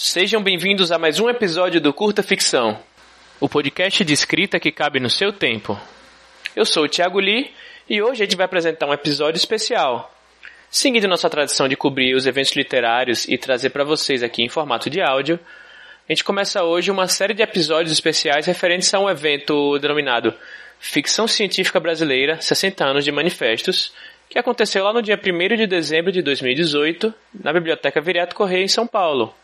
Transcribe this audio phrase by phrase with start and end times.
[0.00, 2.78] Sejam bem-vindos a mais um episódio do Curta Ficção,
[3.40, 5.76] o podcast de escrita que cabe no seu tempo.
[6.54, 7.50] Eu sou o Thiago Lee
[7.90, 10.14] e hoje a gente vai apresentar um episódio especial.
[10.70, 14.88] Seguindo nossa tradição de cobrir os eventos literários e trazer para vocês aqui em formato
[14.88, 15.36] de áudio,
[16.08, 20.32] a gente começa hoje uma série de episódios especiais referentes a um evento denominado
[20.78, 23.92] Ficção Científica Brasileira 60 anos de Manifestos,
[24.30, 27.12] que aconteceu lá no dia 1 de dezembro de 2018,
[27.42, 29.34] na Biblioteca Viriato Correia, em São Paulo.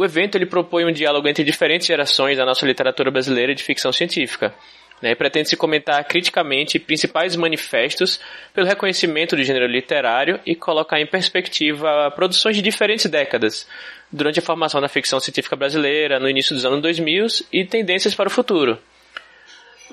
[0.00, 3.92] O evento ele propõe um diálogo entre diferentes gerações da nossa literatura brasileira de ficção
[3.92, 4.54] científica.
[5.02, 8.18] Né, pretende-se comentar criticamente principais manifestos
[8.54, 13.68] pelo reconhecimento do gênero literário e colocar em perspectiva produções de diferentes décadas,
[14.10, 18.28] durante a formação da ficção científica brasileira no início dos anos 2000 e tendências para
[18.28, 18.78] o futuro.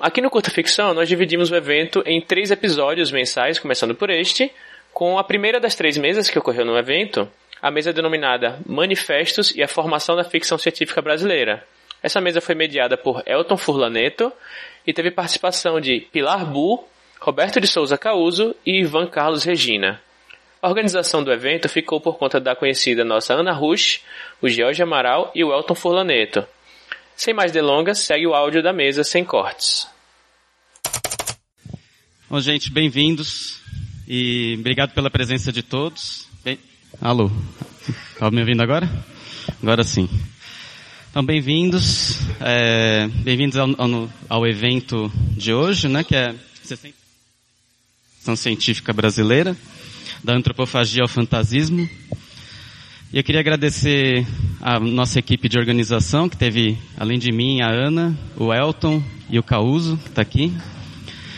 [0.00, 4.50] Aqui no Curta Ficção, nós dividimos o evento em três episódios mensais, começando por este,
[4.90, 7.30] com a primeira das três mesas que ocorreu no evento,
[7.60, 11.66] a mesa denominada Manifestos e a Formação da Ficção Científica Brasileira.
[12.02, 14.32] Essa mesa foi mediada por Elton Furlaneto
[14.86, 16.86] e teve participação de Pilar Bu,
[17.20, 20.00] Roberto de Souza Causo e Ivan Carlos Regina.
[20.62, 24.00] A organização do evento ficou por conta da conhecida nossa Ana Rush,
[24.40, 26.46] o George Amaral e o Elton Furlaneto.
[27.16, 29.88] Sem mais delongas, segue o áudio da mesa sem cortes.
[32.30, 33.60] Bom, gente, bem-vindos
[34.06, 36.27] e obrigado pela presença de todos.
[37.00, 37.30] Alô,
[38.12, 38.90] está me ouvindo agora?
[39.62, 40.08] Agora sim.
[41.08, 43.06] Então, bem-vindos, é...
[43.22, 49.56] bem-vindos ao, ao, ao, evento de hoje, né, que é Sessão Científica Brasileira,
[50.24, 51.88] da Antropofagia ao Fantasismo.
[53.12, 54.26] E eu queria agradecer
[54.60, 59.38] a nossa equipe de organização, que teve, além de mim, a Ana, o Elton e
[59.38, 60.52] o Causo, que está aqui.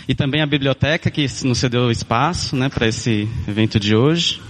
[0.09, 4.41] E também a biblioteca, que nos cedeu espaço né, para esse evento de hoje.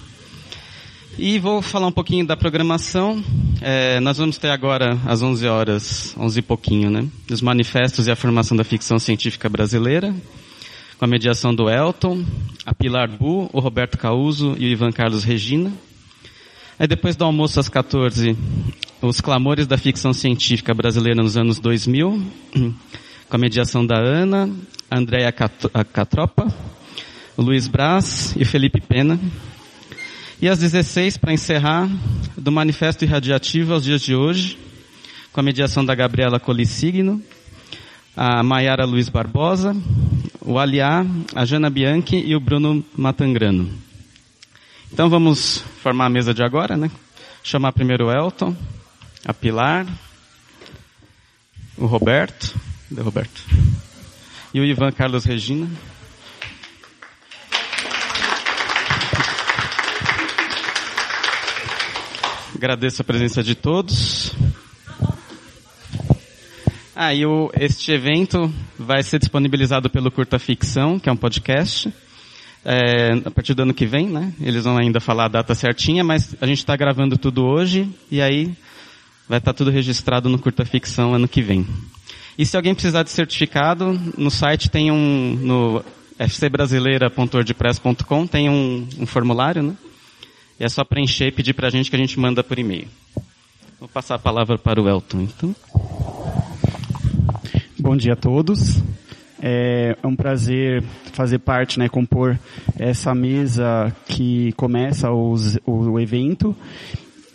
[1.22, 3.22] E vou falar um pouquinho da programação.
[3.60, 7.06] É, nós vamos ter agora, às 11 horas, 11 e pouquinho, né?
[7.30, 10.14] Os manifestos e a formação da ficção científica brasileira,
[10.98, 12.24] com a mediação do Elton,
[12.64, 15.70] a Pilar Bu, o Roberto Causo e o Ivan Carlos Regina.
[16.78, 18.34] Aí depois do almoço às 14,
[19.02, 22.18] os clamores da ficção científica brasileira nos anos 2000,
[23.28, 24.48] com a mediação da Ana,
[24.90, 26.48] a Andréa Catropa,
[27.36, 29.20] o Luiz Braz e Felipe Pena.
[30.42, 31.86] E às 16, para encerrar,
[32.34, 34.58] do Manifesto Irradiativo aos dias de hoje,
[35.34, 37.22] com a mediação da Gabriela Colissigno,
[38.16, 39.76] a Maiara Luiz Barbosa,
[40.40, 43.70] o Aliá, a Jana Bianchi e o Bruno Matangrano.
[44.90, 46.90] Então vamos formar a mesa de agora, né?
[47.42, 48.56] Chamar primeiro o Elton,
[49.26, 49.86] a Pilar,
[51.76, 52.58] o Roberto,
[52.96, 53.44] Roberto,
[54.54, 55.68] e o Ivan Carlos Regina.
[62.60, 64.34] Agradeço a presença de todos.
[66.94, 71.90] Ah, e o, este evento vai ser disponibilizado pelo Curta Ficção, que é um podcast
[72.62, 74.34] é, a partir do ano que vem, né?
[74.38, 78.20] Eles vão ainda falar a data certinha, mas a gente está gravando tudo hoje e
[78.20, 78.54] aí
[79.26, 81.66] vai estar tá tudo registrado no Curta Ficção ano que vem.
[82.36, 85.82] E se alguém precisar de certificado, no site tem um, no
[86.18, 89.74] fcbrasileira.wordpress.com tem um, um formulário, né?
[90.60, 92.86] É só preencher e pedir para a gente que a gente manda por e-mail.
[93.78, 95.56] Vou passar a palavra para o Elton, então.
[97.78, 98.82] Bom dia a todos.
[99.40, 100.84] É, é um prazer
[101.14, 102.38] fazer parte, né, compor
[102.78, 106.54] essa mesa que começa os, o, o evento.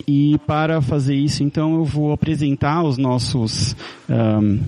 [0.07, 3.75] E para fazer isso, então, eu vou apresentar os nossos
[4.07, 4.59] um,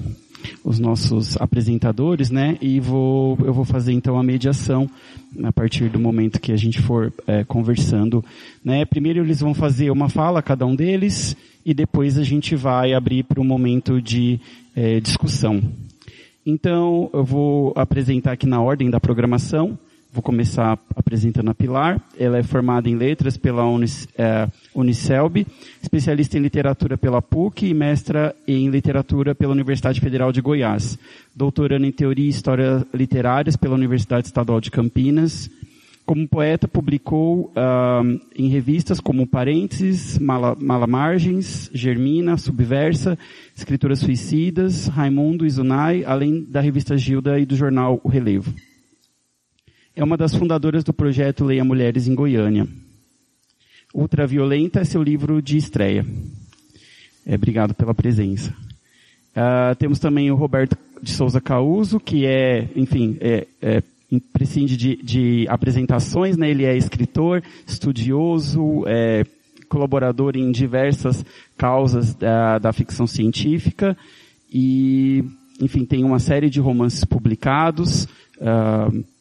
[0.64, 2.58] os nossos apresentadores, né?
[2.62, 4.90] E vou eu vou fazer então a mediação
[5.44, 8.24] a partir do momento que a gente for é, conversando,
[8.64, 8.86] né?
[8.86, 11.36] Primeiro eles vão fazer uma fala cada um deles
[11.66, 14.40] e depois a gente vai abrir para um momento de
[14.76, 15.62] é, discussão,
[16.50, 19.78] então, eu vou apresentar aqui na ordem da programação.
[20.18, 22.02] Vou começar apresentando a Pilar.
[22.18, 25.46] Ela é formada em letras pela Unis, é, Unicelb,
[25.80, 30.98] especialista em literatura pela PUC e mestra em literatura pela Universidade Federal de Goiás.
[31.36, 35.52] Doutorando em teoria e história literárias pela Universidade Estadual de Campinas.
[36.04, 43.20] Como poeta, publicou uh, em revistas como Parênteses, Mala, Mala Margens, Germina, Subversa,
[43.56, 48.52] Escrituras Suicidas, Raimundo e Zunai, além da revista Gilda e do jornal O Relevo.
[49.98, 52.68] É uma das fundadoras do projeto Leia Mulheres em Goiânia.
[53.92, 56.06] Ultraviolenta é seu livro de estreia.
[57.26, 58.54] É, obrigado pela presença.
[59.32, 63.82] Uh, temos também o Roberto de Souza Causo, que é, enfim, é, é
[64.32, 66.52] prescinde de, de, apresentações, né?
[66.52, 69.26] Ele é escritor, estudioso, é,
[69.68, 71.26] colaborador em diversas
[71.58, 73.98] causas da, da ficção científica
[74.54, 75.24] e,
[75.60, 78.04] enfim, tem uma série de romances publicados,
[78.38, 79.17] uh,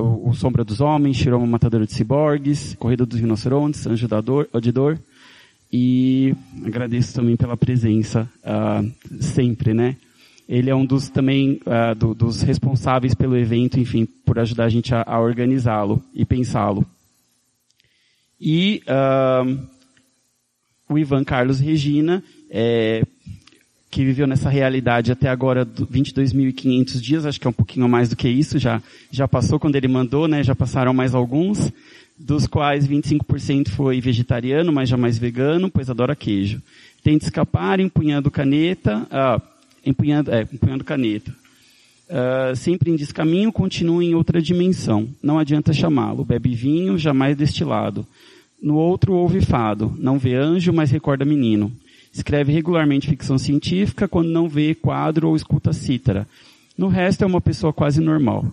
[0.00, 4.48] o, o, Sombra dos Homens, Shiroma Matador de Ciborgues, Corrida dos Rinocerontes, Anjo da Dor,
[4.52, 4.98] Odidor,
[5.72, 9.96] e agradeço também pela presença, uh, sempre, né?
[10.48, 14.68] Ele é um dos também uh, do, dos responsáveis pelo evento, enfim, por ajudar a
[14.68, 16.84] gente a, a organizá-lo e pensá-lo.
[18.40, 19.68] E uh,
[20.88, 23.04] o Ivan Carlos Regina, é,
[23.90, 28.16] que viveu nessa realidade até agora 22.500 dias, acho que é um pouquinho mais do
[28.16, 31.72] que isso, já, já passou quando ele mandou, né, já passaram mais alguns,
[32.16, 36.62] dos quais 25% foi vegetariano, mas jamais vegano, pois adora queijo.
[37.02, 39.40] Tenta escapar empunhando caneta, ah,
[39.84, 41.34] empunhando, é, empunhando caneta.
[42.10, 45.08] Uh, sempre em descaminho, continua em outra dimensão.
[45.22, 46.24] Não adianta chamá-lo.
[46.24, 48.04] Bebe vinho, jamais destilado.
[48.60, 49.94] No outro ouve fado.
[49.96, 51.72] Não vê anjo, mas recorda menino.
[52.12, 56.26] Escreve regularmente ficção científica quando não vê quadro ou escuta cítara.
[56.76, 58.46] No resto é uma pessoa quase normal.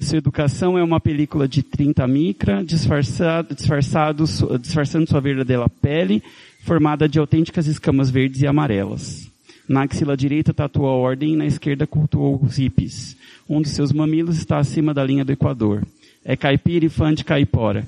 [0.00, 4.24] Sua educação é uma película de 30 micra, disfarçado, disfarçado,
[4.58, 6.22] disfarçando sua verdadeira pele,
[6.62, 9.30] formada de autênticas escamas verdes e amarelas.
[9.68, 13.14] Na axila direita tatua a ordem, na esquerda cultuou os hippies.
[13.48, 15.86] Um dos seus mamilos está acima da linha do Equador.
[16.24, 17.86] É caipira e fã de caipora.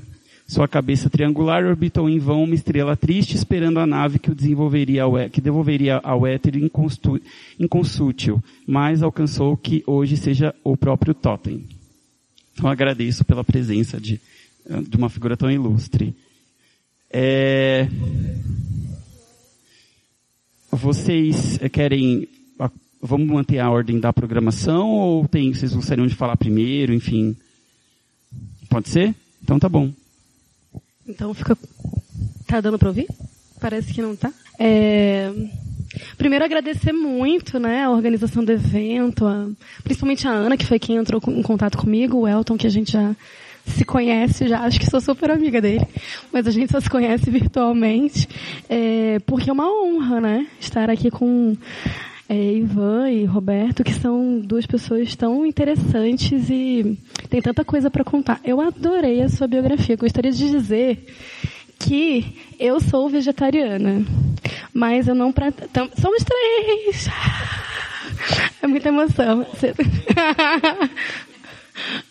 [0.52, 5.04] Sua cabeça triangular orbitou em vão uma estrela triste esperando a nave que o desenvolveria
[5.04, 6.52] ao, que devolveria ao éter
[7.58, 11.64] inconsútil, mas alcançou que hoje seja o próprio Totem.
[12.52, 14.20] Então agradeço pela presença de,
[14.86, 16.14] de uma figura tão ilustre.
[17.10, 17.88] É...
[20.70, 22.28] Vocês querem.
[23.00, 27.34] Vamos manter a ordem da programação ou tem, vocês gostariam de falar primeiro, enfim?
[28.68, 29.14] Pode ser?
[29.42, 29.90] Então tá bom.
[31.06, 31.56] Então fica.
[32.46, 33.08] Tá dando para ouvir?
[33.60, 34.32] Parece que não tá.
[34.58, 35.32] É...
[36.16, 39.48] Primeiro agradecer muito, né, a organização do evento, a...
[39.84, 42.92] principalmente a Ana, que foi quem entrou em contato comigo, o Elton, que a gente
[42.92, 43.14] já
[43.66, 45.86] se conhece já, acho que sou super amiga dele,
[46.32, 48.28] mas a gente só se conhece virtualmente,
[48.68, 51.56] é, porque é uma honra, né, estar aqui com
[52.28, 56.98] é, Ivan e Roberto, que são duas pessoas tão interessantes e
[57.28, 58.40] tem tanta coisa para contar.
[58.44, 61.04] Eu adorei a sua biografia, gostaria de dizer
[61.78, 64.04] que eu sou vegetariana,
[64.72, 65.52] mas eu não pra...
[66.00, 67.08] somos três.
[68.62, 69.44] É muita emoção.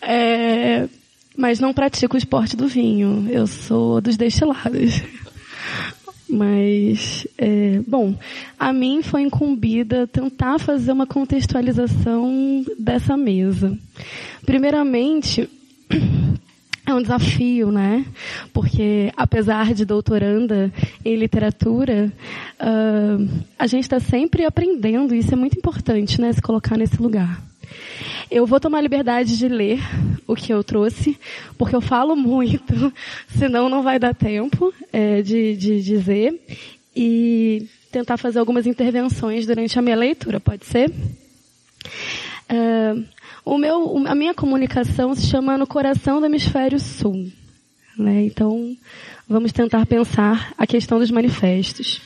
[0.02, 0.88] É,
[1.38, 3.28] mas não pratico o esporte do vinho.
[3.30, 5.02] Eu sou dos destilados.
[6.32, 8.16] Mas, é, bom,
[8.58, 13.78] a mim foi incumbida tentar fazer uma contextualização dessa mesa.
[14.46, 15.50] Primeiramente,
[16.88, 18.06] é um desafio, né?
[18.54, 20.72] Porque, apesar de doutoranda
[21.04, 22.10] em literatura,
[22.62, 26.32] uh, a gente está sempre aprendendo, e isso é muito importante, né?
[26.32, 27.51] Se colocar nesse lugar.
[28.30, 29.80] Eu vou tomar liberdade de ler
[30.26, 31.20] o que eu trouxe,
[31.58, 32.94] porque eu falo muito,
[33.38, 36.40] senão não vai dar tempo é, de, de dizer.
[36.96, 40.90] E tentar fazer algumas intervenções durante a minha leitura, pode ser?
[42.50, 43.06] Uh,
[43.44, 47.32] o meu, a minha comunicação se chama No Coração do Hemisfério Sul.
[47.98, 48.24] Né?
[48.24, 48.76] Então,
[49.28, 52.02] vamos tentar pensar a questão dos manifestos.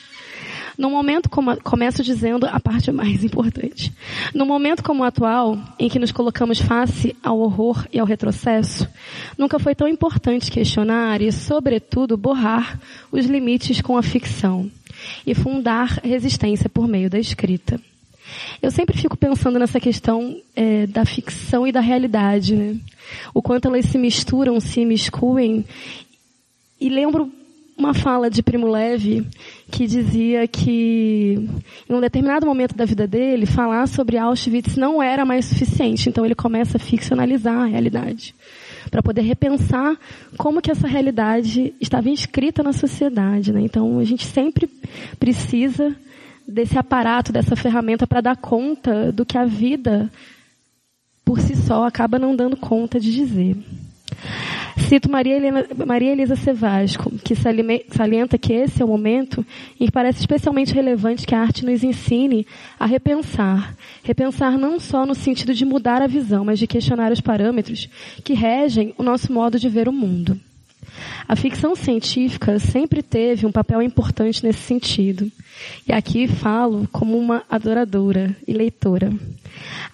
[0.77, 3.93] No momento, como começo dizendo a parte mais importante.
[4.33, 8.87] No momento como o atual, em que nos colocamos face ao horror e ao retrocesso,
[9.37, 12.79] nunca foi tão importante questionar e, sobretudo, borrar
[13.11, 14.69] os limites com a ficção
[15.25, 17.79] e fundar resistência por meio da escrita.
[18.61, 22.75] Eu sempre fico pensando nessa questão é, da ficção e da realidade, né?
[23.33, 25.63] O quanto elas se misturam, se miscuem.
[26.81, 27.31] E lembro
[27.77, 29.27] uma fala de Primo Levi
[29.69, 31.49] que dizia que
[31.89, 36.25] em um determinado momento da vida dele falar sobre Auschwitz não era mais suficiente, então
[36.25, 38.33] ele começa a ficcionalizar a realidade
[38.89, 39.97] para poder repensar
[40.37, 43.61] como que essa realidade estava inscrita na sociedade, né?
[43.61, 44.69] Então a gente sempre
[45.19, 45.95] precisa
[46.47, 50.09] desse aparato, dessa ferramenta para dar conta do que a vida
[51.25, 53.57] por si só acaba não dando conta de dizer.
[54.77, 59.45] Cito Maria, Helena, Maria Elisa Sevasco, que salienta que esse é o momento
[59.79, 62.45] em que parece especialmente relevante que a arte nos ensine
[62.79, 63.75] a repensar.
[64.03, 67.89] Repensar não só no sentido de mudar a visão, mas de questionar os parâmetros
[68.23, 70.39] que regem o nosso modo de ver o mundo.
[71.27, 75.31] A ficção científica sempre teve um papel importante nesse sentido.
[75.87, 79.11] E aqui falo como uma adoradora e leitora.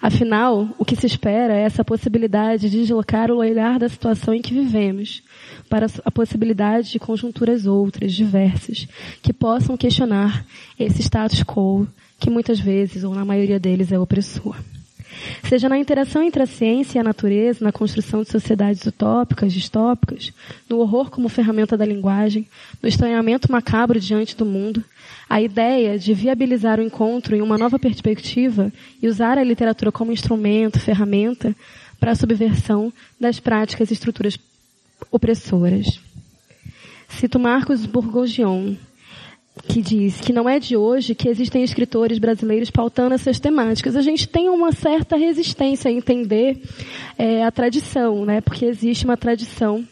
[0.00, 4.42] Afinal, o que se espera é essa possibilidade de deslocar o olhar da situação em
[4.42, 5.22] que vivemos
[5.68, 8.86] para a possibilidade de conjunturas outras, diversas,
[9.22, 10.44] que possam questionar
[10.78, 11.86] esse status quo
[12.18, 14.56] que muitas vezes, ou na maioria deles, é opressor.
[15.48, 20.32] Seja na interação entre a ciência e a natureza, na construção de sociedades utópicas, distópicas,
[20.68, 22.46] no horror como ferramenta da linguagem,
[22.82, 24.84] no estranhamento macabro diante do mundo,
[25.28, 30.12] a ideia de viabilizar o encontro em uma nova perspectiva e usar a literatura como
[30.12, 31.54] instrumento, ferramenta
[31.98, 34.38] para a subversão das práticas e estruturas
[35.10, 36.00] opressoras.
[37.08, 38.74] Cito Marcos Bourgogion,
[39.68, 43.96] que diz que não é de hoje que existem escritores brasileiros pautando essas temáticas.
[43.96, 46.60] A gente tem uma certa resistência a entender
[47.18, 48.40] é, a tradição, né?
[48.40, 49.86] Porque existe uma tradição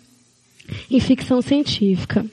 [0.91, 2.25] em ficção científica.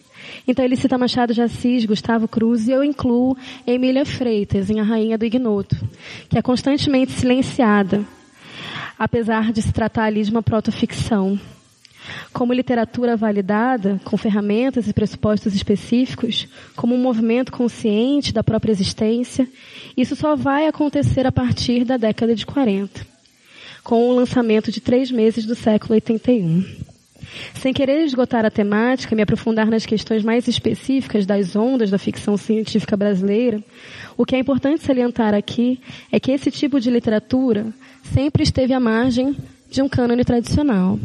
[0.48, 4.84] Então ele cita Machado de Assis, Gustavo Cruz e eu incluo Emília Freitas em A
[4.84, 5.76] Rainha do Ignoto,
[6.30, 8.06] que é constantemente silenciada,
[8.98, 11.40] apesar de se tratar ali de uma protoficção.
[12.34, 19.48] Como literatura validada, com ferramentas e pressupostos específicos, como um movimento consciente da própria existência,
[19.96, 23.06] isso só vai acontecer a partir da década de 40,
[23.84, 26.88] com o lançamento de três meses do século 81.
[27.56, 31.98] Sem querer esgotar a temática e me aprofundar nas questões mais específicas das ondas da
[31.98, 33.64] ficção científica brasileira,
[34.16, 35.80] o que é importante salientar aqui
[36.12, 37.68] é que esse tipo de literatura
[38.04, 39.36] sempre esteve à margem
[39.70, 41.00] de um cânone tradicional.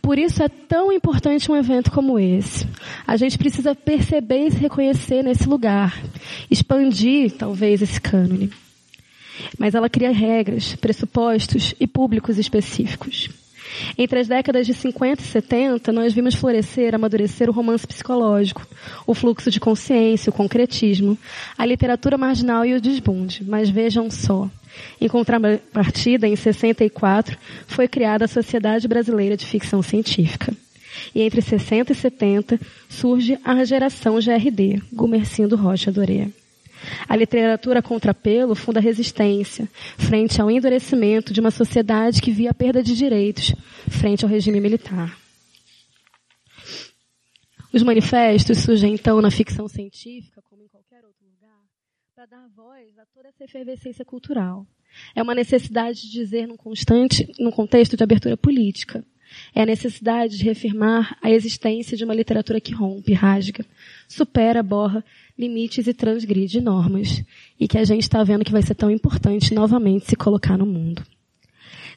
[0.00, 2.66] Por isso é tão importante um evento como esse.
[3.06, 6.00] A gente precisa perceber e se reconhecer nesse lugar.
[6.50, 8.50] Expandir, talvez, esse cânone.
[9.58, 13.30] Mas ela cria regras, pressupostos e públicos específicos.
[13.96, 18.66] Entre as décadas de 50 e 70, nós vimos florescer, amadurecer o romance psicológico,
[19.06, 21.18] o fluxo de consciência, o concretismo,
[21.56, 23.44] a literatura marginal e o desbunde.
[23.44, 24.48] Mas vejam só,
[25.00, 30.52] em contrapartida, em 64, foi criada a Sociedade Brasileira de Ficção Científica.
[31.14, 36.28] E entre 60 e 70 surge a geração GRD, Gumercindo Rocha Doré.
[37.08, 42.82] A literatura contrapelo funda resistência frente ao endurecimento de uma sociedade que via a perda
[42.82, 43.54] de direitos
[43.88, 45.16] frente ao regime militar.
[47.72, 51.58] Os manifestos surgem então na ficção científica, como em qualquer outro lugar,
[52.14, 54.64] para dar voz a toda essa efervescência cultural.
[55.12, 59.04] É uma necessidade de dizer num constante, num contexto de abertura política.
[59.52, 63.66] É a necessidade de reafirmar a existência de uma literatura que rompe, rasga,
[64.06, 65.04] supera, borra
[65.38, 67.22] limites e transgride normas.
[67.58, 70.66] E que a gente está vendo que vai ser tão importante novamente se colocar no
[70.66, 71.02] mundo.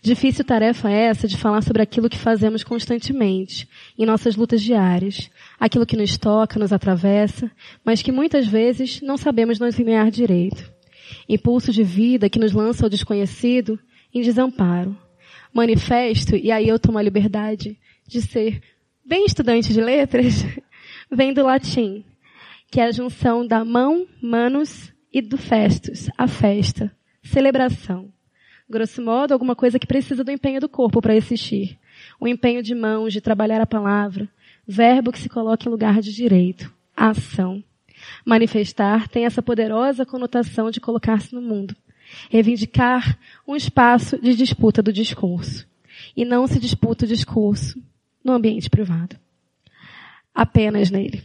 [0.01, 3.67] Difícil tarefa essa de falar sobre aquilo que fazemos constantemente,
[3.97, 5.29] em nossas lutas diárias,
[5.59, 7.51] aquilo que nos toca, nos atravessa,
[7.83, 10.71] mas que muitas vezes não sabemos nos linear direito.
[11.27, 13.79] Impulso de vida que nos lança ao desconhecido
[14.13, 14.95] em desamparo.
[15.53, 17.77] Manifesto, e aí eu tomo a liberdade
[18.07, 18.61] de ser
[19.03, 20.45] bem estudante de letras,
[21.09, 22.03] vem do latim,
[22.69, 26.91] que é a junção da mão, manos e do festus, a festa,
[27.23, 28.11] celebração.
[28.69, 31.77] Grosso modo, alguma coisa que precisa do empenho do corpo para existir.
[32.19, 34.27] O empenho de mãos, de trabalhar a palavra,
[34.67, 37.63] verbo que se coloca em lugar de direito, a ação.
[38.25, 41.75] Manifestar tem essa poderosa conotação de colocar-se no mundo.
[42.29, 45.65] Reivindicar um espaço de disputa do discurso.
[46.15, 47.81] E não se disputa o discurso
[48.23, 49.15] no ambiente privado.
[50.35, 51.23] Apenas nele.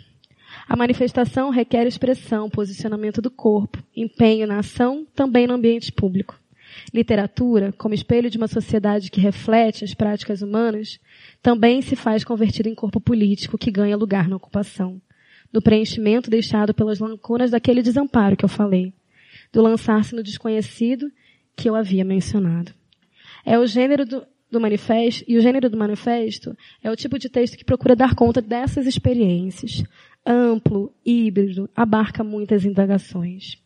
[0.69, 6.38] A manifestação requer expressão, posicionamento do corpo, empenho na ação, também no ambiente público.
[6.92, 10.99] Literatura, como espelho de uma sociedade que reflete as práticas humanas,
[11.42, 15.00] também se faz convertida em corpo político que ganha lugar na ocupação,
[15.52, 18.92] do preenchimento deixado pelas lacunas daquele desamparo que eu falei,
[19.52, 21.11] do lançar-se no desconhecido
[21.54, 22.73] que eu havia mencionado.
[23.45, 27.28] É o gênero do, do manifesto, e o gênero do manifesto é o tipo de
[27.28, 29.83] texto que procura dar conta dessas experiências,
[30.25, 33.62] amplo, híbrido, abarca muitas indagações.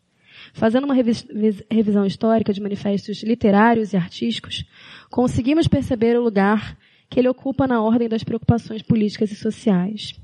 [0.53, 4.65] Fazendo uma revisão histórica de manifestos literários e artísticos,
[5.11, 6.77] conseguimos perceber o lugar
[7.09, 10.19] que ele ocupa na ordem das preocupações políticas e sociais.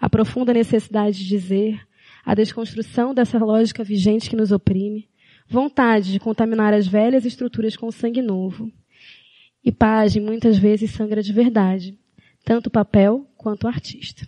[0.00, 1.80] A profunda necessidade de dizer,
[2.24, 5.08] a desconstrução dessa lógica vigente que nos oprime,
[5.48, 8.70] vontade de contaminar as velhas estruturas com sangue novo.
[9.64, 11.98] E página muitas vezes sangra de verdade,
[12.44, 14.26] tanto o papel quanto o artista.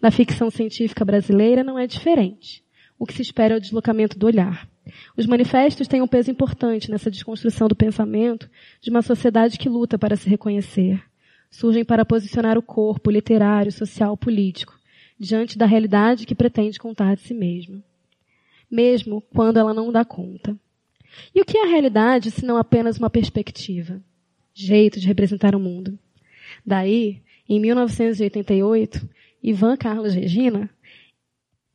[0.00, 2.62] Na ficção científica brasileira não é diferente.
[2.98, 4.68] O que se espera é o deslocamento do olhar.
[5.16, 8.48] Os manifestos têm um peso importante nessa desconstrução do pensamento
[8.80, 11.02] de uma sociedade que luta para se reconhecer.
[11.50, 14.78] surgem para posicionar o corpo literário, social, político
[15.20, 17.84] diante da realidade que pretende contar de si mesma,
[18.70, 20.56] mesmo quando ela não dá conta.
[21.34, 24.00] E o que é a realidade se não apenas uma perspectiva,
[24.54, 25.98] jeito de representar o mundo?
[26.64, 29.06] Daí, em 1988,
[29.42, 30.68] Ivan Carlos Regina,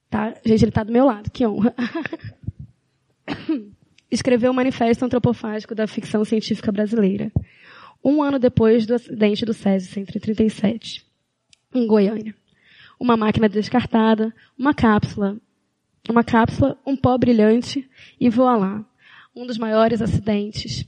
[0.10, 1.74] tá, gente, ele está do meu lado, que honra,
[4.10, 7.32] escreveu o Manifesto Antropofágico da Ficção Científica Brasileira,
[8.04, 11.06] um ano depois do acidente do Césio 137,
[11.74, 12.36] em Goiânia
[13.00, 15.38] uma máquina descartada, uma cápsula,
[16.10, 18.86] uma cápsula, um pó brilhante e voa lá.
[19.36, 20.86] Um dos maiores acidentes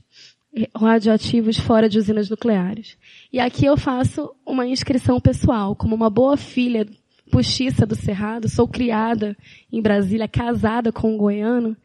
[0.74, 2.96] radioativos fora de usinas nucleares.
[3.32, 6.86] E aqui eu faço uma inscrição pessoal, como uma boa filha
[7.30, 9.36] postiça do Cerrado, sou criada
[9.70, 11.76] em Brasília, casada com um goiano.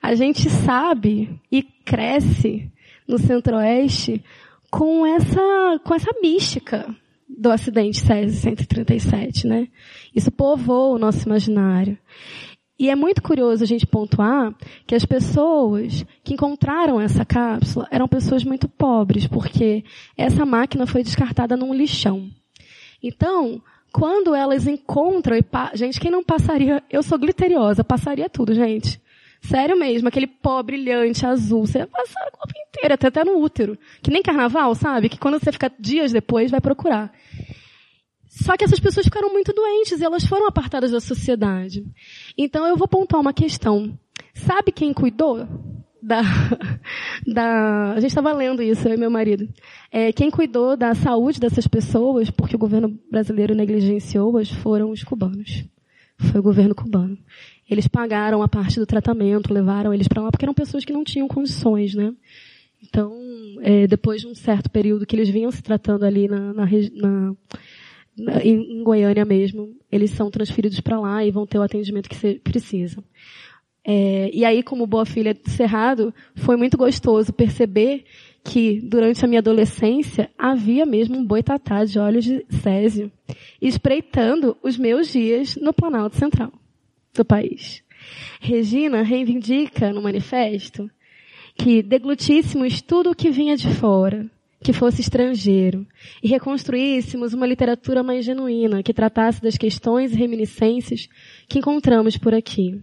[0.00, 2.70] A gente sabe e cresce
[3.08, 4.22] no Centro-Oeste
[4.70, 6.94] com essa, com essa mística
[7.28, 9.68] do acidente Césio 137, né?
[10.14, 11.96] Isso povoou o nosso imaginário.
[12.82, 14.52] E é muito curioso a gente pontuar
[14.88, 19.84] que as pessoas que encontraram essa cápsula eram pessoas muito pobres, porque
[20.16, 22.28] essa máquina foi descartada num lixão.
[23.00, 23.62] Então,
[23.92, 25.44] quando elas encontram, e
[25.76, 29.00] gente, quem não passaria, eu sou glitteriosa, passaria tudo, gente.
[29.40, 31.64] Sério mesmo, aquele pó brilhante, azul.
[31.64, 33.78] Você passar a corpo inteira, até, até no útero.
[34.02, 35.08] Que nem carnaval, sabe?
[35.08, 37.12] Que quando você fica dias depois, vai procurar.
[38.32, 41.84] Só que essas pessoas ficaram muito doentes e elas foram apartadas da sociedade.
[42.36, 43.92] Então eu vou pontuar uma questão.
[44.32, 45.46] Sabe quem cuidou
[46.02, 46.22] da,
[47.28, 49.46] da, a gente estava lendo isso, eu e meu marido.
[49.90, 55.66] É, quem cuidou da saúde dessas pessoas, porque o governo brasileiro negligenciou-as, foram os cubanos.
[56.16, 57.18] Foi o governo cubano.
[57.68, 61.04] Eles pagaram a parte do tratamento, levaram eles para lá, porque eram pessoas que não
[61.04, 62.14] tinham condições, né?
[62.82, 63.12] Então,
[63.60, 67.34] é, depois de um certo período que eles vinham se tratando ali na, na, na,
[68.18, 73.02] em, Goiânia mesmo, eles são transferidos para lá e vão ter o atendimento que precisam.
[73.84, 78.04] É, e aí, como boa filha do Cerrado, foi muito gostoso perceber
[78.44, 83.10] que, durante a minha adolescência, havia mesmo um boitatá de olhos de césio
[83.60, 86.52] espreitando os meus dias no Planalto Central
[87.14, 87.82] do país.
[88.40, 90.90] Regina reivindica no manifesto
[91.54, 94.28] que deglutíssemos tudo o que vinha de fora,
[94.62, 95.86] que fosse estrangeiro,
[96.22, 101.08] e reconstruíssemos uma literatura mais genuína, que tratasse das questões e reminiscências
[101.48, 102.80] que encontramos por aqui.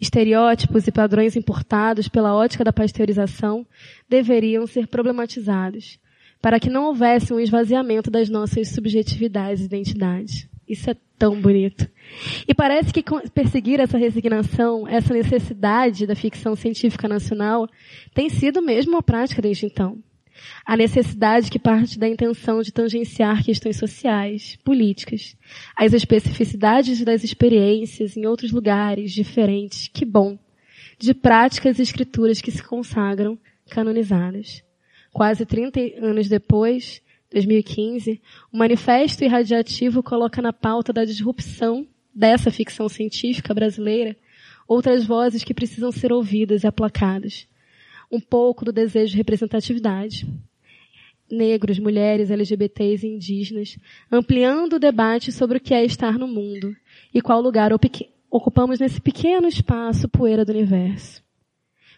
[0.00, 3.66] Estereótipos e padrões importados pela ótica da pasteurização
[4.08, 5.98] deveriam ser problematizados,
[6.40, 10.48] para que não houvesse um esvaziamento das nossas subjetividades e identidades.
[10.68, 11.88] Isso é tão bonito.
[12.48, 17.68] E parece que perseguir essa resignação, essa necessidade da ficção científica nacional,
[18.12, 19.98] tem sido mesmo uma prática desde então.
[20.64, 25.36] A necessidade que parte da intenção de tangenciar questões sociais, políticas,
[25.76, 30.38] as especificidades das experiências em outros lugares diferentes, que bom,
[30.98, 34.62] de práticas e escrituras que se consagram canonizadas.
[35.12, 38.20] Quase 30 anos depois, 2015,
[38.52, 44.16] o Manifesto Irradiativo coloca na pauta da disrupção dessa ficção científica brasileira
[44.66, 47.46] outras vozes que precisam ser ouvidas e aplacadas.
[48.12, 50.28] Um pouco do desejo de representatividade.
[51.30, 53.78] Negros, mulheres, LGBTs e indígenas,
[54.10, 56.76] ampliando o debate sobre o que é estar no mundo
[57.14, 57.70] e qual lugar
[58.30, 61.22] ocupamos nesse pequeno espaço poeira do universo.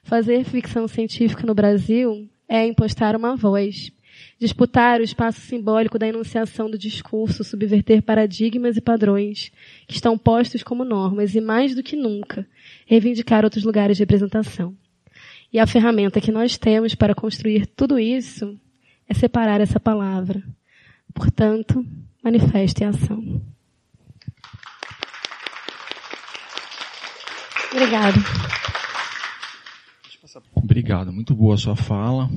[0.04, 3.90] Fazer ficção científica no Brasil é impostar uma voz,
[4.38, 9.50] disputar o espaço simbólico da enunciação do discurso, subverter paradigmas e padrões
[9.88, 12.46] que estão postos como normas e, mais do que nunca,
[12.86, 14.76] reivindicar outros lugares de representação.
[15.54, 18.58] E a ferramenta que nós temos para construir tudo isso
[19.08, 20.42] é separar essa palavra.
[21.14, 21.86] Portanto,
[22.20, 23.40] manifeste a ação.
[27.70, 28.16] Obrigado.
[30.56, 32.28] Obrigado, muito boa a sua fala.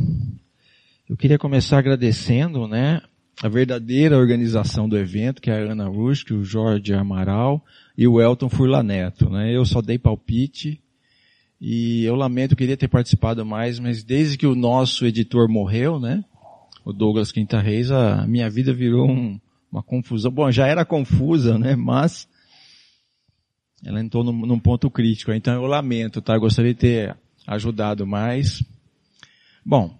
[1.09, 3.01] Eu queria começar agradecendo, né,
[3.41, 7.65] a verdadeira organização do evento, que é a Ana Rusk, o Jorge Amaral
[7.97, 9.51] e o Elton Furlaneto, né.
[9.55, 10.79] Eu só dei palpite
[11.59, 15.99] e eu lamento, eu queria ter participado mais, mas desde que o nosso editor morreu,
[15.99, 16.23] né,
[16.85, 19.39] o Douglas Quinta Reis, a minha vida virou um,
[19.71, 20.31] uma confusão.
[20.31, 22.27] Bom, já era confusa, né, mas
[23.83, 25.31] ela entrou num, num ponto crítico.
[25.31, 26.35] Então eu lamento, tá?
[26.35, 28.63] Eu gostaria de ter ajudado mais.
[29.65, 29.97] Bom,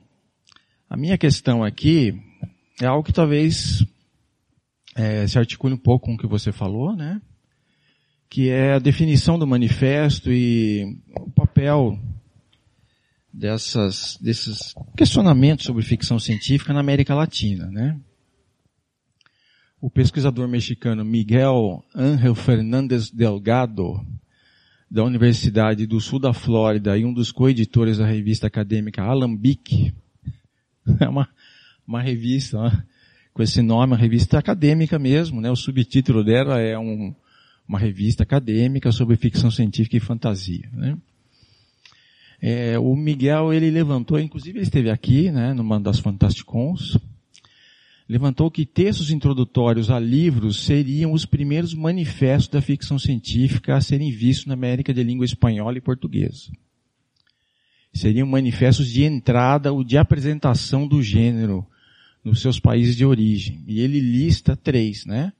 [0.90, 2.20] a minha questão aqui
[2.82, 3.86] é algo que talvez
[4.96, 7.22] é, se articule um pouco com o que você falou, né?
[8.30, 10.98] Que é a definição do manifesto e
[11.58, 12.00] papel
[13.34, 18.00] dessas, desses questionamentos sobre ficção científica na América Latina, né?
[19.82, 24.06] o pesquisador mexicano Miguel Ángel Fernández Delgado,
[24.90, 29.96] da Universidade do Sul da Flórida e um dos coeditores da revista acadêmica Alambic,
[31.02, 31.28] é uma,
[31.88, 32.84] uma revista né,
[33.34, 35.50] com esse nome, uma revista acadêmica mesmo, né?
[35.52, 37.14] O subtítulo dela é um,
[37.68, 40.98] uma revista acadêmica sobre ficção científica e fantasia, né?
[42.42, 46.98] É, o Miguel, ele levantou, inclusive ele esteve aqui, né, numa das Fantasticons,
[48.08, 54.12] levantou que textos introdutórios a livros seriam os primeiros manifestos da ficção científica a serem
[54.12, 56.52] vistos na América de língua espanhola e portuguesa.
[57.94, 61.66] Seriam manifestos de entrada ou de apresentação do gênero
[62.24, 63.64] nos seus países de origem.
[63.66, 65.34] E ele lista três, né?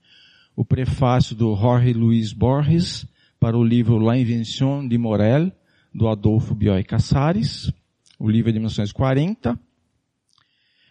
[0.56, 3.06] O prefácio do Jorge Luiz Borges
[3.40, 5.52] para o livro La Invention de Morel,
[5.98, 7.74] do Adolfo Bioy Casares,
[8.20, 9.60] o livro é de 1940,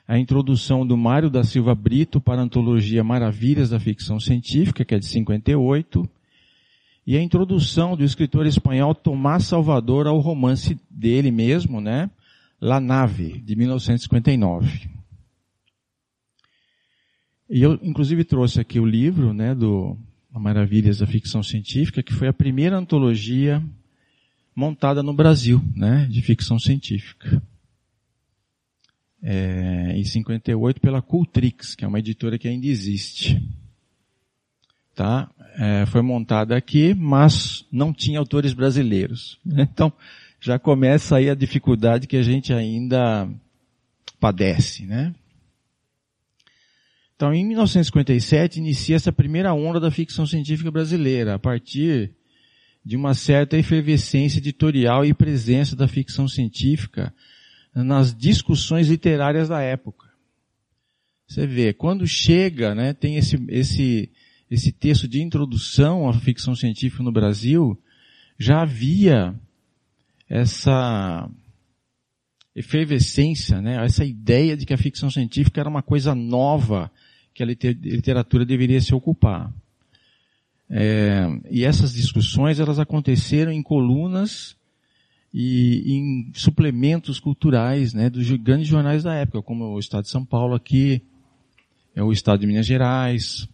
[0.04, 4.96] a introdução do Mário da Silva Brito para a antologia Maravilhas da Ficção Científica, que
[4.96, 6.10] é de 58,
[7.06, 12.10] e a introdução do escritor espanhol Tomás Salvador ao romance dele mesmo, né?
[12.60, 14.90] La Nave, de 1959.
[17.48, 19.96] E eu, inclusive, trouxe aqui o livro, né, do
[20.32, 23.62] Maravilhas da Ficção Científica, que foi a primeira antologia
[24.56, 27.40] montada no Brasil, né, de ficção científica
[29.22, 33.42] é, em 58 pela Cultrix, que é uma editora que ainda existe.
[34.94, 35.28] Tá?
[35.58, 39.38] É, foi montada aqui, mas não tinha autores brasileiros.
[39.58, 39.92] Então,
[40.38, 43.28] já começa aí a dificuldade que a gente ainda
[44.20, 45.12] padece, né?
[47.16, 52.12] Então, em 1957, inicia essa primeira onda da ficção científica brasileira, a partir
[52.86, 57.12] de uma certa efervescência editorial e presença da ficção científica
[57.74, 60.06] nas discussões literárias da época.
[61.26, 64.08] Você vê, quando chega, né, tem esse, esse,
[64.48, 67.76] esse texto de introdução à ficção científica no Brasil,
[68.38, 69.34] já havia
[70.28, 71.28] essa
[72.54, 76.88] efervescência, né, essa ideia de que a ficção científica era uma coisa nova
[77.34, 79.52] que a literatura deveria se ocupar.
[80.68, 84.56] É, e essas discussões elas aconteceram em colunas
[85.32, 90.24] e em suplementos culturais né, dos grandes jornais da época, como o Estado de São
[90.24, 91.02] Paulo aqui,
[91.94, 93.48] é o Estado de Minas Gerais.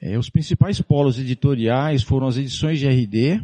[0.00, 3.42] É, os principais polos editoriais foram as edições de RD,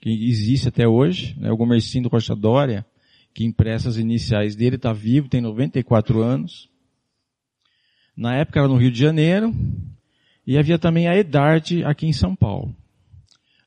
[0.00, 2.84] que existe até hoje, né, o do Costa Dória,
[3.32, 6.70] que impressa as iniciais dele, está vivo, tem 94 anos.
[8.16, 9.54] Na época era no Rio de Janeiro,
[10.46, 12.74] e havia também a Edarte aqui em São Paulo.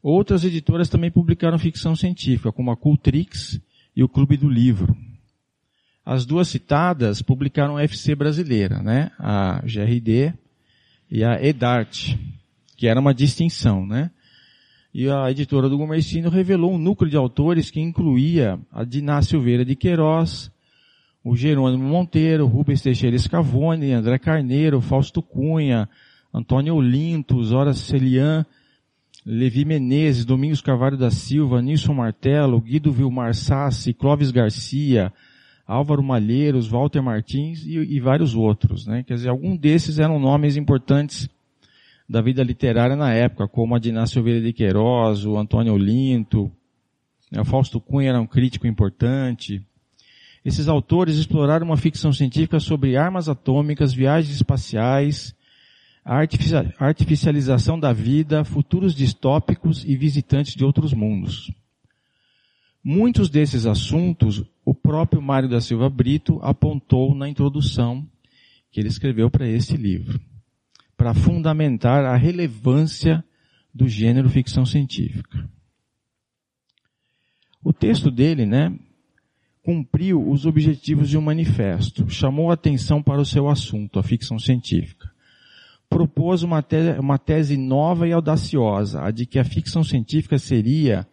[0.02, 3.60] Outras editoras também publicaram ficção científica, como a Cultrix
[3.96, 4.96] e o Clube do Livro.
[6.06, 9.12] As duas citadas publicaram a FC brasileira, né?
[9.20, 10.34] A GRD
[11.12, 12.16] e a Edart,
[12.78, 14.10] que era uma distinção, né?
[14.94, 19.64] E a editora do Gomercino revelou um núcleo de autores que incluía a Diná Silveira
[19.64, 20.50] de Queiroz,
[21.24, 25.88] o Jerônimo Monteiro, Rubens Teixeira Scavone, André Carneiro, Fausto Cunha,
[26.34, 28.46] Antônio Olinto, Zora Celian,
[29.26, 35.12] Levi Menezes, Domingos Carvalho da Silva, Nilson Martelo, Guido Vilmar Sassi, Clóvis Garcia,
[35.68, 39.04] Álvaro Malheiros, Walter Martins e, e vários outros, né?
[39.04, 41.30] Quer dizer, alguns desses eram nomes importantes
[42.10, 46.52] da vida literária na época, como a Diná Silveira de Queiroz, o Antônio Olinto,
[47.32, 47.40] né?
[47.40, 49.62] o Fausto Cunha era um crítico importante.
[50.44, 55.36] Esses autores exploraram uma ficção científica sobre armas atômicas, viagens espaciais,
[56.04, 56.18] a
[56.80, 61.52] artificialização da vida, futuros distópicos e visitantes de outros mundos.
[62.84, 68.08] Muitos desses assuntos o próprio Mário da Silva Brito apontou na introdução
[68.72, 70.20] que ele escreveu para este livro,
[70.96, 73.24] para fundamentar a relevância
[73.74, 75.50] do gênero ficção científica.
[77.64, 78.74] O texto dele, né,
[79.62, 85.10] cumpriu os objetivos de um manifesto, chamou atenção para o seu assunto, a ficção científica
[85.90, 91.08] propôs uma tese, uma tese nova e audaciosa, a de que a ficção científica seria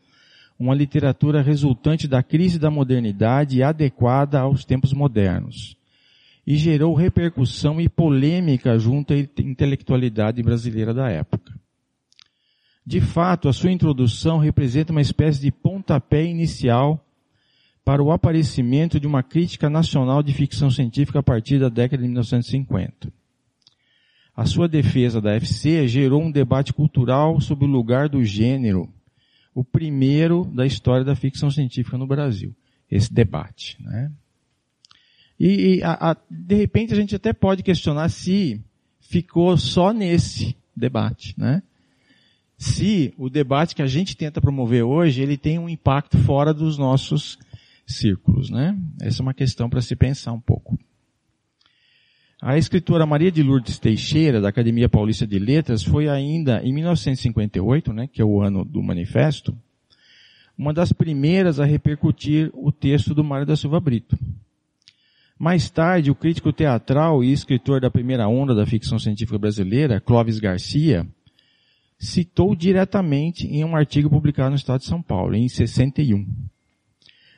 [0.59, 5.77] uma literatura resultante da crise da modernidade e adequada aos tempos modernos.
[6.47, 11.53] E gerou repercussão e polêmica junto à intelectualidade brasileira da época.
[12.87, 17.05] De fato, a sua introdução representa uma espécie de pontapé inicial
[17.85, 22.09] para o aparecimento de uma crítica nacional de ficção científica a partir da década de
[22.09, 23.12] 1950.
[24.37, 28.92] A sua defesa da FC gerou um debate cultural sobre o lugar do gênero,
[29.55, 32.55] o primeiro da história da ficção científica no Brasil.
[32.90, 34.12] Esse debate, né?
[35.40, 38.61] E, e a, a, de repente a gente até pode questionar se
[39.01, 41.62] ficou só nesse debate, né?
[42.59, 46.77] Se o debate que a gente tenta promover hoje, ele tem um impacto fora dos
[46.77, 47.38] nossos
[47.87, 48.79] círculos, né?
[49.01, 50.79] Essa é uma questão para se pensar um pouco.
[52.40, 57.92] A escritora Maria de Lourdes Teixeira, da Academia Paulista de Letras, foi ainda em 1958,
[57.94, 59.57] né, que é o ano do manifesto,
[60.57, 64.18] uma das primeiras a repercutir o texto do Mário da Silva Brito.
[65.38, 70.38] Mais tarde, o crítico teatral e escritor da primeira onda da ficção científica brasileira, Clóvis
[70.38, 71.07] Garcia,
[71.99, 76.27] citou diretamente em um artigo publicado no Estado de São Paulo, em 61.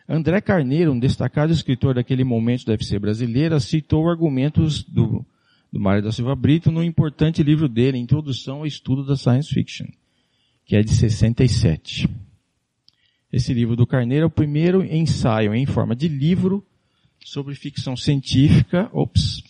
[0.09, 5.25] André Carneiro, um destacado escritor daquele momento da FC brasileira, citou argumentos do,
[5.71, 9.87] do Mário da Silva Brito no importante livro dele, Introdução ao Estudo da Science Fiction,
[10.65, 12.09] que é de 67.
[13.31, 16.67] Esse livro do Carneiro é o primeiro ensaio em forma de livro
[17.23, 19.43] sobre ficção científica, ops,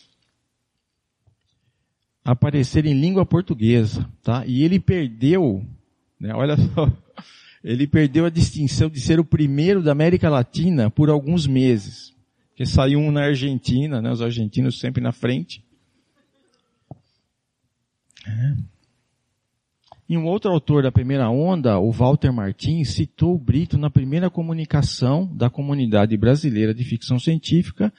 [2.24, 4.44] aparecer em língua portuguesa, tá?
[4.44, 5.64] E ele perdeu,
[6.18, 6.92] né, olha só,
[7.62, 12.14] ele perdeu a distinção de ser o primeiro da América Latina por alguns meses.
[12.54, 14.10] Que saiu um na Argentina, né?
[14.10, 15.64] Os argentinos sempre na frente.
[18.26, 18.56] É.
[20.08, 24.30] E um outro autor da primeira onda, o Walter Martins, citou o Brito na primeira
[24.30, 27.92] comunicação da comunidade brasileira de ficção científica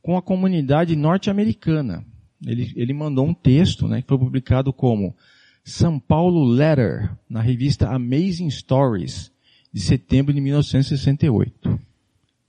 [0.00, 2.02] com a comunidade norte-americana.
[2.44, 5.14] Ele, ele mandou um texto, né, que foi publicado como
[5.64, 9.32] são Paulo Letter, na revista Amazing Stories,
[9.72, 11.80] de setembro de 1968.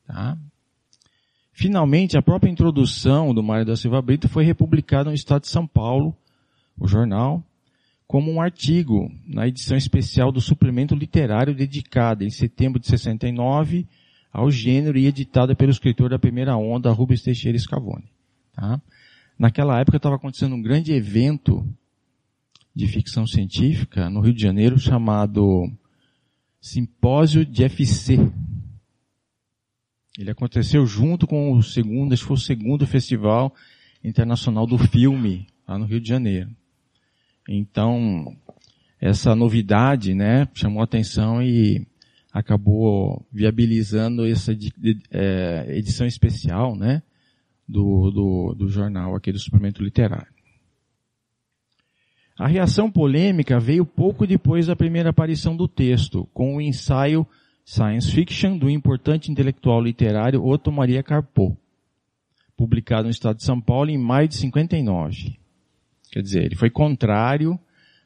[0.05, 0.37] Tá?
[1.53, 5.65] Finalmente, a própria introdução do Mário da Silva Brito foi republicada no Estado de São
[5.65, 6.13] Paulo,
[6.77, 7.41] o jornal,
[8.05, 13.87] como um artigo na edição especial do suplemento literário dedicada em setembro de 69
[14.31, 18.11] ao gênero e editada pelo escritor da primeira onda, Rubens Teixeira Scavone.
[18.53, 18.81] Tá?
[19.39, 21.65] Naquela época estava acontecendo um grande evento
[22.75, 25.71] de ficção científica no Rio de Janeiro chamado
[26.59, 28.17] Simpósio de FC.
[30.17, 33.53] Ele aconteceu junto com o segundo, acho que foi o segundo Festival
[34.03, 36.49] Internacional do Filme, lá no Rio de Janeiro.
[37.47, 38.35] Então,
[38.99, 41.85] essa novidade, né, chamou atenção e
[42.31, 44.51] acabou viabilizando essa
[45.11, 47.01] é, edição especial, né,
[47.67, 50.34] do, do, do jornal aqui do suplemento literário.
[52.37, 57.25] A reação polêmica veio pouco depois da primeira aparição do texto, com o ensaio
[57.63, 61.57] Science Fiction do importante intelectual literário Otto Maria Carpo,
[62.57, 65.39] publicado no estado de São Paulo em maio de 59.
[66.11, 67.57] Quer dizer, ele foi contrário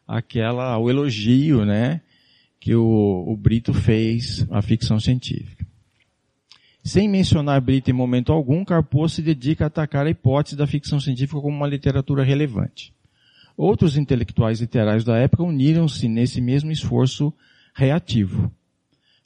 [0.08, 2.00] àquela, ao elogio, né,
[2.60, 5.66] que o, o Brito fez à ficção científica.
[6.84, 11.00] Sem mencionar Brito em momento algum, Carpo se dedica a atacar a hipótese da ficção
[11.00, 12.94] científica como uma literatura relevante.
[13.62, 17.34] Outros intelectuais literários da época uniram-se nesse mesmo esforço
[17.76, 18.50] reativo.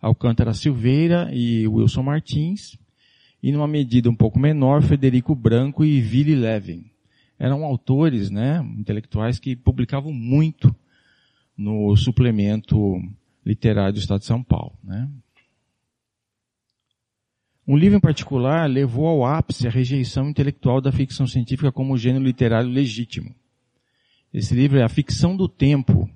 [0.01, 2.75] Alcântara Silveira e Wilson Martins,
[3.43, 6.89] e numa medida um pouco menor, Federico Branco e Willy Levin.
[7.37, 10.75] Eram autores, né, intelectuais que publicavam muito
[11.55, 12.99] no suplemento
[13.45, 15.07] literário do Estado de São Paulo, né.
[17.67, 22.25] Um livro em particular levou ao ápice a rejeição intelectual da ficção científica como gênero
[22.25, 23.35] literário legítimo.
[24.33, 26.09] Esse livro é A Ficção do Tempo,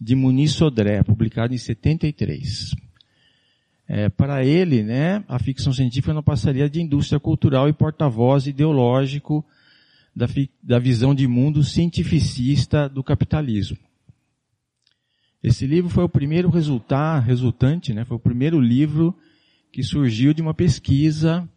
[0.00, 2.76] de Muniz Sodré, publicado em 73.
[3.88, 9.44] É, para ele, né, a ficção científica não passaria de indústria cultural e porta-voz ideológico
[10.14, 10.26] da,
[10.62, 13.78] da visão de mundo cientificista do capitalismo.
[15.42, 19.16] Esse livro foi o primeiro resultar, resultante, né, foi o primeiro livro
[19.72, 21.48] que surgiu de uma pesquisa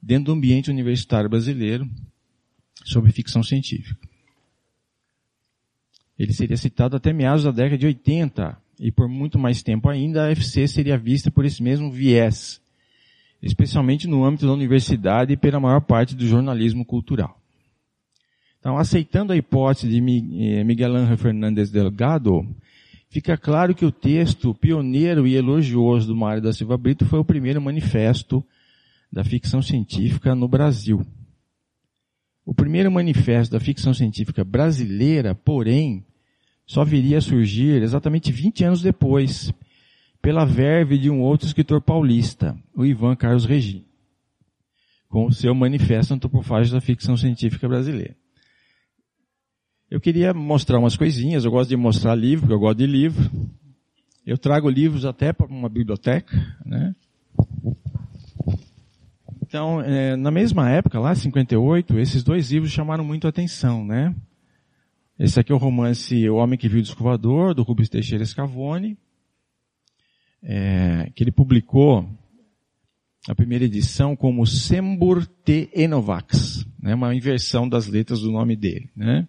[0.00, 1.88] dentro do ambiente universitário brasileiro
[2.84, 4.06] sobre ficção científica.
[6.18, 10.26] Ele seria citado até meados da década de 80, e por muito mais tempo ainda
[10.26, 12.60] a FC seria vista por esse mesmo viés,
[13.42, 17.40] especialmente no âmbito da universidade e pela maior parte do jornalismo cultural.
[18.58, 22.44] Então, aceitando a hipótese de eh, Miguel Ángel Fernandes Delgado,
[23.08, 27.24] fica claro que o texto pioneiro e elogioso do Mário da Silva Brito foi o
[27.24, 28.44] primeiro manifesto
[29.12, 31.06] da ficção científica no Brasil.
[32.46, 36.06] O primeiro manifesto da ficção científica brasileira, porém,
[36.64, 39.52] só viria a surgir exatamente 20 anos depois,
[40.22, 43.84] pela verve de um outro escritor paulista, o Ivan Carlos Regina,
[45.08, 48.16] com o seu Manifesto Antropofágico da Ficção Científica Brasileira.
[49.90, 53.28] Eu queria mostrar umas coisinhas, eu gosto de mostrar livro, porque eu gosto de livro.
[54.24, 56.94] Eu trago livros até para uma biblioteca, né?
[59.56, 64.14] Então, é, na mesma época, lá, 58, esses dois livros chamaram muito a atenção, né?
[65.18, 68.98] Esse aqui é o romance O Homem que Viu o Descovador, do Rubens Teixeira Scavone,
[70.42, 72.06] é, que ele publicou
[73.26, 78.90] a primeira edição como Sembur Te Enovax, né, uma inversão das letras do nome dele.
[78.94, 79.26] Né?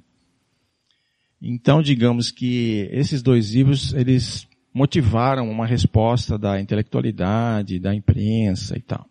[1.42, 8.82] Então, digamos que esses dois livros, eles motivaram uma resposta da intelectualidade, da imprensa e
[8.82, 9.10] tal.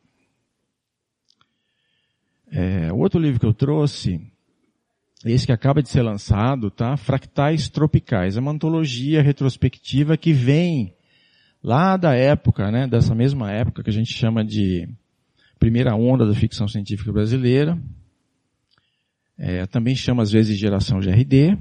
[2.51, 4.21] É, outro livro que eu trouxe,
[5.25, 6.97] esse que acaba de ser lançado, tá?
[6.97, 8.37] Fractais Tropicais.
[8.37, 10.95] É uma antologia retrospectiva que vem
[11.63, 14.89] lá da época, né, dessa mesma época que a gente chama de
[15.59, 17.77] primeira onda da ficção científica brasileira.
[19.37, 21.59] É, também chama às vezes geração GRD.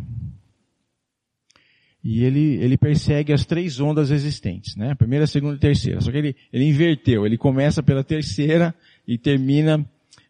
[2.04, 4.93] E ele, ele persegue as três ondas existentes, né?
[4.93, 6.00] Primeira, segunda e terceira.
[6.02, 7.26] Só que ele, ele inverteu.
[7.26, 8.76] Ele começa pela terceira
[9.08, 9.84] e termina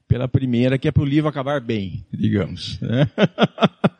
[0.07, 2.79] pela primeira, que é para o livro acabar bem, digamos.
[2.81, 3.07] Né?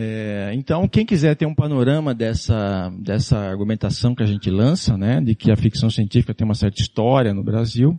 [0.00, 5.20] É, então, quem quiser ter um panorama dessa, dessa argumentação que a gente lança, né,
[5.20, 7.98] de que a ficção científica tem uma certa história no Brasil,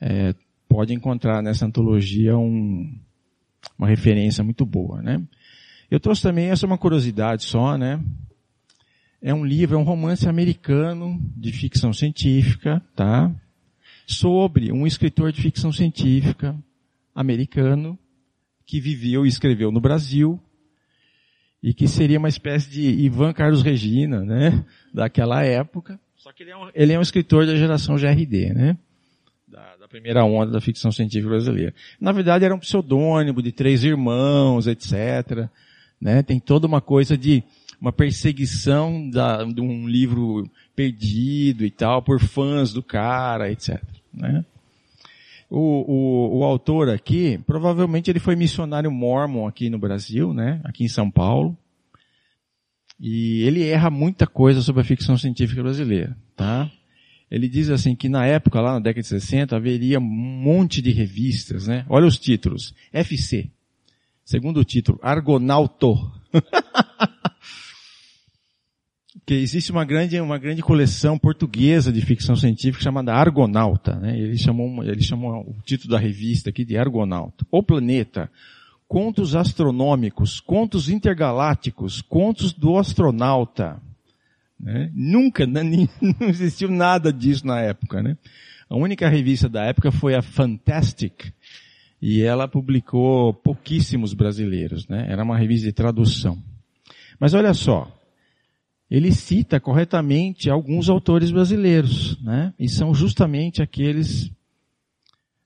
[0.00, 0.32] é,
[0.68, 2.96] pode encontrar nessa antologia um,
[3.76, 5.20] uma referência muito boa, né.
[5.90, 8.00] Eu trouxe também, essa é uma curiosidade só, né,
[9.20, 13.34] é um livro, é um romance americano de ficção científica, tá,
[14.08, 16.56] sobre um escritor de ficção científica
[17.14, 17.98] americano
[18.64, 20.40] que viveu e escreveu no Brasil,
[21.62, 26.00] e que seria uma espécie de Ivan Carlos Regina, né, daquela época.
[26.16, 28.78] Só que ele é um, ele é um escritor da geração GRD, né,
[29.46, 31.74] da, da, primeira onda da ficção científica brasileira.
[32.00, 35.48] Na verdade era um pseudônimo de três irmãos, etc.
[36.00, 37.42] Né, tem toda uma coisa de
[37.80, 43.82] uma perseguição da, de um livro perdido e tal por fãs do cara, etc.
[44.12, 44.44] Né?
[45.50, 50.60] O, o, o, autor aqui, provavelmente ele foi missionário mormon aqui no Brasil, né?
[50.64, 51.56] Aqui em São Paulo.
[53.00, 56.70] E ele erra muita coisa sobre a ficção científica brasileira, tá?
[57.30, 60.90] Ele diz assim que na época, lá na década de 60, haveria um monte de
[60.90, 61.84] revistas, né?
[61.88, 62.74] Olha os títulos.
[62.92, 63.50] FC.
[64.24, 65.94] Segundo título, Argonauto.
[69.28, 74.18] que existe uma grande, uma grande coleção portuguesa de ficção científica chamada Argonauta, né?
[74.18, 77.44] Ele chamou, ele chamou o título da revista aqui de Argonauta.
[77.50, 78.30] O Planeta,
[78.88, 83.78] contos astronômicos, contos intergalácticos, contos do astronauta.
[84.58, 84.90] Né?
[84.94, 85.62] Nunca, né?
[86.18, 88.16] não existiu nada disso na época, né?
[88.66, 91.34] A única revista da época foi a Fantastic,
[92.00, 95.04] e ela publicou pouquíssimos brasileiros, né?
[95.06, 96.42] Era uma revista de tradução.
[97.20, 97.97] Mas olha só,
[98.90, 102.54] ele cita corretamente alguns autores brasileiros, né?
[102.58, 104.30] E são justamente aqueles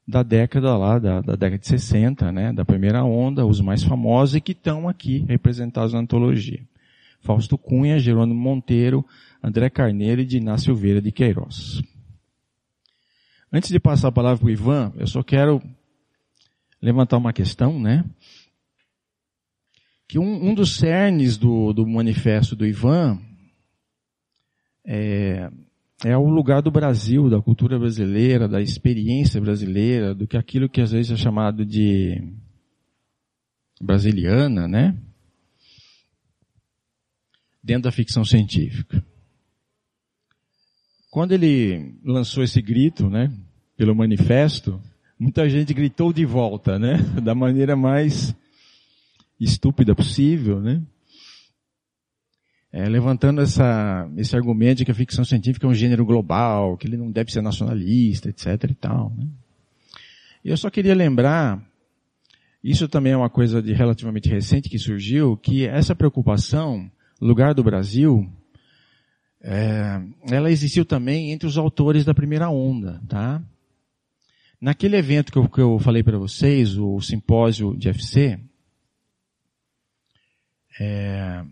[0.06, 2.52] da década lá, da, da, década de 60, né?
[2.52, 6.62] Da primeira onda, os mais famosos e que estão aqui representados na antologia.
[7.20, 9.04] Fausto Cunha, Jerônimo Monteiro,
[9.42, 11.82] André Carneiro e Diná Silveira de Queiroz.
[13.52, 15.60] Antes de passar a palavra para o Ivan, eu só quero
[16.80, 18.04] levantar uma questão, né?
[20.08, 23.20] Que um, um dos cernes do, do manifesto do Ivan
[24.84, 25.50] é,
[26.04, 30.80] é o lugar do Brasil, da cultura brasileira, da experiência brasileira, do que aquilo que
[30.80, 32.22] às vezes é chamado de
[33.80, 34.96] brasiliana, né?
[37.62, 39.04] Dentro da ficção científica.
[41.10, 43.30] Quando ele lançou esse grito, né,
[43.76, 44.80] pelo manifesto,
[45.18, 48.34] muita gente gritou de volta, né, da maneira mais
[49.38, 50.82] estúpida possível, né?
[52.72, 56.86] É, levantando essa, esse argumento de que a ficção científica é um gênero global, que
[56.86, 59.12] ele não deve ser nacionalista, etc e tal.
[59.16, 59.26] Né?
[60.42, 61.62] Eu só queria lembrar,
[62.64, 67.62] isso também é uma coisa de relativamente recente que surgiu, que essa preocupação, lugar do
[67.62, 68.26] Brasil,
[69.42, 73.42] é, ela existiu também entre os autores da primeira onda, tá?
[74.58, 78.38] Naquele evento que eu, que eu falei para vocês, o simpósio de FC,
[80.80, 81.44] é,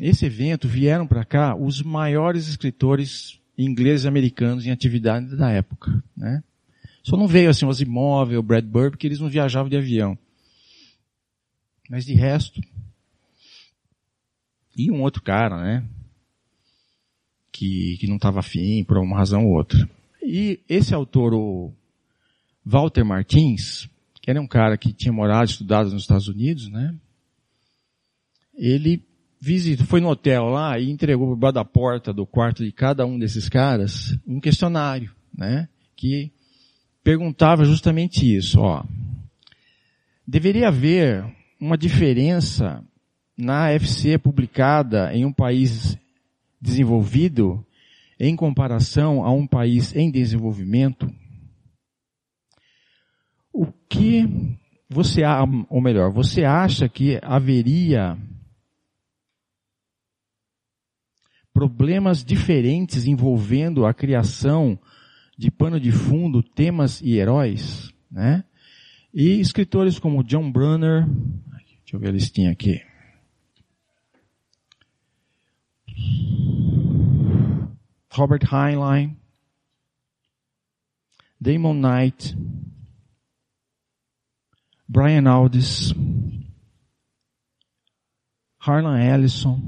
[0.00, 6.02] esse evento vieram para cá os maiores escritores ingleses e americanos em atividade da época,
[6.16, 6.42] né?
[7.02, 10.16] Só não veio assim o Asimov, o Bradbury, porque eles não viajavam de avião.
[11.88, 12.60] Mas de resto,
[14.78, 15.84] e um outro cara, né?
[17.50, 19.90] Que, que não estava afim por uma razão ou outra.
[20.22, 21.72] E esse autor, o
[22.64, 23.88] Walter Martins,
[24.20, 26.94] que era um cara que tinha morado, estudado nos Estados Unidos, né?
[28.54, 29.02] Ele
[29.40, 33.06] visitou, foi no hotel lá e entregou por baixo da porta do quarto de cada
[33.06, 35.68] um desses caras um questionário, né?
[35.96, 36.32] que
[37.02, 38.84] perguntava justamente isso, ó.
[40.26, 41.24] Deveria haver
[41.60, 42.84] uma diferença
[43.36, 45.96] na FC publicada em um país
[46.60, 47.64] desenvolvido
[48.18, 51.08] em comparação a um país em desenvolvimento?
[53.52, 54.28] O que
[54.88, 55.22] você,
[55.68, 58.18] ou melhor, você acha que haveria
[61.58, 64.78] problemas diferentes envolvendo a criação
[65.36, 68.44] de pano de fundo, temas e heróis, né?
[69.12, 72.80] E escritores como John Brunner, deixa eu ver a listinha aqui.
[78.12, 79.16] Robert Heinlein,
[81.40, 82.38] Damon Knight,
[84.88, 85.92] Brian Aldiss,
[88.60, 89.60] Harlan Ellison,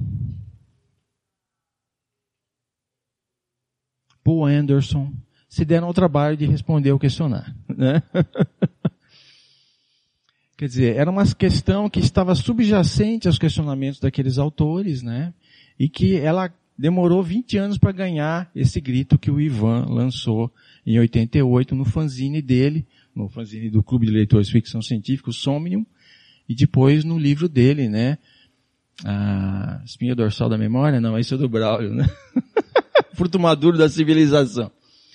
[4.31, 5.13] Paul Anderson,
[5.49, 7.53] se deram ao trabalho de responder o questionário.
[7.69, 8.01] Né?
[10.57, 15.35] Quer dizer, era uma questão que estava subjacente aos questionamentos daqueles autores, né?
[15.77, 20.53] E que ela demorou 20 anos para ganhar esse grito que o Ivan lançou
[20.87, 25.33] em 88 no fanzine dele, no fanzine do Clube de Leitores de Ficção Científica, o
[25.33, 25.85] Somnium,
[26.49, 28.17] e depois no livro dele, né?
[29.05, 31.01] A espinha dorsal da memória?
[31.01, 32.09] Não, esse é do Braulio, né?
[33.15, 34.71] Fruto maduro da civilização.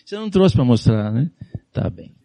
[0.06, 1.32] Você não trouxe para mostrar, né?
[1.72, 2.16] Tá bem.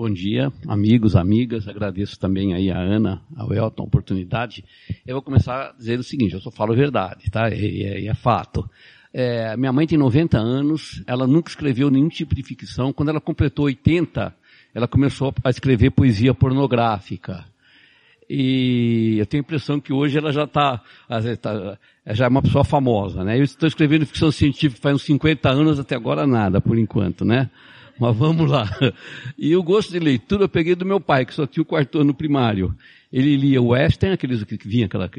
[0.00, 1.68] Bom dia, amigos, amigas.
[1.68, 4.64] Agradeço também aí a Ana, ao Elton, a oportunidade.
[5.06, 7.50] Eu vou começar dizendo o seguinte, eu só falo a verdade, tá?
[7.50, 8.66] E é, é, é, fato.
[9.12, 12.94] É, minha mãe tem 90 anos, ela nunca escreveu nenhum tipo de ficção.
[12.94, 14.34] Quando ela completou 80,
[14.74, 17.44] ela começou a escrever poesia pornográfica.
[18.28, 20.80] E eu tenho a impressão que hoje ela já está,
[21.42, 21.78] tá,
[22.12, 23.36] já é uma pessoa famosa, né?
[23.36, 27.50] Eu estou escrevendo ficção científica faz uns 50 anos, até agora nada, por enquanto, né?
[27.98, 28.70] Mas vamos lá.
[29.36, 31.98] E o gosto de leitura eu peguei do meu pai, que só tinha o quarto
[31.98, 32.74] ano primário.
[33.12, 35.10] Ele lia western, aqueles que vinha aquela,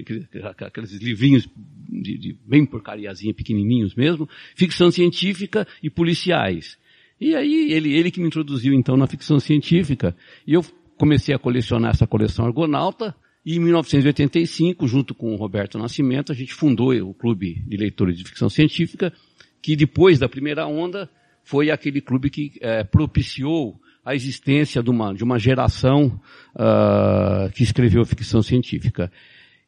[0.65, 1.47] aqueles livrinhos
[1.89, 6.77] de, de, bem porcariazinha, pequenininhos mesmo, ficção científica e policiais.
[7.21, 10.15] E aí ele, ele que me introduziu então na ficção científica.
[10.45, 10.65] E eu
[10.97, 13.15] comecei a colecionar essa coleção Argonauta,
[13.45, 18.17] e em 1985, junto com o Roberto Nascimento, a gente fundou o Clube de Leitores
[18.17, 19.13] de Ficção Científica,
[19.61, 21.09] que depois da primeira onda
[21.43, 26.19] foi aquele clube que é, propiciou a existência de uma, de uma geração
[26.55, 29.11] uh, que escreveu ficção científica.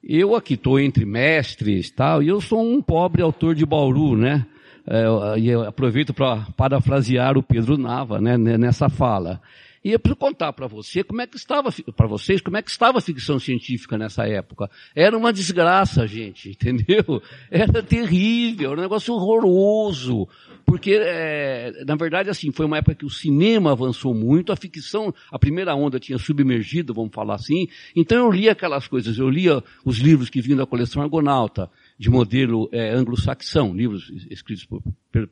[0.04, 4.45] Eu aqui estou entre mestres tal, e eu sou um pobre autor de Bauru, né?
[4.86, 9.39] É, e aproveito para parafrasear o Pedro Nava, né, nessa fala.
[9.84, 12.71] E eu preciso contar para você como é que estava, para vocês, como é que
[12.71, 14.69] estava a ficção científica nessa época.
[14.95, 17.21] Era uma desgraça, gente, entendeu?
[17.51, 20.27] Era terrível, era um negócio horroroso.
[20.65, 25.13] Porque, é, na verdade, assim, foi uma época que o cinema avançou muito, a ficção,
[25.29, 27.67] a primeira onda tinha submergido, vamos falar assim.
[27.95, 31.69] Então eu lia aquelas coisas, eu lia os livros que vinham da coleção Argonauta,
[31.99, 34.81] de modelo é, anglo-saxão, livros escritos por,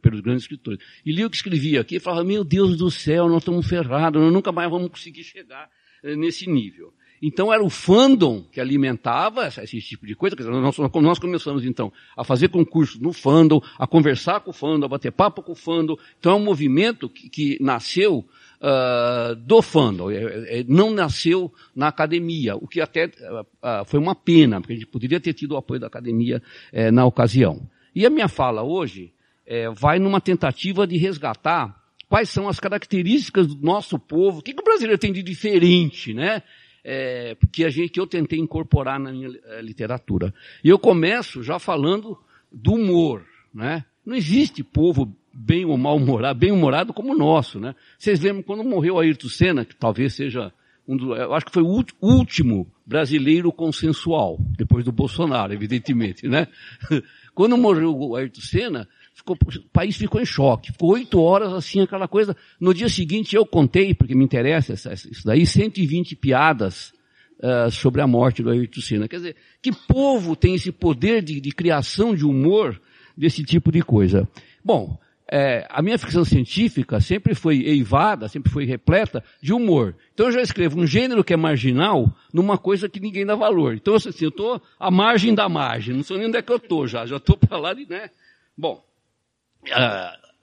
[0.01, 0.79] pelos grandes escritores.
[1.05, 4.21] E li o que escrevia aqui e falava, meu Deus do céu, nós estamos ferrados,
[4.21, 5.69] nós nunca mais vamos conseguir chegar
[6.03, 6.91] é, nesse nível.
[7.21, 10.35] Então era o fandom que alimentava esse tipo de coisa.
[10.49, 14.89] Nós, nós começamos então a fazer concursos no fandom, a conversar com o fandom, a
[14.89, 15.95] bater papo com o fandom.
[16.19, 18.25] Então é um movimento que, que nasceu
[18.59, 24.15] uh, do fandom, é, é, não nasceu na academia, o que até uh, foi uma
[24.15, 26.41] pena, porque a gente poderia ter tido o apoio da academia
[26.73, 27.69] uh, na ocasião.
[27.93, 29.13] E a minha fala hoje
[29.45, 31.80] eh, vai numa tentativa de resgatar
[32.11, 36.13] quais são as características do nosso povo, o que, que o brasileiro tem de diferente,
[36.13, 36.43] né?
[36.83, 40.33] é, que, a gente, que eu tentei incorporar na minha é, literatura.
[40.63, 42.17] E eu começo já falando
[42.51, 43.25] do humor.
[43.53, 43.85] Né?
[44.05, 47.59] Não existe povo bem ou mal-humorado, bem-humorado como o nosso.
[47.59, 47.75] Né?
[47.97, 50.51] Vocês lembram quando morreu Ayrton Senna, que talvez seja
[50.87, 56.47] um do, eu acho que foi o último brasileiro consensual, depois do Bolsonaro, evidentemente, né?
[57.35, 58.89] Quando morreu o Ayrton Senna,
[59.21, 60.71] ficou, o país ficou em choque.
[60.71, 62.35] Ficou oito horas assim, aquela coisa.
[62.59, 66.91] No dia seguinte eu contei, porque me interessa isso daí, 120 piadas
[67.39, 69.07] uh, sobre a morte do Ayrton Senna.
[69.07, 72.79] Quer dizer, que povo tem esse poder de, de criação de humor
[73.15, 74.27] desse tipo de coisa?
[74.63, 74.97] Bom,
[75.33, 79.95] é, a minha ficção científica sempre foi eivada, sempre foi repleta de humor.
[80.13, 83.75] Então eu já escrevo um gênero que é marginal numa coisa que ninguém dá valor.
[83.75, 86.57] Então assim, eu estou à margem da margem, não sei nem onde é que eu
[86.57, 88.09] estou já, já estou para lá de, né?
[88.57, 88.83] Bom,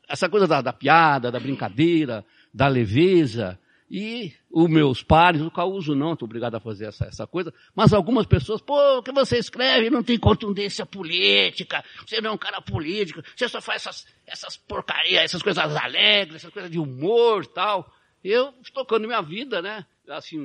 [0.09, 3.59] essa coisa da, da, piada, da brincadeira, da leveza,
[3.91, 7.95] E os meus pares, o Causo não, estou obrigado a fazer essa, essa coisa, mas
[7.95, 12.39] algumas pessoas, pô, o que você escreve não tem contundência política, você não é um
[12.39, 17.47] cara político, você só faz essas, essas porcarias, essas coisas alegres, essas coisas de humor
[17.47, 17.91] tal.
[18.23, 19.87] Eu estou tocando minha vida, né?
[20.09, 20.39] Assim,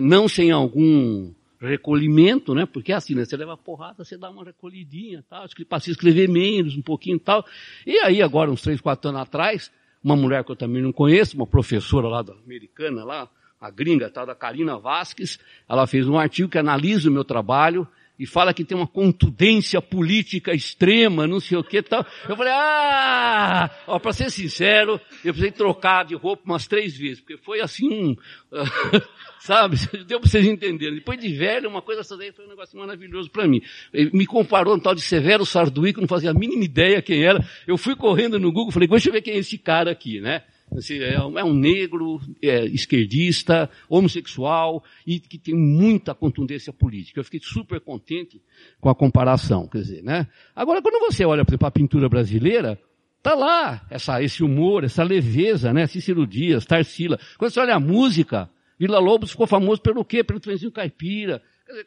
[0.00, 2.66] não sem algum recolhimento, né?
[2.66, 3.24] Porque assim, né?
[3.24, 7.44] Você leva porrada, você dá uma recolhidinha, tal, passa a escrever menos, um pouquinho tal.
[7.86, 11.36] E aí, agora, uns três, quatro anos atrás, uma mulher que eu também não conheço,
[11.36, 13.28] uma professora lá da americana, lá,
[13.60, 15.38] a gringa, tal, da Karina Vasques,
[15.68, 17.86] ela fez um artigo que analisa o meu trabalho
[18.18, 22.04] e fala que tem uma contundência política extrema, não sei o que tal.
[22.28, 27.20] Eu falei, ah, ó, para ser sincero, eu precisei trocar de roupa umas três vezes,
[27.20, 28.16] porque foi assim um,
[29.38, 29.76] sabe?
[30.04, 30.96] Deu para vocês entenderem.
[30.96, 33.62] Depois de velho, uma coisa daí foi um negócio maravilhoso para mim.
[33.92, 37.00] Ele me comparou um tal de Severo Sarduí, que eu não fazia a mínima ideia
[37.00, 37.44] quem era.
[37.66, 40.42] Eu fui correndo no Google, falei, deixa eu ver quem é esse cara aqui, né?
[40.76, 47.20] Assim, é, um, é um negro, é, esquerdista, homossexual e que tem muita contundência política.
[47.20, 48.40] Eu fiquei super contente
[48.80, 50.26] com a comparação, quer dizer, né?
[50.54, 52.78] Agora, quando você olha, por exemplo, a pintura brasileira,
[53.22, 55.86] tá lá essa, esse humor, essa leveza, né?
[55.86, 57.18] Cícero Dias, Tarsila.
[57.38, 60.22] Quando você olha a música, Vila Lobos ficou famoso pelo quê?
[60.22, 61.42] Pelo trenzinho caipira.
[61.66, 61.86] Quer dizer,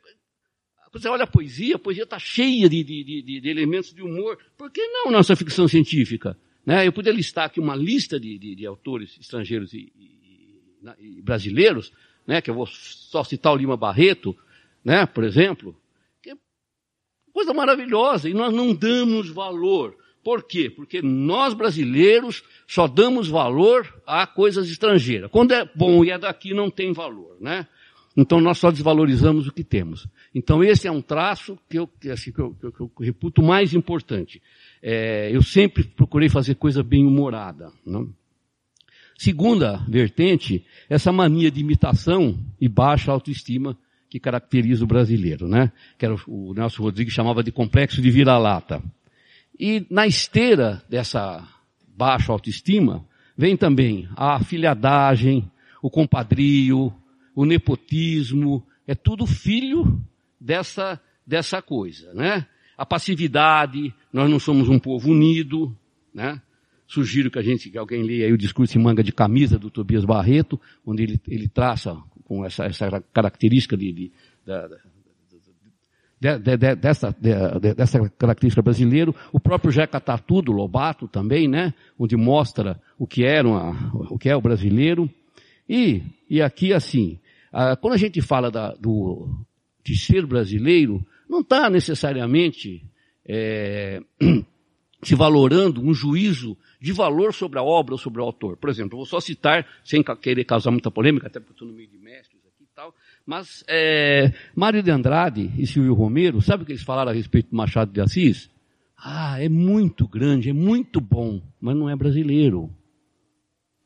[0.92, 4.02] quando você olha a poesia, a poesia está cheia de, de, de, de elementos de
[4.02, 4.38] humor.
[4.58, 6.38] Por que não nossa ficção científica?
[6.66, 6.88] Né?
[6.88, 11.92] Eu poderia listar aqui uma lista de, de, de autores estrangeiros e, e, e, brasileiros,
[12.26, 12.42] né?
[12.42, 14.36] que eu vou só citar o Lima Barreto,
[14.84, 15.06] né?
[15.06, 15.76] por exemplo,
[16.22, 16.36] que é
[17.34, 19.98] coisa maravilhosa, e nós não damos valor.
[20.24, 20.70] Por quê?
[20.70, 25.32] Porque nós brasileiros só damos valor a coisas estrangeiras.
[25.32, 27.68] Quando é bom e é daqui, não tem valor, né?
[28.16, 30.08] Então nós só desvalorizamos o que temos.
[30.36, 33.42] Então esse é um traço que eu, assim, que eu, que eu, que eu reputo
[33.42, 34.42] mais importante.
[34.82, 37.72] É, eu sempre procurei fazer coisa bem humorada.
[37.86, 38.10] Não?
[39.18, 43.78] Segunda vertente, essa mania de imitação e baixa autoestima
[44.10, 45.72] que caracteriza o brasileiro, né?
[45.98, 48.84] Que era o Nelson Rodrigues chamava de complexo de vira-lata.
[49.58, 51.48] E na esteira dessa
[51.88, 53.06] baixa autoestima,
[53.38, 55.50] vem também a afilhadagem,
[55.82, 56.92] o compadrio,
[57.36, 60.02] o nepotismo, é tudo filho
[60.40, 62.48] dessa, dessa coisa, né?
[62.82, 65.72] A passividade, nós não somos um povo unido,
[66.12, 66.42] né?
[66.88, 69.70] Sugiro que a gente, que alguém leia aí o discurso em manga de camisa do
[69.70, 74.12] Tobias Barreto, onde ele, ele traça com essa, essa característica de, de,
[76.20, 77.16] de, de, de, dessa,
[77.78, 79.14] dessa característica brasileira.
[79.32, 81.76] O próprio Jeca Tatu, do Lobato também, né?
[82.00, 85.08] Onde mostra o que, era uma, o, que é o brasileiro.
[85.70, 87.20] E, e aqui assim,
[87.80, 89.30] quando a gente fala da, do,
[89.84, 92.84] de ser brasileiro, não está necessariamente
[93.26, 94.02] é,
[95.02, 98.58] se valorando um juízo de valor sobre a obra ou sobre o autor.
[98.58, 101.88] Por exemplo, vou só citar, sem querer causar muita polêmica, até porque estou no meio
[101.88, 102.94] de mestres aqui e tal,
[103.26, 107.50] mas é, Mário de Andrade e Silvio Romero, sabe o que eles falaram a respeito
[107.50, 108.52] do Machado de Assis?
[108.98, 112.70] Ah, é muito grande, é muito bom, mas não é brasileiro.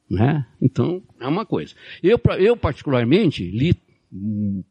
[0.09, 0.45] Né?
[0.59, 1.75] Então, é uma coisa.
[2.01, 3.75] Eu, eu particularmente, li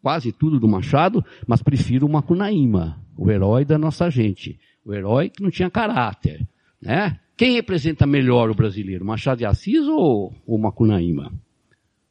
[0.02, 4.58] quase tudo do Machado, mas prefiro o Macunaíma, o herói da nossa gente.
[4.84, 6.46] O herói que não tinha caráter.
[6.80, 7.18] Né?
[7.36, 11.32] Quem representa melhor o brasileiro, Machado de Assis ou o Macunaíma?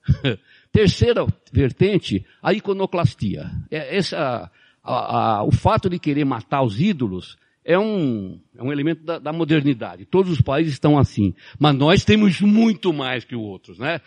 [0.72, 3.50] Terceira vertente, a iconoclastia.
[3.70, 4.52] É essa,
[4.84, 9.20] a, a, o fato de querer matar os ídolos é um, é um elemento da,
[9.20, 10.06] da, modernidade.
[10.06, 11.34] Todos os países estão assim.
[11.58, 14.02] Mas nós temos muito mais que os outros, né?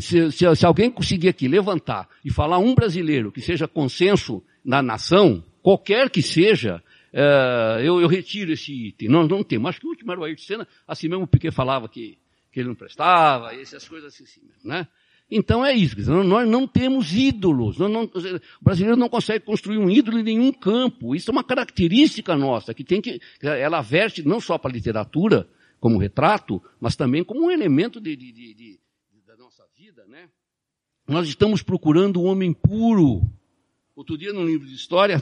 [0.00, 4.82] Se, se, se alguém conseguir aqui levantar e falar um brasileiro que seja consenso na
[4.82, 9.08] nação, qualquer que seja, é, eu, eu, retiro esse item.
[9.08, 9.68] Nós não temos.
[9.68, 12.18] Acho que o último era o Ayrton Senna, assim mesmo porque falava que,
[12.52, 14.86] que ele não prestava, essas coisas assim, né?
[15.30, 17.78] Então é isso, nós não temos ídolos.
[17.78, 18.10] Não, o
[18.60, 21.14] brasileiro não consegue construir um ídolo em nenhum campo.
[21.14, 25.48] Isso é uma característica nossa, que tem que, ela verte não só para a literatura,
[25.78, 28.80] como retrato, mas também como um elemento de, de, de,
[29.26, 30.28] da nossa vida, né?
[31.08, 33.22] Nós estamos procurando um homem puro.
[33.96, 35.20] Outro dia, num livro de história,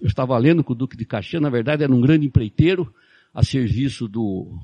[0.00, 2.92] eu estava lendo que o Duque de Caxias, na verdade, era um grande empreiteiro,
[3.32, 4.58] a serviço do,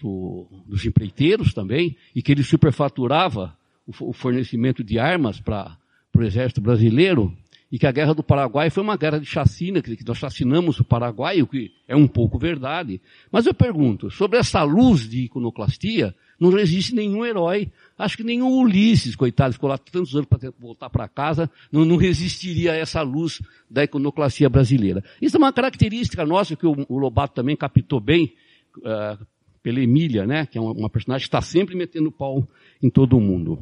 [0.00, 3.56] do, dos empreiteiros também, e que ele superfaturava
[3.86, 5.76] o fornecimento de armas para
[6.14, 7.36] o exército brasileiro
[7.72, 10.84] e que a guerra do Paraguai foi uma guerra de chacina, que nós chacinamos o
[10.84, 13.00] Paraguai, o que é um pouco verdade.
[13.30, 17.70] Mas eu pergunto, sobre essa luz de iconoclastia, não existe nenhum herói.
[17.96, 21.96] Acho que nenhum Ulisses, coitado, ficou lá tantos anos para voltar para casa, não, não,
[21.96, 25.02] resistiria a essa luz da iconoclastia brasileira.
[25.20, 28.34] Isso é uma característica nossa que o, o Lobato também captou bem,
[28.78, 29.26] uh,
[29.62, 32.46] pela Emília, né, que é uma, personagem que está sempre metendo pau
[32.82, 33.58] em todo mundo.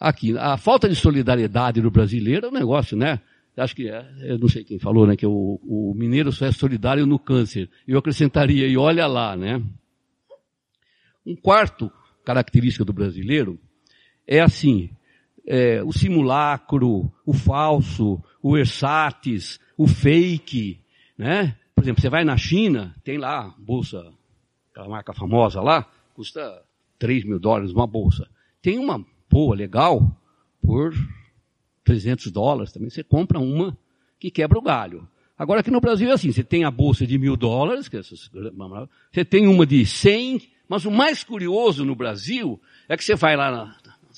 [0.00, 0.36] aqui.
[0.36, 3.20] A falta de solidariedade do brasileiro é um negócio, né?
[3.56, 5.16] Acho que é, eu não sei quem falou, né?
[5.16, 7.70] Que o, o mineiro só é solidário no câncer.
[7.86, 9.62] Eu acrescentaria, e olha lá, né?
[11.24, 11.90] Um quarto
[12.24, 13.58] característica do brasileiro
[14.26, 14.90] é assim,
[15.46, 20.80] é, o simulacro, o falso, o ersates, o fake,
[21.16, 21.56] né?
[21.74, 24.12] Por exemplo, você vai na China, tem lá bolsa,
[24.74, 26.62] aquela marca famosa lá, custa
[26.98, 28.28] 3 mil dólares uma bolsa.
[28.60, 30.10] Tem uma boa, legal,
[30.60, 30.92] por
[31.84, 32.90] 300 dólares também.
[32.90, 33.78] Você compra uma
[34.18, 35.08] que quebra o galho.
[35.38, 38.00] Agora aqui no Brasil é assim, você tem a bolsa de mil dólares, que é
[38.00, 38.30] essas,
[39.12, 43.36] você tem uma de 100, mas o mais curioso no Brasil é que você vai
[43.36, 43.76] lá na,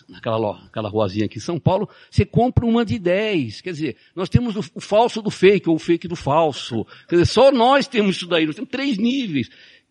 [0.09, 3.61] naquela, aquela ruazinha aqui em São Paulo, você compra uma de 10.
[3.61, 6.85] Quer dizer, nós temos o, o falso do fake, ou o fake do falso.
[7.09, 9.49] Quer dizer, só nós temos isso daí, nós temos três níveis.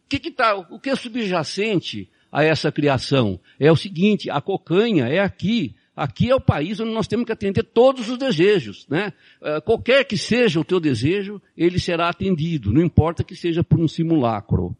[0.08, 3.40] Que, que tá, o que é subjacente a essa criação?
[3.60, 5.76] É o seguinte, a cocanha é aqui.
[5.96, 9.14] Aqui é o país onde nós temos que atender todos os desejos, né?
[9.42, 13.80] Uh, qualquer que seja o teu desejo, ele será atendido, não importa que seja por
[13.80, 14.76] um simulacro.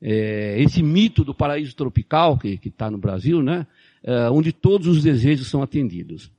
[0.00, 3.66] É, esse mito do paraíso tropical que está no Brasil, né?
[4.04, 6.30] uh, onde todos os desejos são atendidos.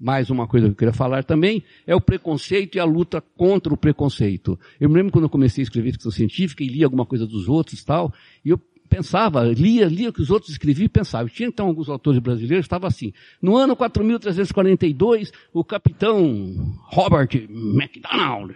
[0.00, 3.74] Mais uma coisa que eu queria falar também é o preconceito e a luta contra
[3.74, 4.58] o preconceito.
[4.78, 7.48] Eu me lembro quando eu comecei a escrever ficção científica e lia alguma coisa dos
[7.48, 11.28] outros e tal, e eu pensava, lia, lia o que os outros escreviam e pensava.
[11.28, 13.12] Tinha então alguns autores brasileiros que estavam assim.
[13.42, 18.54] No ano 4342, o capitão Robert McDonald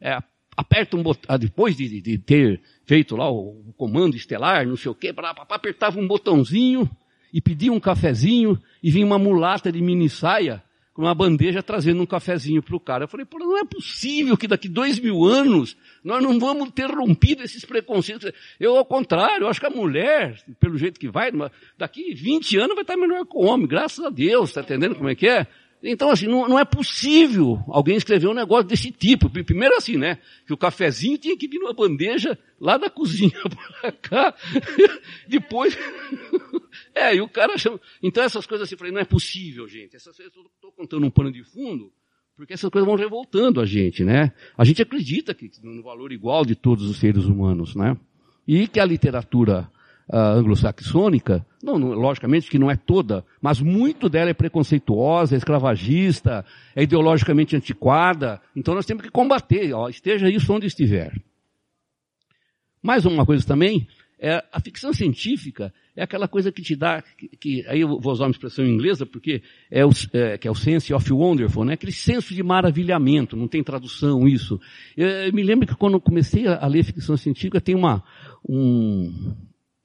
[0.00, 0.18] é,
[0.56, 4.76] aperta um botão, ah, depois de, de, ter feito lá o, o comando estelar, não
[4.76, 5.14] sei o quê,
[5.48, 6.90] apertava um botãozinho
[7.32, 10.62] e pedia um cafezinho e vinha uma mulata de mini saia
[10.92, 13.04] com uma bandeja trazendo um cafezinho para o cara.
[13.04, 16.90] Eu falei, pô, não é possível que daqui dois mil anos nós não vamos ter
[16.90, 18.30] rompido esses preconceitos.
[18.58, 21.30] Eu, ao contrário, eu acho que a mulher, pelo jeito que vai,
[21.78, 25.08] daqui 20 anos vai estar melhor que o homem, graças a Deus, está entendendo como
[25.08, 25.46] é que é?
[25.82, 29.30] Então, assim, não, não, é possível alguém escrever um negócio desse tipo.
[29.30, 30.18] Primeiro assim, né?
[30.46, 33.40] Que o cafezinho tinha que vir numa bandeja lá da cozinha
[33.80, 34.34] para cá.
[35.26, 35.76] Depois...
[36.94, 37.80] é, e o cara chama...
[38.02, 39.96] Então essas coisas assim, eu falei, não é possível, gente.
[39.96, 41.90] Essas coisas, eu estou contando um pano de fundo,
[42.36, 44.32] porque essas coisas vão revoltando a gente, né?
[44.58, 47.96] A gente acredita que no valor igual de todos os seres humanos, né?
[48.46, 49.70] E que a literatura
[50.12, 55.38] uh, anglo-saxônica, não, não, logicamente que não é toda, mas muito dela é preconceituosa, é
[55.38, 56.44] escravagista,
[56.74, 58.40] é ideologicamente antiquada.
[58.56, 61.12] Então nós temos que combater, ó, esteja isso onde estiver.
[62.82, 63.86] Mais uma coisa também,
[64.18, 68.12] é, a ficção científica é aquela coisa que te dá, que, que aí eu vou
[68.12, 71.74] usar uma expressão inglesa, porque é o, é, que é o sense of wonderful, né?
[71.74, 74.58] aquele senso de maravilhamento, não tem tradução isso.
[74.96, 78.02] Eu, eu me lembro que quando comecei a ler ficção científica, tem uma,
[78.48, 79.34] um,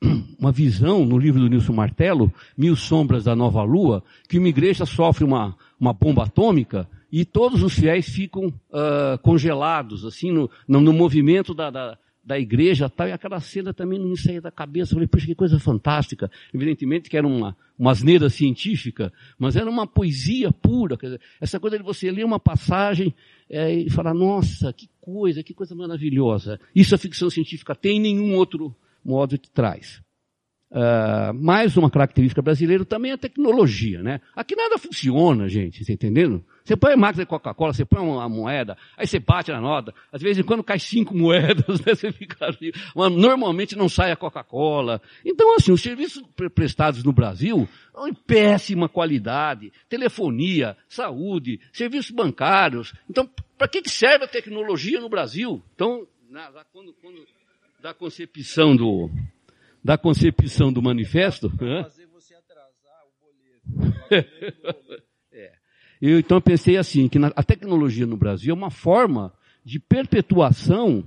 [0.40, 4.86] uma visão no livro do Nilson Martelo, Mil Sombras da Nova Lua, que uma igreja
[4.86, 10.92] sofre uma, uma bomba atômica e todos os fiéis ficam uh, congelados, assim, no, no,
[10.92, 14.92] movimento da, da, da, igreja tal, e aquela cena também não me saía da cabeça.
[14.92, 16.30] Eu falei, puxa, que coisa fantástica.
[16.54, 20.98] Evidentemente que era uma, uma asneira científica, mas era uma poesia pura.
[20.98, 23.14] Dizer, essa coisa de você ler uma passagem
[23.50, 26.60] é, e falar, nossa, que coisa, que coisa maravilhosa.
[26.76, 28.76] Isso a ficção científica tem, nenhum outro
[29.06, 30.04] modo de traz.
[30.72, 34.20] Uh, mais uma característica brasileira também é a tecnologia, né?
[34.36, 36.44] Aqui nada funciona, gente, você entendendo?
[36.66, 39.94] Você põe a máquina de Coca-Cola, você põe uma moeda, aí você bate na nota,
[40.12, 42.74] às vezes em quando cai cinco moedas, né, você fica ali.
[42.96, 45.00] Mas normalmente não sai a Coca-Cola.
[45.24, 49.72] Então, assim, os serviços prestados no Brasil são de péssima qualidade.
[49.88, 52.92] Telefonia, saúde, serviços bancários.
[53.10, 55.64] Então, para que serve a tecnologia no Brasil?
[55.74, 56.06] Então,
[56.74, 57.24] quando, quando
[57.86, 59.12] da concepção do,
[59.84, 61.52] da concepção do manifesto.
[61.52, 64.74] Fazer você atrasar o boleto.
[65.32, 65.54] é.
[66.02, 69.32] Eu então pensei assim, que a tecnologia no Brasil é uma forma
[69.64, 71.06] de perpetuação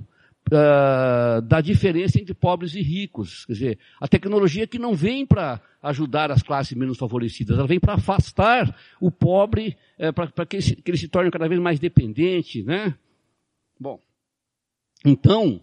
[0.53, 3.45] uh, da diferença entre pobres e ricos.
[3.47, 7.81] Quer dizer, a tecnologia que não vem para ajudar as classes menos favorecidas, ela vem
[7.81, 12.62] para afastar o pobre, uh, para que, que ele se torne cada vez mais dependente,
[12.62, 12.97] né?
[13.81, 14.01] Bom,
[15.05, 15.61] então,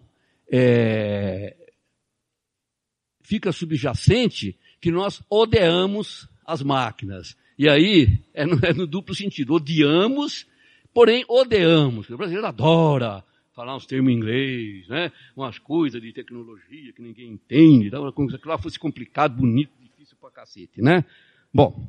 [0.51, 1.55] é,
[3.21, 7.35] fica subjacente que nós odiamos as máquinas.
[7.57, 9.53] E aí é no, é no duplo sentido.
[9.53, 10.45] Odiamos,
[10.93, 12.09] porém odiamos.
[12.09, 13.23] O brasileiro adora
[13.55, 15.11] falar uns termos em inglês, né?
[15.35, 20.17] Umas coisas de tecnologia que ninguém entende, como se aquilo lá fosse complicado, bonito, difícil
[20.19, 21.05] pra cacete, né?
[21.53, 21.87] Bom,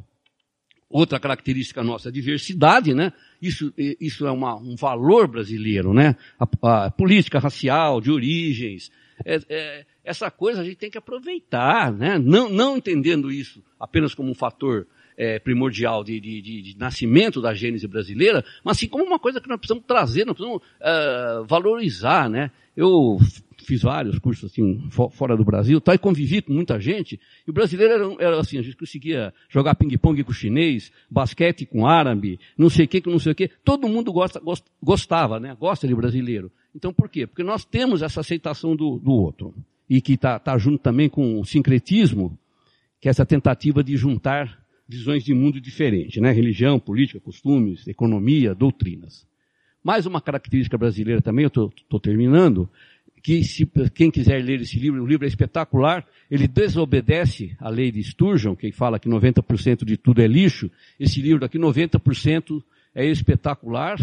[0.89, 3.13] outra característica nossa é a diversidade, né?
[3.41, 6.17] Isso, isso é uma, um valor brasileiro, né?
[6.39, 8.91] A, a política racial, de origens,
[9.25, 12.19] é, é, essa coisa a gente tem que aproveitar, né?
[12.19, 17.41] Não, não entendendo isso apenas como um fator é, primordial de, de, de, de, nascimento
[17.41, 21.45] da gênese brasileira, mas assim como uma coisa que nós precisamos trazer, nós precisamos uh,
[21.47, 22.51] valorizar, né?
[22.77, 23.19] Eu
[23.67, 27.19] fiz vários cursos assim fora do Brasil, tá, e convivi com muita gente.
[27.47, 31.87] E o brasileiro era, era assim, a gente conseguia jogar ping-pong com chinês, basquete com
[31.87, 33.51] árabe, não sei o que, não sei o que.
[33.65, 34.41] Todo mundo gosta,
[34.83, 35.57] gostava, né?
[35.59, 36.51] Gosta de brasileiro.
[36.75, 37.27] Então por quê?
[37.27, 39.55] Porque nós temos essa aceitação do, do outro.
[39.89, 42.37] E que está tá junto também com o sincretismo,
[43.01, 46.31] que é essa tentativa de juntar visões de mundo diferentes, né?
[46.31, 49.27] Religião, política, costumes, economia, doutrinas.
[49.83, 52.69] Mais uma característica brasileira também, eu estou terminando,
[53.27, 57.91] que se, quem quiser ler esse livro, o livro é espetacular, ele desobedece à lei
[57.91, 60.71] de Sturgeon, que fala que 90% de tudo é lixo.
[60.97, 62.63] Esse livro aqui, 90%
[62.95, 63.99] é espetacular,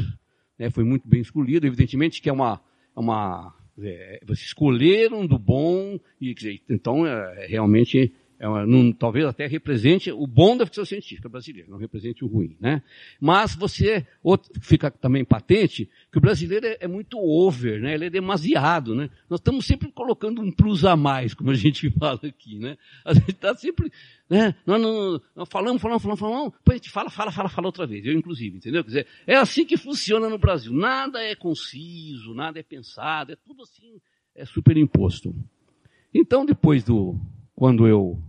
[0.59, 2.59] né, foi muito bem escolhido, evidentemente que é uma,
[2.93, 6.35] é uma é, vocês escolheram do bom, e
[6.69, 8.11] então é, realmente
[8.43, 12.57] é uma, talvez até represente o bom da ficção científica brasileira, não represente o ruim,
[12.59, 12.83] né?
[13.17, 17.93] Mas você, outro, fica também patente que o brasileiro é, é, muito over, né?
[17.93, 19.09] Ele é demasiado, né?
[19.29, 22.77] Nós estamos sempre colocando um plus a mais, como a gente fala aqui, né?
[23.05, 23.89] A gente está sempre,
[24.29, 24.53] né?
[24.65, 27.87] Nós, não, nós falamos, falamos, falamos, falamos, depois a gente fala, fala, fala, fala outra
[27.87, 28.83] vez, eu inclusive, entendeu?
[28.83, 30.73] Quer dizer, é assim que funciona no Brasil.
[30.73, 34.01] Nada é conciso, nada é pensado, é tudo assim,
[34.35, 35.33] é superimposto.
[36.13, 37.17] Então, depois do,
[37.55, 38.21] quando eu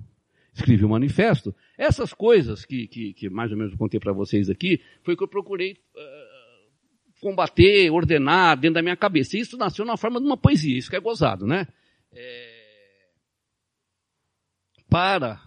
[0.55, 4.81] escrevi o manifesto, essas coisas que, que, que mais ou menos contei para vocês aqui,
[5.03, 9.37] foi que eu procurei uh, combater, ordenar dentro da minha cabeça.
[9.37, 11.67] E isso nasceu na forma de uma poesia, isso que é gozado, né?
[12.13, 12.55] É...
[14.89, 15.41] Para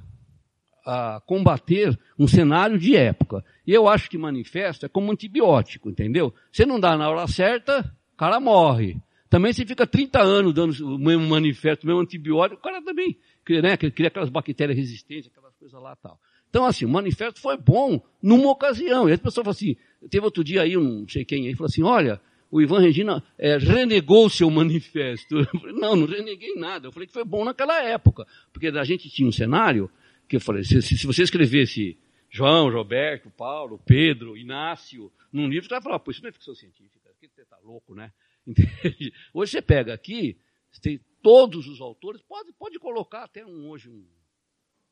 [0.86, 3.46] uh, combater um cenário de época.
[3.66, 6.34] E eu acho que manifesto é como antibiótico, entendeu?
[6.52, 7.80] Você não dá na hora certa,
[8.14, 8.98] o cara morre.
[9.30, 13.18] Também se fica 30 anos dando o mesmo manifesto, o mesmo antibiótico, o cara também
[13.62, 16.20] né, cria aquelas bactérias resistentes, aquelas coisas lá tal.
[16.50, 19.10] Então, assim, o manifesto foi bom numa ocasião.
[19.10, 19.76] E a pessoa falou assim,
[20.10, 23.24] teve outro dia aí, um não sei quem aí, falou assim, olha, o Ivan Regina
[23.38, 25.46] é, renegou seu manifesto.
[25.60, 26.88] Falei, não, não reneguei nada.
[26.88, 28.26] Eu falei que foi bom naquela época.
[28.54, 29.92] Porque a gente tinha um cenário
[30.28, 31.98] que eu falei, se, se você escrevesse
[32.30, 36.54] João, Roberto, Paulo, Pedro, Inácio, num livro, você vai falar, pô, isso não é ficção
[36.54, 38.12] científica, aqui você está louco, né?
[38.48, 39.14] Entende?
[39.34, 40.38] Hoje você pega aqui,
[40.72, 44.02] você tem todos os autores, pode, pode colocar até um, hoje um,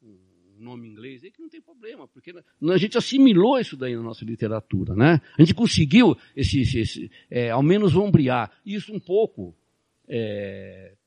[0.03, 0.17] um
[0.59, 4.25] nome inglês aí que não tem problema, porque a gente assimilou isso daí na nossa
[4.25, 5.21] literatura, né?
[5.37, 9.55] A gente conseguiu esse, esse, esse é, ao menos ombrear isso um pouco,
[10.09, 10.97] é,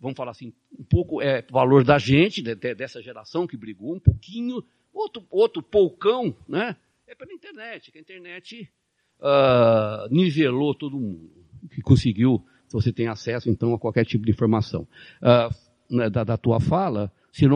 [0.00, 3.94] vamos falar assim, um pouco é valor da gente, de, de, dessa geração que brigou,
[3.94, 6.76] um pouquinho, outro, outro poucão, né?
[7.06, 8.68] É pela internet, que a internet
[9.20, 11.30] uh, nivelou todo mundo,
[11.70, 14.86] que conseguiu você tem acesso, então, a qualquer tipo de informação.
[15.20, 17.12] Uh, da, da, tua fala,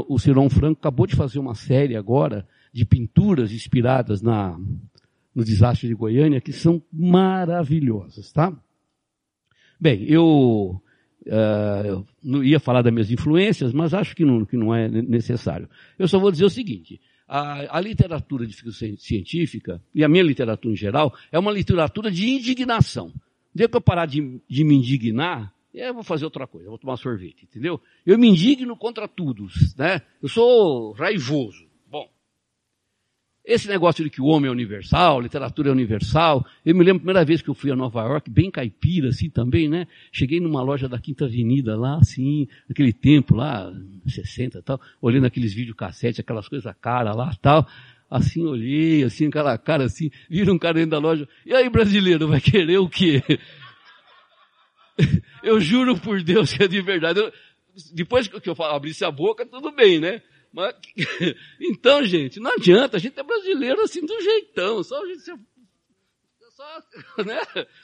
[0.09, 4.59] o Ciron Franco acabou de fazer uma série agora de pinturas inspiradas na,
[5.35, 8.53] no desastre de Goiânia, que são maravilhosas, tá?
[9.81, 10.81] Bem, eu
[11.27, 15.69] uh, não ia falar das minhas influências, mas acho que não, que não é necessário.
[15.99, 20.23] Eu só vou dizer o seguinte, a, a, literatura de ficção científica, e a minha
[20.23, 23.12] literatura em geral, é uma literatura de indignação
[23.57, 26.97] dia que eu parar de, de me indignar, eu vou fazer outra coisa, vou tomar
[26.97, 27.81] sorvete, entendeu?
[28.05, 29.47] Eu me indigno contra tudo,
[29.77, 30.01] né?
[30.23, 31.67] Eu sou raivoso.
[31.87, 32.09] Bom,
[33.45, 37.01] esse negócio de que o homem é universal, literatura é universal, eu me lembro a
[37.01, 39.87] primeira vez que eu fui a Nova York, bem caipira assim também, né?
[40.11, 43.71] Cheguei numa loja da Quinta Avenida lá, assim, naquele tempo lá,
[44.07, 47.67] 60 e tal, olhando aqueles videocassete, aquelas coisas cara lá tal.
[48.09, 52.29] Assim olhei, assim, aquela cara assim, vira um cara dentro da loja, e aí brasileiro,
[52.29, 53.23] vai querer o quê?
[55.43, 57.21] Eu juro por Deus que é de verdade.
[57.21, 57.33] Eu,
[57.93, 60.23] depois que eu abrisse a boca, tudo bem, né?
[60.53, 60.75] Mas,
[61.61, 65.23] então, gente, não adianta, a gente é brasileiro assim do jeitão, só a gente
[66.57, 66.65] só,
[67.23, 67.39] né?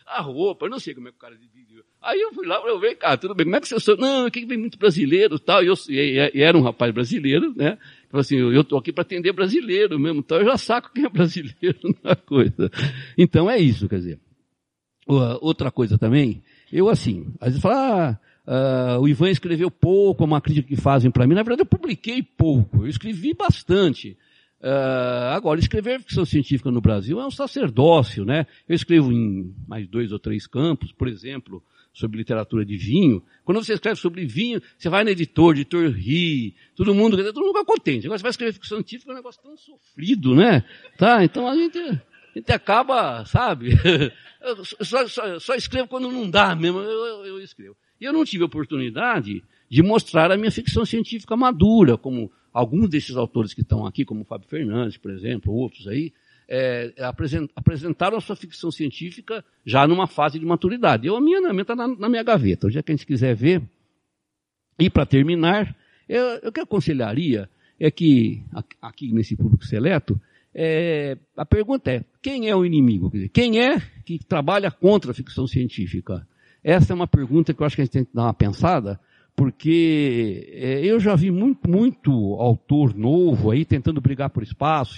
[0.07, 1.85] A roupa, eu não sei como é que o cara dividiu.
[2.01, 3.99] Aí eu fui lá, eu falei, cara, tudo bem, como é que você sou?
[3.99, 7.79] Não, aqui vem muito brasileiro tal, e eu, e, e era um rapaz brasileiro, né?
[8.13, 11.79] Assim, eu estou aqui para atender brasileiro mesmo, então eu já saco quem é brasileiro
[12.05, 12.71] na coisa.
[13.17, 14.21] Então é isso, quer dizer.
[15.07, 16.43] Outra coisa também,
[16.73, 20.77] eu assim, às vezes falo, ah, Uh, o Ivan escreveu pouco, é uma crítica que
[20.77, 21.35] fazem para mim.
[21.35, 24.17] Na verdade, eu publiquei pouco, eu escrevi bastante.
[24.61, 28.47] Uh, agora, escrever ficção científica no Brasil é um sacerdócio, né?
[28.69, 33.22] Eu escrevo em mais dois ou três campos, por exemplo, sobre literatura de vinho.
[33.45, 37.40] Quando você escreve sobre vinho, você vai no editor, o editor ri, todo mundo, todo
[37.40, 38.07] mundo fica contente.
[38.07, 40.64] Agora você vai escrever ficção científica, é um negócio tão sofrido, né?
[40.97, 41.22] Tá?
[41.24, 42.01] Então a gente, a
[42.34, 43.70] gente acaba, sabe?
[44.80, 47.76] Só, só, só escrevo quando não dá mesmo, eu, eu escrevo.
[48.01, 49.40] E eu não tive oportunidade
[49.70, 54.22] de mostrar a minha ficção científica madura, como alguns desses autores que estão aqui, como
[54.22, 56.12] o Fábio Fernandes, por exemplo, outros aí,
[56.49, 56.93] é,
[57.55, 61.07] apresentaram a sua ficção científica já numa fase de maturidade.
[61.07, 62.66] Eu, a minha está na, na, minha gaveta.
[62.66, 63.62] O dia que a gente quiser ver.
[64.78, 65.74] E para terminar,
[66.09, 68.43] eu, o que eu aconselharia é que,
[68.80, 70.20] aqui nesse público seleto,
[70.55, 73.11] é, a pergunta é, quem é o inimigo?
[73.11, 76.26] Dizer, quem é que trabalha contra a ficção científica?
[76.62, 79.01] Essa é uma pergunta que eu acho que a gente tem que dar uma pensada,
[79.34, 84.97] porque é, eu já vi muito, muito autor novo aí tentando brigar por espaço,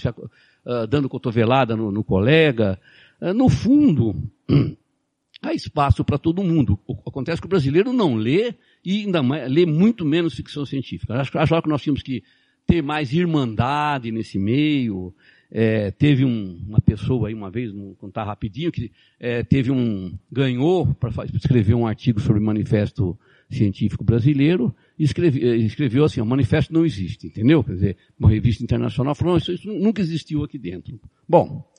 [0.65, 2.79] uh, dando cotovelada no, no colega.
[3.21, 4.15] Uh, no fundo,
[5.41, 6.79] há espaço para todo mundo.
[7.05, 8.53] Acontece que o brasileiro não lê
[8.83, 11.13] e ainda mais, lê muito menos ficção científica.
[11.15, 12.23] Acho, acho que nós tínhamos que
[12.65, 15.13] ter mais irmandade nesse meio.
[15.51, 20.17] É, teve um, uma pessoa aí uma vez, vou contar rapidinho, que é, teve um
[20.31, 23.17] ganhou para escrever um artigo sobre o manifesto
[23.49, 27.63] científico brasileiro e escreve, eh, escreveu assim, o manifesto não existe, entendeu?
[27.63, 30.99] Quer dizer, uma revista internacional falou, isso, isso nunca existiu aqui dentro.
[31.27, 31.69] Bom,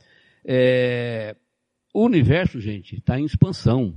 [0.45, 1.35] é,
[1.93, 3.95] o universo, gente, está em expansão.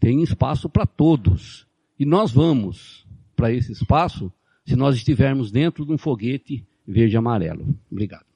[0.00, 1.66] Tem espaço para todos.
[1.98, 3.06] E nós vamos
[3.36, 4.32] para esse espaço
[4.66, 7.78] se nós estivermos dentro de um foguete verde e amarelo.
[7.90, 8.26] Obrigado.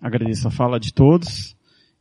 [0.00, 1.56] Agradeço a fala de todos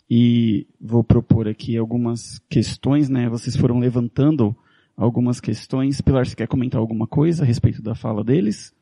[0.10, 3.28] e vou propor aqui algumas questões, né?
[3.28, 4.56] Vocês foram levantando
[4.96, 6.00] algumas questões.
[6.02, 8.74] Pilar, você quer comentar alguma coisa a respeito da fala deles?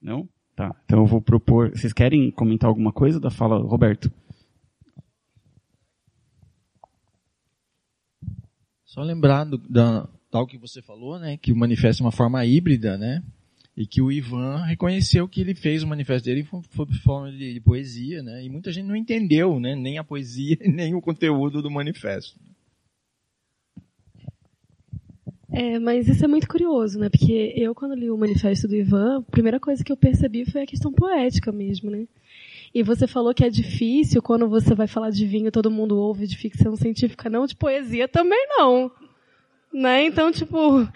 [0.00, 0.28] Não?
[0.56, 0.74] Tá.
[0.84, 1.70] Então eu vou propor.
[1.70, 4.10] Vocês querem comentar alguma coisa da fala, Roberto?
[8.84, 12.96] Só lembrando da tal que você falou, né, que o manifesto é uma forma híbrida,
[12.98, 13.22] né?
[13.76, 17.60] E que o Ivan reconheceu que ele fez o manifesto dele foi forma de, de,
[17.60, 18.44] poesia, né?
[18.44, 19.74] E muita gente não entendeu, né?
[19.74, 22.38] Nem a poesia, nem o conteúdo do manifesto.
[25.50, 27.08] É, mas isso é muito curioso, né?
[27.08, 30.62] Porque eu, quando li o manifesto do Ivan, a primeira coisa que eu percebi foi
[30.62, 32.06] a questão poética mesmo, né?
[32.74, 36.26] E você falou que é difícil quando você vai falar de vinho, todo mundo ouve
[36.26, 38.90] de ficção científica, não, de poesia também não.
[39.72, 40.04] Né?
[40.04, 40.86] Então, tipo,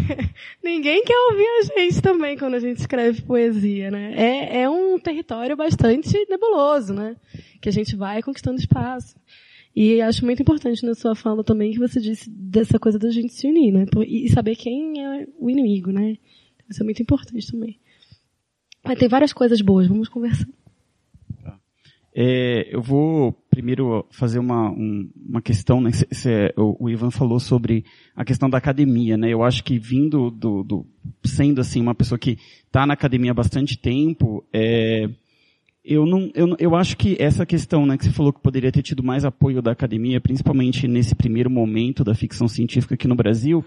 [0.64, 4.14] ninguém quer ouvir a gente também quando a gente escreve poesia, né?
[4.16, 7.16] É, é um território bastante nebuloso, né?
[7.60, 9.14] Que a gente vai conquistando espaço.
[9.76, 13.34] E acho muito importante na sua fala também que você disse dessa coisa da gente
[13.34, 13.84] se unir, né?
[14.06, 16.16] E saber quem é o inimigo, né?
[16.70, 17.78] Isso é muito importante também.
[18.82, 20.48] Mas tem várias coisas boas, vamos conversar.
[22.16, 25.90] É, eu vou primeiro fazer uma, um, uma questão, né?
[26.56, 27.84] O, o, Ivan falou sobre
[28.14, 29.30] a questão da academia, né?
[29.30, 30.86] Eu acho que vindo do, do
[31.24, 35.08] sendo assim uma pessoa que está na academia há bastante tempo, é,
[35.84, 38.82] eu não, eu, eu acho que essa questão, né, que você falou que poderia ter
[38.82, 43.64] tido mais apoio da academia, principalmente nesse primeiro momento da ficção científica aqui no Brasil,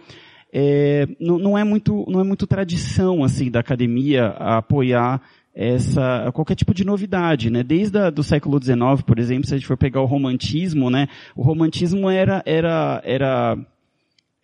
[0.52, 5.22] é, não, não, é muito, não é muito tradição assim da academia apoiar
[5.58, 7.64] essa qualquer tipo de novidade, né?
[7.64, 11.08] Desde a, do século XIX, por exemplo, se a gente for pegar o romantismo, né?
[11.36, 13.58] O romantismo era era era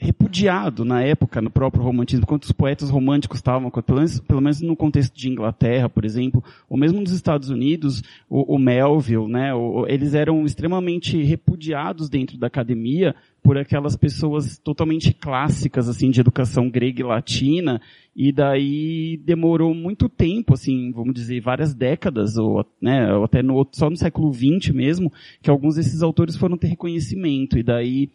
[0.04, 4.62] repudiado na época, no próprio romantismo, quando os poetas românticos estavam, pelo menos, pelo menos
[4.62, 9.54] no contexto de Inglaterra, por exemplo, ou mesmo nos Estados Unidos, o, o Melville, né,
[9.54, 16.20] o, eles eram extremamente repudiados dentro da academia por aquelas pessoas totalmente clássicas, assim, de
[16.20, 17.82] educação grega e latina,
[18.16, 23.66] e daí demorou muito tempo, assim, vamos dizer, várias décadas, ou, né, ou até no,
[23.72, 28.10] só no século XX mesmo, que alguns desses autores foram ter reconhecimento, e daí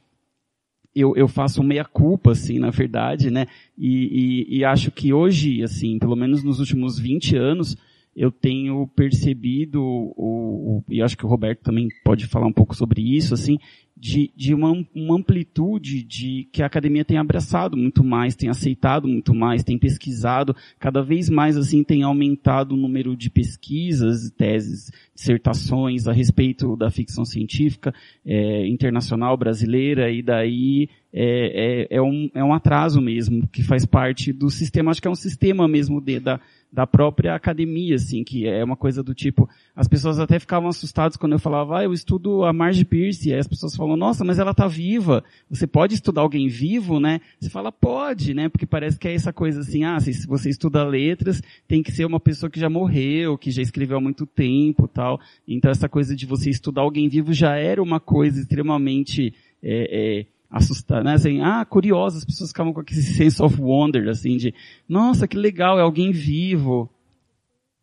[1.01, 3.47] eu, eu faço meia culpa, assim, na verdade, né?
[3.77, 7.77] E, e, e, acho que hoje, assim, pelo menos nos últimos 20 anos,
[8.15, 12.75] eu tenho percebido, o, o, e acho que o Roberto também pode falar um pouco
[12.75, 13.59] sobre isso, assim,
[14.01, 19.09] de, de uma, uma, amplitude de que a academia tem abraçado muito mais, tem aceitado
[19.09, 24.93] muito mais, tem pesquisado, cada vez mais assim tem aumentado o número de pesquisas, teses,
[25.15, 27.93] dissertações a respeito da ficção científica
[28.25, 33.85] é, internacional brasileira e daí é, é, é, um, é um atraso mesmo que faz
[33.85, 36.39] parte do sistema, acho que é um sistema mesmo de, da,
[36.71, 41.17] da própria academia, assim, que é uma coisa do tipo, as pessoas até ficavam assustadas
[41.17, 44.23] quando eu falava, ah, eu estudo a Marge Pierce, e aí as pessoas falam, nossa,
[44.25, 47.21] mas ela tá viva, você pode estudar alguém vivo, né?
[47.41, 48.49] Você fala, pode, né?
[48.49, 52.05] Porque parece que é essa coisa assim, ah, se você estuda letras, tem que ser
[52.05, 55.19] uma pessoa que já morreu, que já escreveu há muito tempo tal.
[55.47, 60.27] Então essa coisa de você estudar alguém vivo já era uma coisa extremamente, é, é,
[60.51, 61.15] assustar, né?
[61.15, 64.55] Assim, ah, curioso, as pessoas ficavam com aquele sense of wonder, assim, de,
[64.89, 66.91] nossa, que legal, é alguém vivo.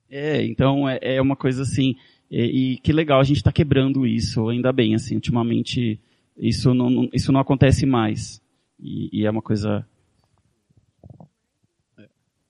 [0.09, 1.95] É, então é, é uma coisa assim,
[2.29, 5.99] e, e que legal, a gente está quebrando isso, ainda bem, assim, ultimamente
[6.37, 8.41] isso não, isso não acontece mais.
[8.79, 9.85] E, e é uma coisa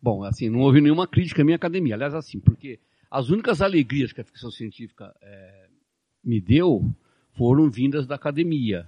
[0.05, 1.95] Bom, assim, não houve nenhuma crítica à minha academia.
[1.95, 5.67] Aliás, assim, porque as únicas alegrias que a ficção científica é,
[6.23, 6.87] me deu
[7.33, 8.85] foram vindas da academia.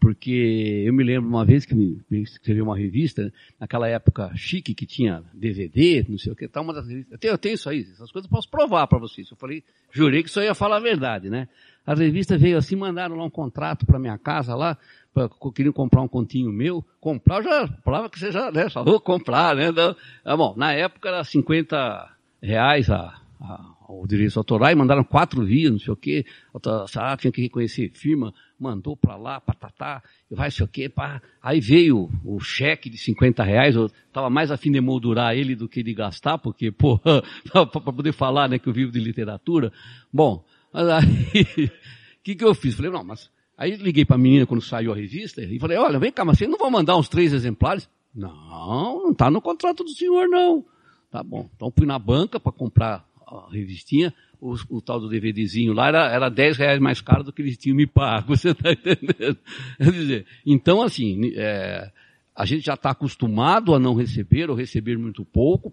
[0.00, 3.30] Porque eu me lembro uma vez que me, escrevi uma revista,
[3.60, 7.12] naquela época chique, que tinha DVD, não sei o que, tal, uma das revistas.
[7.12, 9.30] Eu tenho, eu tenho isso aí, essas coisas eu posso provar para vocês.
[9.30, 11.46] Eu falei, jurei que só ia falar a verdade, né?
[11.86, 14.78] A revista veio assim, mandaram lá um contrato para minha casa lá,
[15.12, 19.00] pra, queriam comprar um continho meu, comprar, eu já falava que você já, né, vou
[19.00, 19.68] comprar, né?
[19.68, 19.94] Então,
[20.36, 22.10] bom, na época era 50
[22.42, 26.24] reais a, a, o direito autoral e mandaram quatro vias, não sei o quê,
[26.54, 31.20] a tinha que reconhecer firma, mandou para lá, patatá, vai sei o quê, pá.
[31.42, 35.68] Aí veio o cheque de 50 reais, eu estava mais afim de emoldurar ele do
[35.68, 36.98] que de gastar, porque, pô,
[37.52, 39.72] para poder falar, né, que eu vivo de literatura.
[40.12, 41.70] Bom, aí, o
[42.22, 42.74] que que eu fiz?
[42.74, 43.30] Falei, não, mas
[43.60, 46.38] Aí liguei para a menina quando saiu a revista e falei, olha, vem cá, mas
[46.38, 47.90] vocês não vão mandar uns três exemplares?
[48.14, 50.64] Não, não está no contrato do senhor, não.
[51.10, 51.46] Tá bom.
[51.54, 56.10] Então fui na banca para comprar a revistinha, o, o, tal do DVDzinho lá era,
[56.10, 59.38] era 10 reais mais caro do que eles tinham me pago, você está entendendo?
[59.76, 61.90] Quer dizer, então assim, é,
[62.34, 65.72] a gente já está acostumado a não receber ou receber muito pouco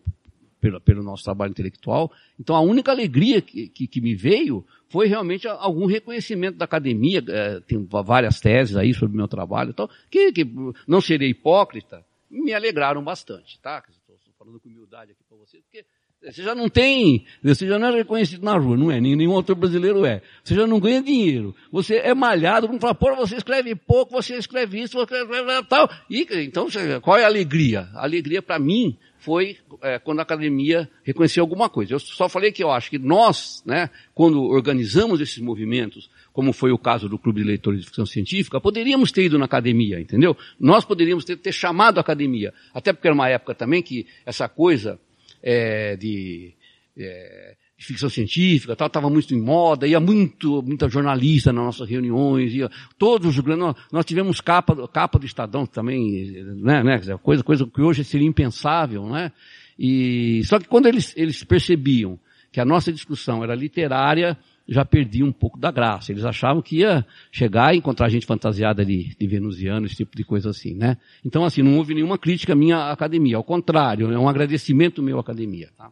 [0.60, 2.12] pelo, pelo nosso trabalho intelectual.
[2.39, 7.24] Então a única alegria que, que, que me veio foi realmente algum reconhecimento da academia,
[7.28, 10.45] é, tem várias teses aí sobre o meu trabalho, então, que, que
[10.88, 13.84] não serei hipócrita, me alegraram bastante, tá?
[13.89, 15.86] Estou falando com humildade aqui para você, porque
[16.32, 18.99] você já não tem, você já não é reconhecido na rua, não é?
[18.99, 20.21] Nenhum autor brasileiro é.
[20.43, 21.55] Você já não ganha dinheiro.
[21.71, 25.89] Você é malhado, como fala, pô, você escreve pouco, você escreve isso, você escreve tal.
[26.09, 26.67] E, então,
[27.01, 27.88] qual é a alegria?
[27.93, 31.93] A alegria para mim foi é, quando a academia reconheceu alguma coisa.
[31.93, 36.71] Eu só falei que eu acho que nós, né, quando organizamos esses movimentos, como foi
[36.71, 40.36] o caso do Clube de Leitores de Ficção Científica, poderíamos ter ido na academia, entendeu?
[40.59, 42.53] Nós poderíamos ter, ter chamado a academia.
[42.73, 44.99] Até porque era uma época também que essa coisa
[45.41, 46.53] é, de
[46.97, 51.88] é, de ficção científica, tal, estava muito em moda, ia muito, muita jornalista nas nossas
[51.88, 57.43] reuniões, ia, todos os nós, nós tivemos capa, capa do Estadão também, né, né, coisa,
[57.43, 59.31] coisa que hoje seria impensável, né,
[59.77, 62.19] e, só que quando eles, eles percebiam
[62.51, 64.35] que a nossa discussão era literária,
[64.68, 66.11] já perdia um pouco da graça.
[66.11, 70.24] Eles achavam que ia chegar e encontrar gente fantasiada de, de venusiano, esse tipo de
[70.24, 70.97] coisa assim, né?
[71.24, 73.38] Então, assim, não houve nenhuma crítica minha à academia.
[73.38, 75.89] Ao contrário, é um agradecimento meu à academia, tá?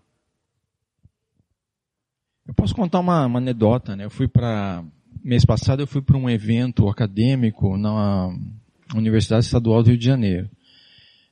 [2.47, 4.05] Eu posso contar uma, uma anedota, né?
[4.05, 4.83] Eu fui para
[5.23, 8.29] mês passado eu fui para um evento acadêmico na
[8.93, 10.47] Universidade Estadual do Rio de Janeiro.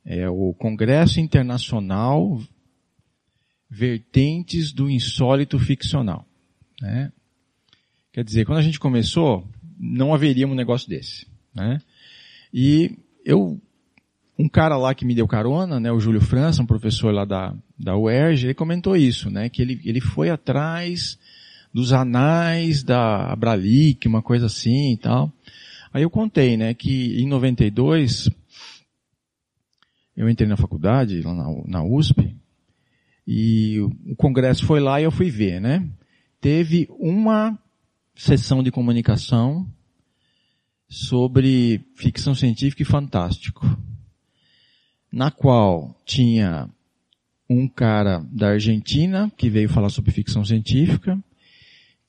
[0.04, 2.42] É o Congresso Internacional
[3.70, 6.26] Vertentes do Insólito Ficcional.
[6.82, 7.12] Né?
[8.14, 9.44] Quer dizer, quando a gente começou,
[9.78, 11.26] não haveria um negócio desse.
[11.54, 11.80] Né?
[12.54, 12.96] E
[13.26, 13.60] eu
[14.38, 17.56] um cara lá que me deu carona, né, o Júlio França, um professor lá da,
[17.78, 21.20] da UERJ, ele comentou isso, né, que ele, ele foi atrás
[21.72, 25.32] dos anais da Abralic, uma coisa assim e tal.
[25.94, 28.30] Aí eu contei, né, que em 92,
[30.18, 32.36] eu entrei na faculdade, lá na, na USP,
[33.28, 35.88] e o congresso foi lá e eu fui ver, né.
[36.42, 37.58] Teve uma
[38.16, 39.68] sessão de comunicação
[40.88, 43.66] sobre ficção científica e fantástico
[45.14, 46.68] na qual tinha
[47.48, 51.24] um cara da Argentina que veio falar sobre ficção científica,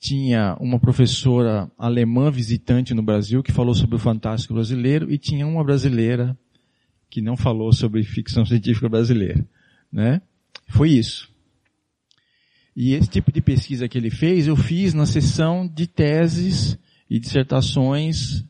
[0.00, 5.46] tinha uma professora alemã visitante no Brasil que falou sobre o fantástico brasileiro e tinha
[5.46, 6.36] uma brasileira
[7.10, 9.46] que não falou sobre ficção científica brasileira,
[9.92, 10.22] né?
[10.68, 11.30] Foi isso.
[12.76, 16.76] E esse tipo de pesquisa que ele fez, eu fiz na sessão de teses
[17.08, 18.44] e dissertações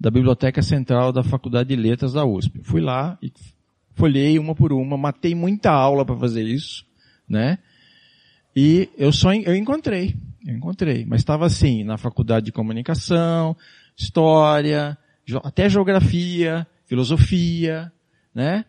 [0.00, 2.60] da Biblioteca Central da Faculdade de Letras da USP.
[2.62, 3.32] Fui lá e
[3.94, 6.84] folhei uma por uma, matei muita aula para fazer isso,
[7.28, 7.58] né?
[8.54, 13.56] E eu só eu encontrei, eu encontrei, mas estava assim na faculdade de comunicação,
[13.96, 14.96] história,
[15.44, 17.92] até geografia, filosofia,
[18.34, 18.64] né?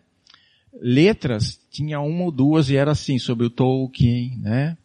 [0.80, 4.76] Letras tinha uma ou duas e era assim sobre o Tolkien, né?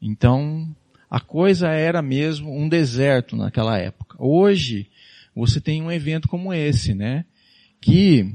[0.00, 0.74] Então
[1.10, 4.16] a coisa era mesmo um deserto naquela época.
[4.18, 4.90] Hoje
[5.34, 7.24] você tem um evento como esse, né?
[7.80, 8.34] Que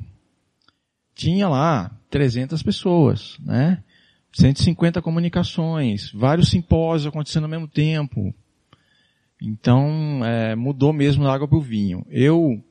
[1.14, 3.84] tinha lá 300 pessoas, né?
[4.32, 8.34] 150 comunicações, vários simpósios acontecendo ao mesmo tempo.
[9.42, 12.06] Então, é, mudou mesmo da água para o vinho.
[12.10, 12.64] Eu,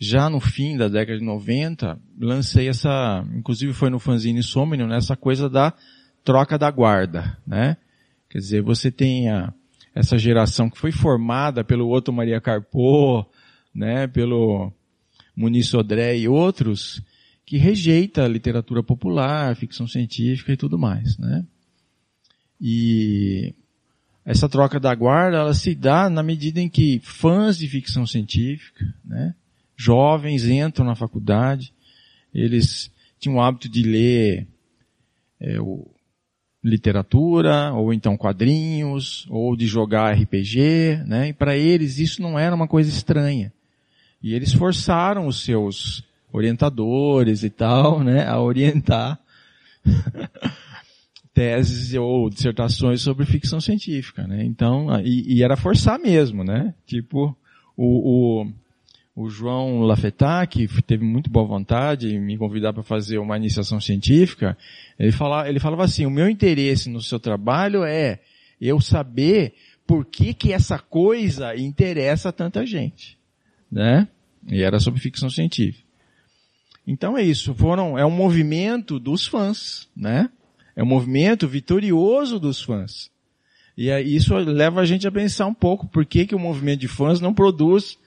[0.00, 5.16] já no fim da década de 90, lancei essa, inclusive foi no fanzine Somnium, nessa
[5.16, 5.72] coisa da
[6.24, 7.76] troca da guarda, né?
[8.32, 9.52] Quer dizer, você tem a,
[9.94, 13.30] essa geração que foi formada pelo Otto Maria Carpo,
[13.74, 14.72] né, pelo
[15.36, 17.02] Muniz Sodré e outros,
[17.44, 21.44] que rejeita a literatura popular, ficção científica e tudo mais, né?
[22.58, 23.54] E
[24.24, 28.82] essa troca da guarda, ela se dá na medida em que fãs de ficção científica,
[29.04, 29.34] né,
[29.76, 31.74] jovens entram na faculdade,
[32.32, 34.48] eles tinham o hábito de ler
[35.38, 35.91] é, o,
[36.62, 42.54] literatura, ou então quadrinhos, ou de jogar RPG, né, e para eles isso não era
[42.54, 43.52] uma coisa estranha.
[44.22, 49.18] E eles forçaram os seus orientadores e tal, né, a orientar
[51.34, 54.44] teses ou dissertações sobre ficção científica, né?
[54.44, 56.74] Então, e, e era forçar mesmo, né?
[56.86, 57.36] Tipo,
[57.76, 58.52] o, o,
[59.14, 63.80] o João Lafetá, que teve muito boa vontade em me convidar para fazer uma iniciação
[63.80, 64.56] científica,
[64.98, 68.20] ele falava, ele falava assim, o meu interesse no seu trabalho é
[68.60, 69.54] eu saber
[69.86, 73.18] por que que essa coisa interessa tanta gente,
[73.70, 74.08] né?
[74.48, 75.86] E era sobre ficção científica.
[76.86, 80.30] Então é isso, foram, é um movimento dos fãs, né?
[80.74, 83.10] É um movimento vitorioso dos fãs.
[83.76, 86.88] E isso leva a gente a pensar um pouco por que, que o movimento de
[86.88, 87.98] fãs não produz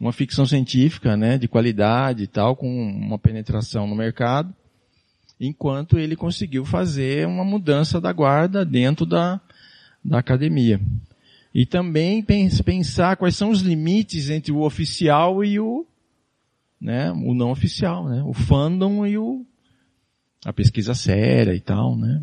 [0.00, 4.54] uma ficção científica, né, de qualidade e tal, com uma penetração no mercado,
[5.38, 9.38] enquanto ele conseguiu fazer uma mudança da guarda dentro da,
[10.02, 10.80] da academia.
[11.54, 12.24] E também
[12.64, 15.86] pensar quais são os limites entre o oficial e o,
[16.80, 19.44] né, o não oficial, né, o fandom e o,
[20.46, 22.22] a pesquisa séria e tal, né?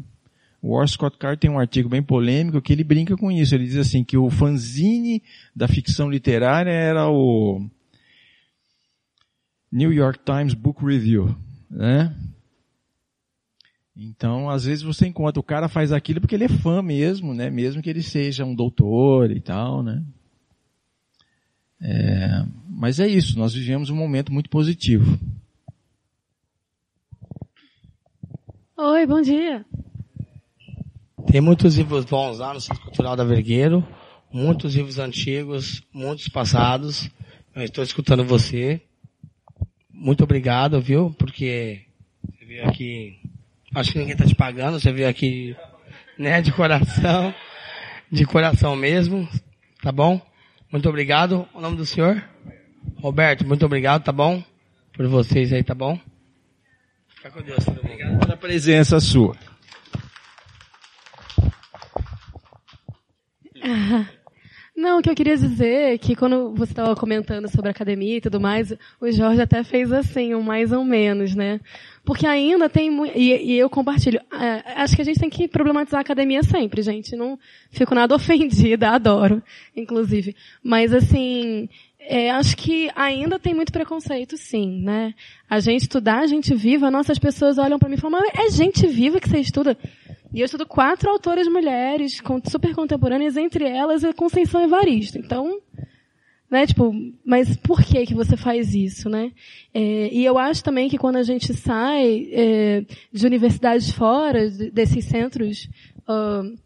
[0.70, 3.56] O Scott Card tem um artigo bem polêmico que ele brinca com isso.
[3.56, 5.24] Ele diz assim que o fanzine
[5.56, 7.66] da ficção literária era o
[9.72, 11.34] New York Times Book Review,
[11.72, 12.14] né?
[13.96, 17.50] Então, às vezes você encontra o cara faz aquilo porque ele é fã mesmo, né?
[17.50, 20.04] Mesmo que ele seja um doutor e tal, né?
[21.82, 23.40] É, mas é isso.
[23.40, 25.18] Nós vivemos um momento muito positivo.
[28.76, 29.66] Oi, bom dia.
[31.30, 33.86] Tem muitos livros bons lá no Centro Cultural da Vergueiro,
[34.32, 37.10] muitos livros antigos, muitos passados.
[37.54, 38.82] Eu estou escutando você.
[39.92, 41.14] Muito obrigado, viu?
[41.20, 41.82] Porque
[42.24, 43.20] você veio aqui,
[43.76, 45.54] acho que ninguém está te pagando, você veio aqui,
[46.18, 47.34] né, de coração,
[48.10, 49.28] de coração mesmo,
[49.84, 50.22] tá bom?
[50.72, 51.46] Muito obrigado.
[51.54, 52.24] O nome do senhor?
[53.02, 54.42] Roberto, muito obrigado, tá bom?
[54.94, 56.00] Por vocês aí, tá bom?
[57.10, 58.20] Fica com Deus, todo mundo.
[58.20, 59.36] Pela presença sua.
[64.78, 68.22] Não, o que eu queria dizer é que quando você estava comentando sobre academia e
[68.22, 71.60] tudo mais, o Jorge até fez assim, um mais ou menos, né?
[72.06, 75.48] Porque ainda tem muito, e, e, eu compartilho, é, acho que a gente tem que
[75.48, 77.16] problematizar a academia sempre, gente.
[77.16, 77.40] Não
[77.72, 79.42] fico nada ofendida, adoro,
[79.76, 80.36] inclusive.
[80.64, 81.68] Mas assim,
[82.00, 85.16] é, acho que ainda tem muito preconceito, sim, né?
[85.50, 88.56] A gente estudar, a gente viva, nossas pessoas olham para mim e falam, mas é
[88.56, 89.76] gente viva que você estuda.
[90.34, 95.18] E eu estudo quatro autoras mulheres, super contemporâneas, entre elas a Conceição Evaristo.
[95.18, 95.60] Então,
[96.50, 96.94] né, tipo,
[97.26, 99.32] mas por que que você faz isso, né?
[99.74, 105.06] É, e eu acho também que quando a gente sai é, de universidades fora, desses
[105.06, 105.70] centros
[106.08, 106.58] uh,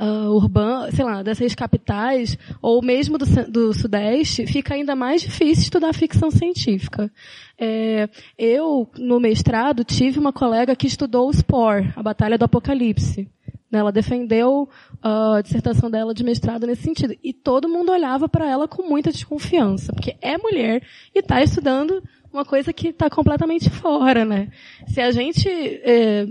[0.00, 5.64] uh, urbana, sei lá, dessas capitais, ou mesmo do, do Sudeste, fica ainda mais difícil
[5.64, 7.12] estudar ficção científica.
[7.58, 13.28] É, eu, no mestrado, tive uma colega que estudou o Spore, a Batalha do Apocalipse.
[13.72, 14.68] Ela defendeu
[15.04, 17.14] uh, a dissertação dela de mestrado nesse sentido.
[17.22, 20.82] E todo mundo olhava para ela com muita desconfiança, porque é mulher
[21.14, 24.48] e está estudando uma coisa que está completamente fora, né?
[24.88, 26.26] Se a gente, é,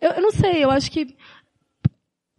[0.00, 1.16] eu, eu, não sei, eu acho que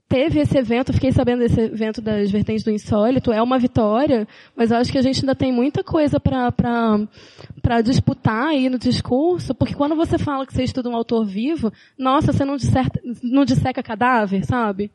[0.09, 4.71] teve esse evento, fiquei sabendo desse evento das vertentes do insólito, é uma vitória, mas
[4.71, 9.75] eu acho que a gente ainda tem muita coisa para disputar aí no discurso, porque
[9.75, 13.83] quando você fala que você estuda um autor vivo, nossa, você não, disserta, não disseca
[13.83, 14.91] cadáver, sabe?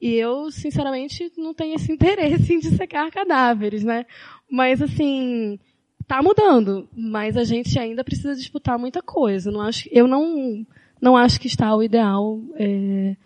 [0.00, 4.06] E eu, sinceramente, não tenho esse interesse em dissecar cadáveres, né?
[4.48, 5.58] Mas, assim,
[6.06, 9.50] tá mudando, mas a gente ainda precisa disputar muita coisa.
[9.50, 10.64] Não acho, eu não,
[11.00, 13.16] não acho que está o ideal é,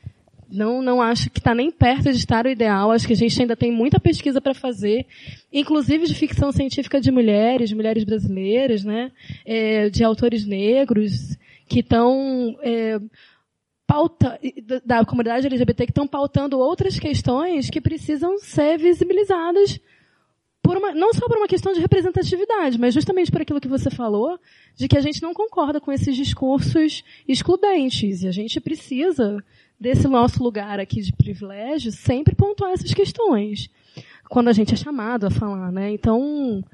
[0.51, 2.90] não, não acho que está nem perto de estar o ideal.
[2.90, 5.06] Acho que a gente ainda tem muita pesquisa para fazer,
[5.52, 9.10] inclusive de ficção científica de mulheres, mulheres brasileiras, né,
[9.44, 11.36] é, de autores negros
[11.68, 13.01] que estão é,
[13.86, 14.39] pauta
[14.85, 19.81] da comunidade LGBT que estão pautando outras questões que precisam ser visibilizadas
[20.74, 24.39] uma, não só por uma questão de representatividade, mas justamente por aquilo que você falou,
[24.74, 29.43] de que a gente não concorda com esses discursos excludentes e a gente precisa
[29.78, 33.70] desse nosso lugar aqui de privilégio, sempre pontuar essas questões.
[34.28, 35.90] Quando a gente é chamado a falar, né?
[35.93, 36.65] Então,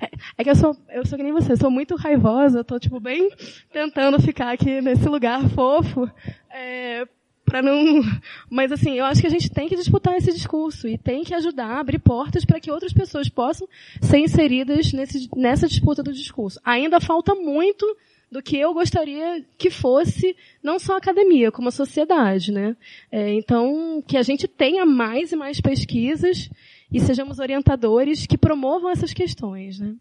[0.00, 0.08] É,
[0.38, 2.98] é que eu sou, eu sou que nem você, sou muito raivosa, eu tô, tipo,
[2.98, 3.28] bem
[3.70, 6.10] tentando ficar aqui nesse lugar fofo,
[6.50, 7.06] é,
[7.44, 8.00] para não,
[8.48, 11.34] mas assim, eu acho que a gente tem que disputar esse discurso e tem que
[11.34, 13.68] ajudar a abrir portas para que outras pessoas possam
[14.00, 16.58] ser inseridas nesse, nessa disputa do discurso.
[16.64, 17.84] Ainda falta muito
[18.32, 22.74] do que eu gostaria que fosse não só a academia, como a sociedade, né?
[23.10, 26.48] É, então, que a gente tenha mais e mais pesquisas
[26.90, 29.94] e sejamos orientadores que promovam essas questões, né?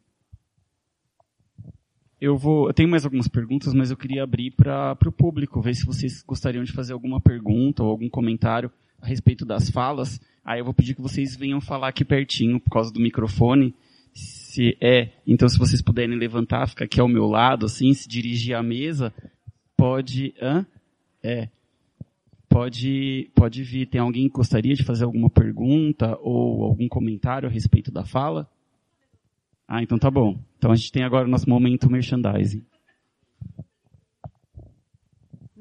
[2.22, 5.76] Eu vou, eu tenho mais algumas perguntas, mas eu queria abrir para o público, ver
[5.76, 8.72] se vocês gostariam de fazer alguma pergunta ou algum comentário
[9.02, 10.22] a respeito das falas.
[10.46, 13.76] Aí eu vou pedir que vocês venham falar aqui pertinho por causa do microfone
[14.52, 15.10] se é.
[15.26, 19.14] Então, se vocês puderem levantar, ficar aqui ao meu lado, assim, se dirigir à mesa,
[19.78, 20.34] pode.
[20.42, 20.66] Hã?
[21.24, 21.48] É.
[22.50, 23.86] Pode, pode vir.
[23.86, 28.46] Tem alguém que gostaria de fazer alguma pergunta ou algum comentário a respeito da fala?
[29.66, 30.38] Ah, então tá bom.
[30.58, 32.66] Então a gente tem agora o nosso momento merchandising.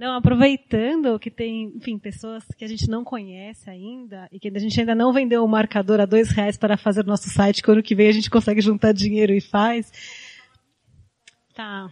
[0.01, 4.59] Não, aproveitando que tem, enfim, pessoas que a gente não conhece ainda e que a
[4.59, 7.70] gente ainda não vendeu o marcador a dois reais para fazer o nosso site, que
[7.70, 9.93] ano que vem a gente consegue juntar dinheiro e faz.
[11.55, 11.90] Tá.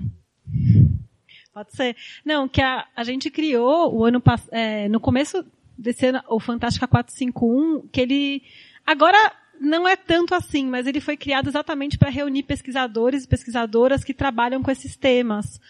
[1.52, 1.94] Pode ser.
[2.24, 4.22] Não, que a, a gente criou o ano
[4.52, 5.44] é, no começo
[5.76, 8.43] desse ano, o Fantástica 451, que ele
[8.86, 9.18] agora
[9.60, 14.14] não é tanto assim, mas ele foi criado exatamente para reunir pesquisadores e pesquisadoras que
[14.14, 15.60] trabalham com esses temas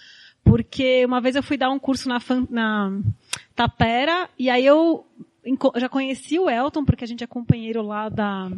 [0.49, 2.19] porque uma vez eu fui dar um curso na,
[2.49, 3.01] na
[3.55, 5.05] Tapera, e aí eu
[5.77, 8.51] já conheci o Elton, porque a gente é companheiro lá da,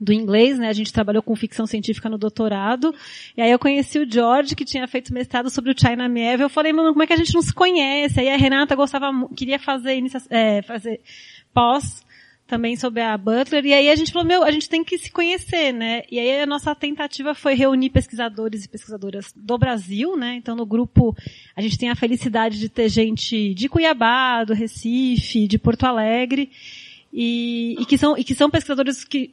[0.00, 0.68] do inglês, né?
[0.68, 2.92] A gente trabalhou com ficção científica no doutorado.
[3.36, 6.42] E aí eu conheci o George, que tinha feito mestrado sobre o China Mieve.
[6.42, 8.18] Eu falei, mano, como é que a gente não se conhece?
[8.18, 11.00] Aí a Renata gostava, queria fazer, é, fazer
[11.54, 12.04] pós
[12.50, 15.08] também sobre a Butler, e aí a gente falou, meu, a gente tem que se
[15.08, 16.02] conhecer, né?
[16.10, 20.34] E aí a nossa tentativa foi reunir pesquisadores e pesquisadoras do Brasil, né?
[20.34, 21.16] Então no grupo
[21.54, 26.50] a gente tem a felicidade de ter gente de Cuiabá, do Recife, de Porto Alegre,
[27.12, 29.32] e, e que são, e que são pesquisadores que,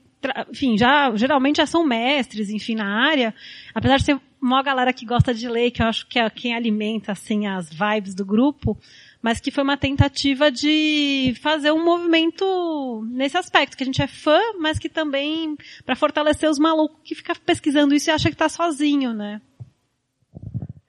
[0.52, 3.34] enfim, já, geralmente já são mestres, enfim, na área,
[3.74, 6.54] apesar de ser uma galera que gosta de ler, que eu acho que é quem
[6.54, 8.78] alimenta, assim, as vibes do grupo,
[9.22, 14.08] mas que foi uma tentativa de fazer um movimento nesse aspecto, que a gente é
[14.08, 18.36] fã, mas que também para fortalecer os malucos que ficam pesquisando isso e acha que
[18.36, 19.42] está sozinho, né?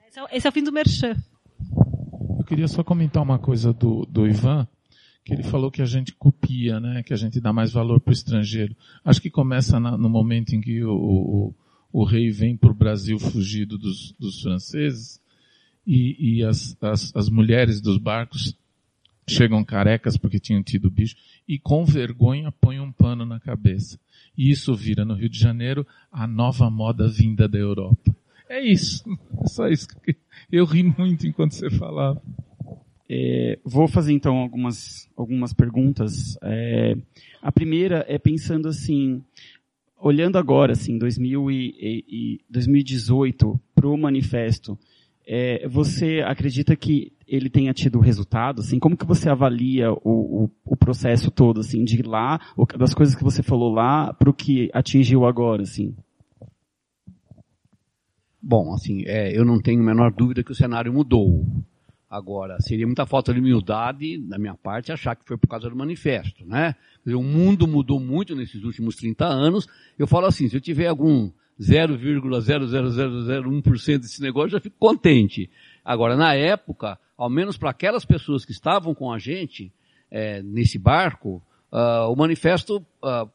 [0.09, 1.17] Esse é, esse é, o fim do merchan.
[2.39, 4.67] Eu queria só comentar uma coisa do, do Ivan,
[5.25, 7.03] que ele falou que a gente copia, né?
[7.03, 8.75] Que a gente dá mais valor para o estrangeiro.
[9.05, 11.55] Acho que começa na, no momento em que o, o,
[11.93, 15.21] o rei vem para o Brasil fugido dos, dos franceses
[15.89, 18.55] e, e as, as, as mulheres dos barcos
[19.27, 21.17] chegam carecas porque tinham tido bicho
[21.49, 23.99] e com vergonha põem um pano na cabeça.
[24.37, 28.15] E isso vira no Rio de Janeiro a nova moda vinda da Europa.
[28.51, 29.03] É isso.
[29.43, 29.89] É só isso.
[30.53, 32.23] Eu ri muito enquanto você falava.
[33.09, 36.37] É, vou fazer então algumas, algumas perguntas.
[36.43, 36.97] É,
[37.41, 39.23] a primeira é pensando assim,
[39.99, 44.79] olhando agora, assim, 2000 e, e 2018 para o manifesto,
[45.31, 48.63] é, você acredita que ele tenha tido resultado?
[48.63, 49.99] Assim, como que você avalia o,
[50.45, 52.41] o, o processo todo, assim, de lá,
[52.79, 55.95] das coisas que você falou lá, para o que atingiu agora, assim?
[58.41, 61.45] Bom, assim, é, eu não tenho a menor dúvida que o cenário mudou.
[62.09, 65.77] Agora, seria muita falta de humildade da minha parte achar que foi por causa do
[65.77, 66.75] manifesto, né?
[67.05, 69.67] o mundo mudou muito nesses últimos 30 anos.
[69.99, 71.31] Eu falo assim, se eu tiver algum
[71.61, 75.51] 0,00001% desse negócio, já fico contente.
[75.85, 79.73] Agora, na época, ao menos para aquelas pessoas que estavam com a gente
[80.11, 83.29] é, nesse barco, uh, o manifesto uh,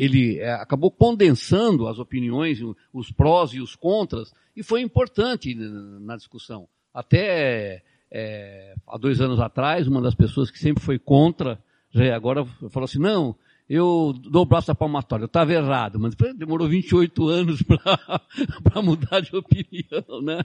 [0.00, 2.58] ele é, acabou condensando as opiniões,
[2.90, 6.66] os prós e os contras, e foi importante na discussão.
[6.94, 12.46] Até é, há dois anos atrás, uma das pessoas que sempre foi contra, já agora
[12.70, 13.36] falou assim, não,
[13.70, 17.62] eu dou o braço da palmatória, eu estava errado, mas demorou 28 anos
[18.64, 20.40] para mudar de opinião, né?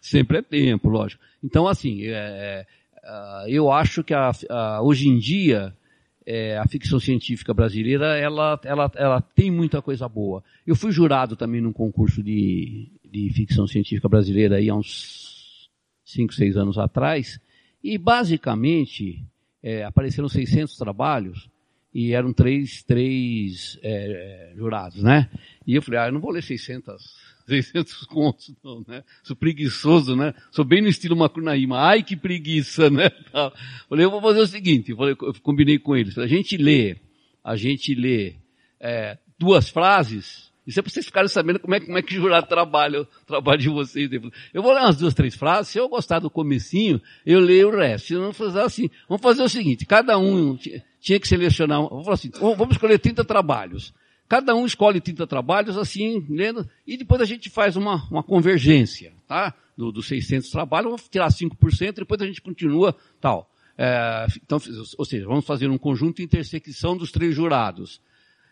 [0.00, 1.22] Sempre é tempo, lógico.
[1.44, 2.64] Então, assim, é,
[3.04, 5.76] é, eu acho que a, a, hoje em dia,
[6.24, 10.42] é, a ficção científica brasileira, ela, ela, ela tem muita coisa boa.
[10.66, 15.68] Eu fui jurado também num concurso de, de ficção científica brasileira aí há uns
[16.06, 17.38] 5, 6 anos atrás,
[17.84, 19.22] e basicamente
[19.62, 21.51] é, apareceram 600 trabalhos,
[21.94, 25.28] e eram três, três é, jurados, né?
[25.66, 27.16] E eu falei, ah, eu não vou ler 600,
[27.46, 29.04] 600 contos, não, né?
[29.22, 30.34] Sou preguiçoso, né?
[30.50, 31.78] Sou bem no estilo Macunaíma.
[31.78, 33.10] Ai, que preguiça, né?
[33.88, 36.16] Falei, eu vou fazer o seguinte, eu, falei, eu combinei com eles.
[36.16, 36.96] A gente lê,
[37.44, 38.36] a gente lê
[38.80, 42.46] é, duas frases Isso é para vocês ficarem sabendo como é, como é que jurado
[42.46, 44.10] trabalha, o trabalho de vocês.
[44.54, 45.72] Eu vou ler umas duas, três frases.
[45.72, 48.06] Se eu gostar do comecinho, eu leio o resto.
[48.08, 50.56] Se não fazer assim, vamos fazer o seguinte, cada um
[51.02, 53.92] tinha que selecionar, assim, vamos escolher 30 trabalhos.
[54.28, 59.12] Cada um escolhe 30 trabalhos, assim, lendo, e depois a gente faz uma, uma convergência,
[59.26, 59.52] tá?
[59.76, 63.50] Dos do 600 trabalhos, vamos tirar 5%, depois a gente continua, tal.
[63.76, 64.60] É, então,
[64.96, 68.00] ou seja, vamos fazer um conjunto de intersecção dos três jurados.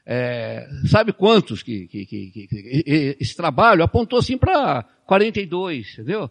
[0.05, 6.29] É, sabe quantos que, que, que, que, esse trabalho apontou assim para 42, entendeu?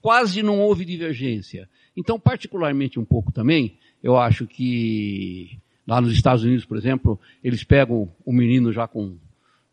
[0.00, 1.68] Quase não houve divergência.
[1.96, 3.76] Então, particularmente um pouco também,
[4.06, 9.16] eu acho que lá nos Estados Unidos, por exemplo, eles pegam o menino já com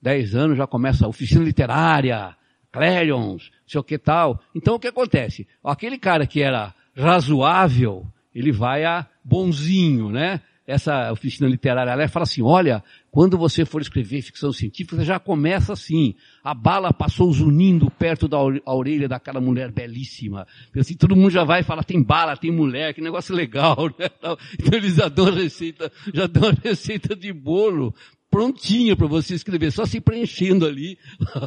[0.01, 2.35] 10 anos, já começa oficina literária,
[2.72, 4.41] Clarions, sei o que tal.
[4.55, 5.47] Então o que acontece?
[5.64, 10.41] Aquele cara que era razoável, ele vai a bonzinho, né?
[10.65, 12.81] Essa oficina literária, ela fala assim, olha,
[13.11, 16.15] quando você for escrever ficção científica, você já começa assim.
[16.44, 20.48] A bala passou zunindo perto da orelha daquela mulher belíssima.
[20.77, 24.10] Assim, todo mundo já vai e fala, tem bala, tem mulher, que negócio legal, né?
[24.14, 24.38] Então
[24.72, 27.94] eles já dão receita, já dão receita de bolo
[28.34, 30.97] prontinha para você escrever, só se preenchendo ali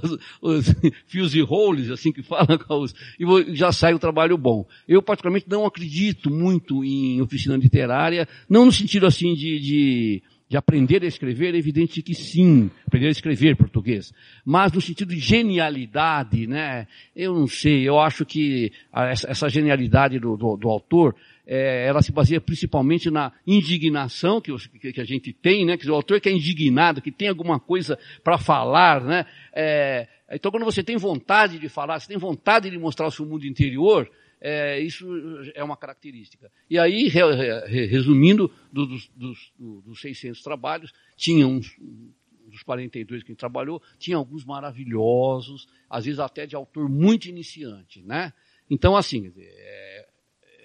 [0.05, 0.75] os, os
[1.09, 2.47] fios e roles, assim que fala,
[3.19, 4.65] e já sai o trabalho bom.
[4.87, 10.57] Eu particularmente não acredito muito em oficina literária, não no sentido assim de, de de
[10.57, 14.13] aprender a escrever, é evidente que sim, aprender a escrever português.
[14.45, 16.87] Mas no sentido de genialidade, né?
[17.17, 22.03] Eu não sei, eu acho que essa, essa genialidade do, do, do autor, é, ela
[22.03, 24.53] se baseia principalmente na indignação que,
[24.93, 25.77] que, a gente tem, né?
[25.77, 29.25] Que o autor que é indignado, que tem alguma coisa para falar, né?
[29.53, 33.25] É, então quando você tem vontade de falar, você tem vontade de mostrar o seu
[33.25, 34.11] mundo interior,
[34.41, 35.07] é, isso
[35.55, 36.51] é uma característica.
[36.69, 37.21] E aí, re,
[37.67, 41.75] re, resumindo, dos, dos, dos 600 trabalhos, tinha uns,
[42.51, 48.33] dos 42 que trabalhou, tinha alguns maravilhosos, às vezes até de autor muito iniciante, né?
[48.69, 49.96] Então, assim, é,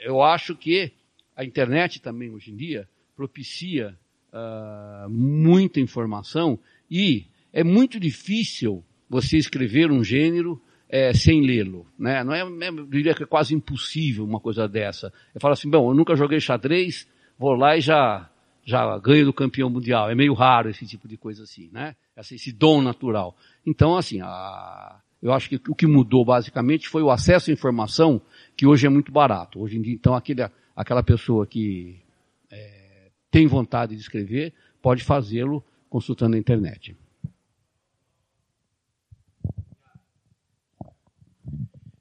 [0.02, 0.92] eu acho que
[1.36, 3.98] a internet também hoje em dia propicia
[4.34, 6.60] uh, muita informação
[6.90, 12.24] e é muito difícil você escrever um gênero é, sem lê-lo, né?
[12.24, 15.14] Não é, eu diria que é quase impossível uma coisa dessa.
[15.34, 17.08] Eu falo assim, bom, eu nunca joguei xadrez,
[17.38, 18.30] vou lá e já
[18.64, 20.10] já ganho do campeão mundial.
[20.10, 21.96] É meio raro esse tipo de coisa assim, né?
[22.18, 23.36] Esse dom natural.
[23.66, 28.20] Então, assim, a, eu acho que o que mudou basicamente foi o acesso à informação
[28.58, 29.60] que hoje é muito barato.
[29.60, 30.42] Hoje em dia, então, aquele,
[30.76, 32.02] aquela pessoa que
[32.50, 36.96] é, tem vontade de escrever pode fazê-lo consultando a internet.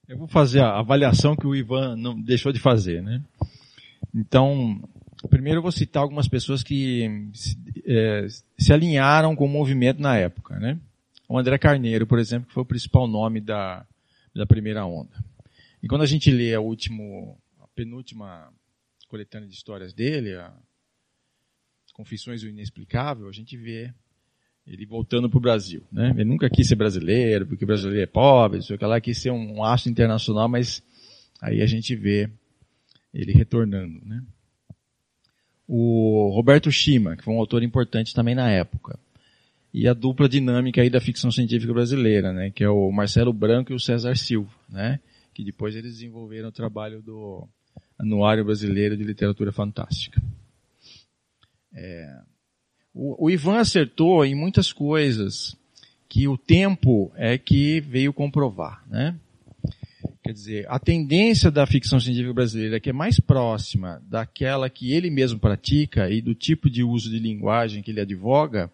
[0.09, 3.23] Eu vou fazer a avaliação que o Ivan não deixou de fazer, né?
[4.15, 4.83] Então,
[5.29, 7.57] primeiro eu vou citar algumas pessoas que se,
[7.87, 8.27] é,
[8.59, 10.81] se alinharam com o movimento na época, né?
[11.31, 13.87] O André Carneiro, por exemplo, que foi o principal nome da,
[14.35, 15.17] da primeira onda.
[15.81, 18.53] E quando a gente lê a, último, a penúltima
[19.07, 20.53] coletânea de histórias dele, a
[21.93, 23.95] Confissões do Inexplicável, a gente vê
[24.67, 25.85] ele voltando para o Brasil.
[25.93, 26.11] Né?
[26.11, 29.63] Ele nunca quis ser brasileiro, porque o brasileiro é pobre, sei lá, quis ser um
[29.63, 30.83] aço internacional, mas
[31.41, 32.29] aí a gente vê
[33.15, 34.05] ele retornando.
[34.05, 34.21] Né?
[35.69, 38.99] O Roberto Schima, que foi um autor importante também na época.
[39.73, 42.51] E a dupla dinâmica aí da ficção científica brasileira, né?
[42.51, 44.51] que é o Marcelo Branco e o César Silva.
[44.69, 44.99] Né?
[45.41, 47.49] que depois eles desenvolveram o trabalho do
[47.99, 50.21] Anuário Brasileiro de Literatura Fantástica.
[51.75, 52.21] É,
[52.93, 55.57] o, o Ivan acertou em muitas coisas
[56.09, 59.17] que o tempo é que veio comprovar, né?
[60.23, 65.09] Quer dizer, a tendência da ficção científica brasileira que é mais próxima daquela que ele
[65.09, 68.71] mesmo pratica e do tipo de uso de linguagem que ele advoga,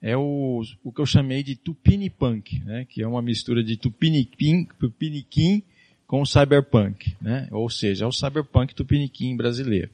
[0.00, 2.86] é o, o que eu chamei de tupinipunk, né?
[2.88, 5.62] que é uma mistura de tupiniquim, tupiniquim
[6.06, 7.48] com cyberpunk, né?
[7.50, 9.90] ou seja, é o cyberpunk tupiniquim brasileiro.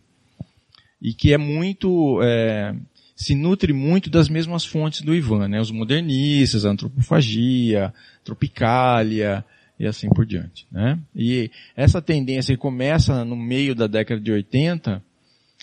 [1.01, 2.75] E que é muito, é,
[3.17, 5.61] se nutre muito das mesmas fontes do Ivan, né?
[5.61, 9.45] os modernistas, a antropofagia, tropicália,
[9.79, 10.67] e assim por diante.
[10.71, 10.99] Né?
[11.15, 15.03] E essa tendência que começa no meio da década de 80,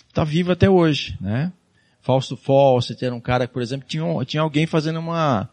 [0.07, 1.17] está viva até hoje.
[1.21, 1.51] Né?
[2.01, 5.49] Fausto Fawcett era um cara que, por exemplo, tinha, tinha alguém fazendo uma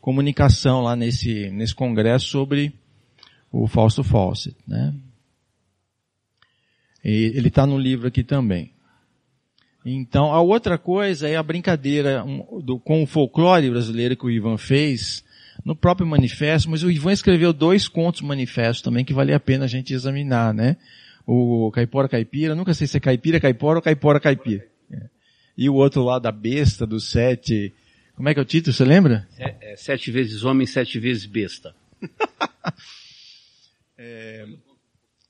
[0.00, 2.74] comunicação lá nesse, nesse congresso sobre
[3.50, 4.56] o Fausto Fawcett.
[4.68, 4.94] Né?
[7.02, 8.72] E ele está no livro aqui também.
[9.84, 14.30] Então, a outra coisa é a brincadeira um, do, com o folclore brasileiro que o
[14.30, 15.24] Ivan fez
[15.64, 19.64] no próprio manifesto, mas o Ivan escreveu dois contos manifestos também que vale a pena
[19.64, 20.76] a gente examinar, né?
[21.26, 24.66] O Caipora Caipira, nunca sei se é Caipira Caipora ou Caipora Caipira
[25.56, 27.72] e o outro lá da besta, dos sete
[28.14, 29.26] Como é que é o título, você lembra?
[29.38, 31.74] É, é sete vezes homem, sete vezes besta.
[33.96, 34.46] é,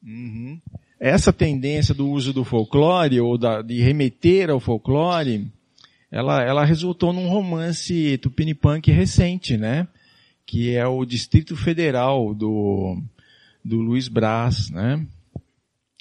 [0.02, 0.60] uhum.
[0.98, 5.46] Essa tendência do uso do folclore, ou da, de remeter ao folclore,
[6.10, 9.86] ela, ela resultou num romance tupinipunk recente, né?
[10.46, 13.02] Que é o Distrito Federal do,
[13.64, 15.06] do Luiz Braz, né?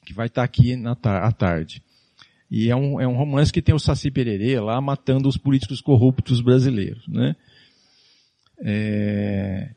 [0.05, 1.83] Que vai estar aqui na à tarde.
[2.49, 5.81] E é um, é um romance que tem o Saci Pererê lá matando os políticos
[5.81, 7.35] corruptos brasileiros, né?
[8.59, 9.71] É...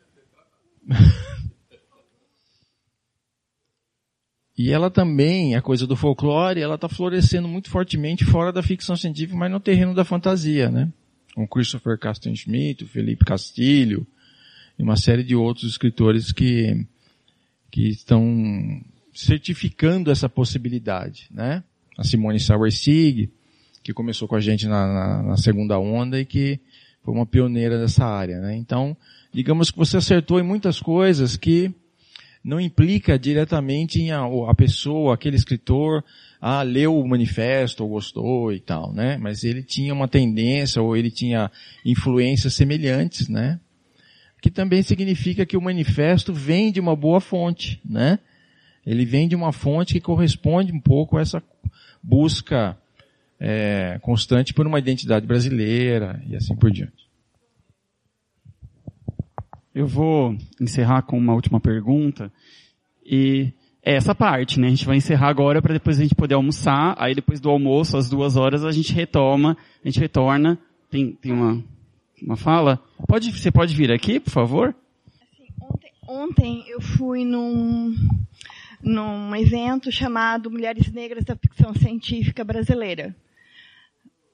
[4.57, 8.97] e ela também, a coisa do folclore, ela está florescendo muito fortemente fora da ficção
[8.97, 10.93] científica, mas no terreno da fantasia, né?
[11.35, 14.07] Com Christopher Casten Schmidt, Felipe Castilho,
[14.79, 16.87] e uma série de outros escritores que,
[17.71, 18.83] que estão
[19.13, 21.65] certificando essa possibilidade, né?
[21.99, 23.29] A Simone Sauersig,
[23.83, 26.61] que começou com a gente na, na, na, segunda onda e que
[27.03, 28.39] foi uma pioneira dessa área.
[28.39, 28.57] Né?
[28.57, 28.97] Então,
[29.33, 31.75] digamos que você acertou em muitas coisas que
[32.45, 36.05] não implica diretamente em a, a pessoa, aquele escritor,
[36.41, 39.19] ah, leu o manifesto ou gostou e tal, né?
[39.19, 41.51] Mas ele tinha uma tendência ou ele tinha
[41.85, 43.59] influências semelhantes, né?
[44.41, 48.21] Que também significa que o manifesto vem de uma boa fonte, né?
[48.87, 51.43] Ele vem de uma fonte que corresponde um pouco a essa
[52.09, 52.75] busca
[53.39, 57.07] é, constante por uma identidade brasileira e assim por diante.
[59.75, 62.33] Eu vou encerrar com uma última pergunta
[63.05, 63.53] e
[63.83, 64.69] é essa parte, né?
[64.69, 66.97] A gente vai encerrar agora para depois a gente poder almoçar.
[66.99, 70.59] Aí depois do almoço, às duas horas, a gente retoma, a gente retorna.
[70.91, 71.63] Tem, tem uma,
[72.23, 72.83] uma fala?
[73.07, 74.75] Pode, você pode vir aqui, por favor?
[75.23, 77.95] Assim, ontem, ontem eu fui num
[78.83, 83.15] num evento chamado Mulheres Negras da Ficção Científica Brasileira.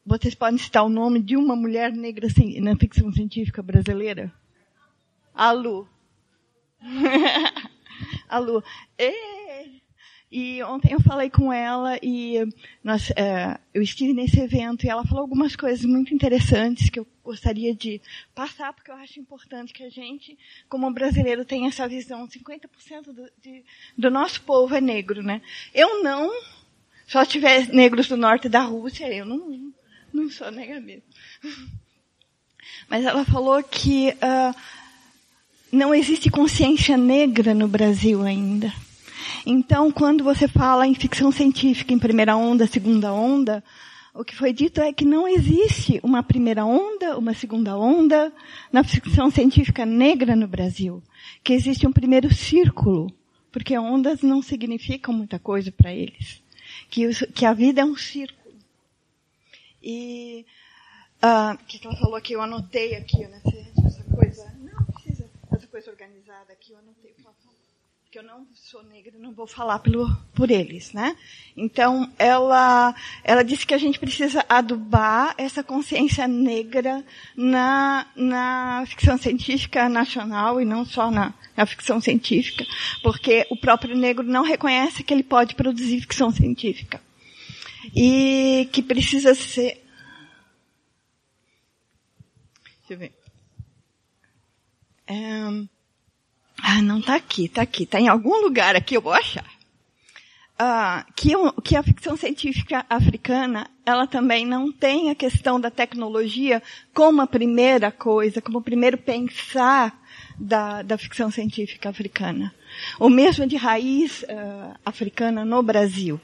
[0.06, 2.28] Vocês podem citar o nome de uma mulher negra
[2.60, 4.30] na ficção científica brasileira?
[5.34, 5.88] A Lu.
[8.28, 8.62] a Lu.
[8.98, 9.10] E,
[10.30, 12.44] e, ontem eu falei com ela e
[12.82, 17.06] nós, é, eu estive nesse evento e ela falou algumas coisas muito interessantes que eu
[17.22, 18.00] gostaria de
[18.34, 20.36] passar, porque eu acho importante que a gente,
[20.68, 22.26] como brasileiro, tenha essa visão.
[22.26, 23.64] 50% do, de,
[23.96, 25.40] do nosso povo é negro, né?
[25.72, 26.30] Eu não,
[27.06, 29.72] só tiver negros do norte da Rússia, eu não,
[30.12, 31.04] não sou negra mesmo.
[32.88, 34.60] Mas ela falou que uh,
[35.70, 38.72] não existe consciência negra no Brasil ainda.
[39.46, 43.62] Então, quando você fala em ficção científica em primeira onda, segunda onda,
[44.14, 48.32] o que foi dito é que não existe uma primeira onda, uma segunda onda
[48.72, 51.02] na ficção científica negra no Brasil.
[51.42, 53.12] Que existe um primeiro círculo,
[53.50, 56.40] porque ondas não significam muita coisa para eles.
[56.88, 58.54] Que, que, a vida é um círculo.
[59.82, 60.46] E
[61.20, 63.42] uh, o que ela falou aqui, eu anotei aqui, né,
[63.84, 67.22] essa coisa, não precisa, essa coisa organizada aqui, eu anotei que
[68.18, 71.16] eu não sou negra, não vou falar pelo, por eles, né?
[71.56, 77.04] Então, ela, ela disse que a gente precisa adubar essa consciência negra
[77.36, 82.64] na, na ficção científica nacional e não só na, na ficção científica,
[83.02, 87.00] porque o próprio negro não reconhece que ele pode produzir ficção científica.
[87.94, 89.84] E que precisa ser,
[92.78, 93.12] deixa eu ver.
[95.06, 95.73] É,
[96.66, 99.44] ah, não está aqui, está aqui, está em algum lugar aqui, eu vou achar.
[100.58, 101.32] Ah, que,
[101.62, 106.62] que a ficção científica africana, ela também não tem a questão da tecnologia
[106.94, 109.94] como a primeira coisa, como o primeiro pensar
[110.38, 112.54] da, da ficção científica africana.
[112.98, 116.20] Ou mesmo de raiz uh, africana no Brasil.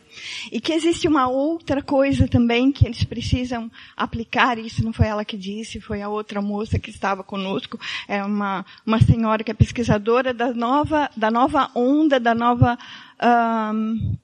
[0.50, 5.24] E que existe uma outra coisa também que eles precisam aplicar, isso não foi ela
[5.24, 7.78] que disse, foi a outra moça que estava conosco,
[8.08, 12.78] é uma, uma senhora que é pesquisadora da nova, da nova onda, da nova
[13.22, 14.16] um,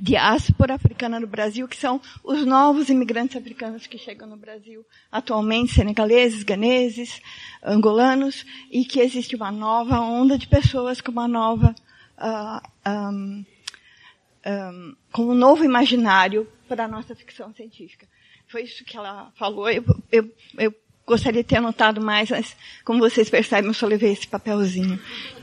[0.00, 5.74] diáspora africana no Brasil, que são os novos imigrantes africanos que chegam no Brasil atualmente,
[5.74, 7.20] senegaleses, ganeses,
[7.62, 11.74] angolanos, e que existe uma nova onda de pessoas com uma nova,
[12.18, 13.44] uh, um,
[14.46, 18.06] um, com um novo imaginário para a nossa ficção científica.
[18.48, 19.68] Foi isso que ela falou.
[19.70, 20.74] Eu, eu, eu
[21.06, 24.98] gostaria de ter anotado mais, mas como vocês percebem, eu só levei esse papelzinho.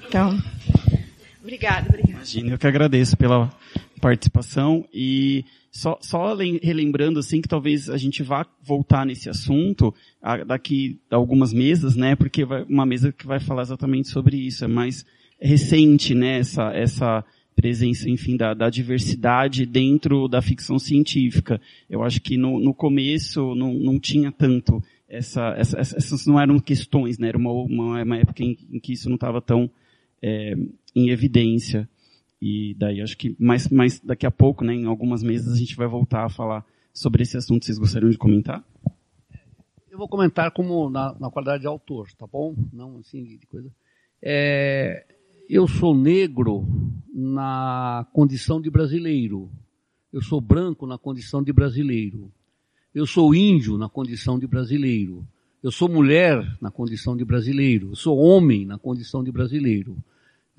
[0.08, 0.38] Então,
[1.50, 2.14] obrigada, obrigada.
[2.14, 3.52] Imagina, eu que agradeço pela
[4.00, 9.94] participação e só, só relembrando assim que talvez a gente vá voltar nesse assunto
[10.46, 12.16] daqui a algumas mesas, né?
[12.16, 15.06] Porque vai, uma mesa que vai falar exatamente sobre isso, é mais
[15.40, 16.40] recente, né?
[16.40, 21.60] Essa, essa presença, enfim, da, da diversidade dentro da ficção científica.
[21.90, 26.60] Eu acho que no, no começo não, não tinha tanto essa, essa, essas não eram
[26.60, 27.30] questões, né?
[27.30, 29.70] Era uma, uma, uma época em, em, que isso não estava tão
[30.22, 30.56] é,
[30.96, 31.90] em evidência.
[32.42, 35.76] E daí acho que mais, mais daqui a pouco, né, em algumas mesas, a gente
[35.76, 37.66] vai voltar a falar sobre esse assunto.
[37.66, 38.64] Vocês gostariam de comentar?
[39.90, 42.56] Eu vou comentar como na, na qualidade de autor, tá bom?
[42.72, 43.70] Não assim de coisa.
[44.22, 45.06] É,
[45.50, 46.66] eu sou negro
[47.14, 49.50] na condição de brasileiro.
[50.12, 52.32] Eu sou branco na condição de brasileiro.
[52.94, 55.26] Eu sou índio na condição de brasileiro.
[55.62, 57.90] Eu sou mulher na condição de brasileiro.
[57.90, 59.98] Eu sou homem na condição de brasileiro.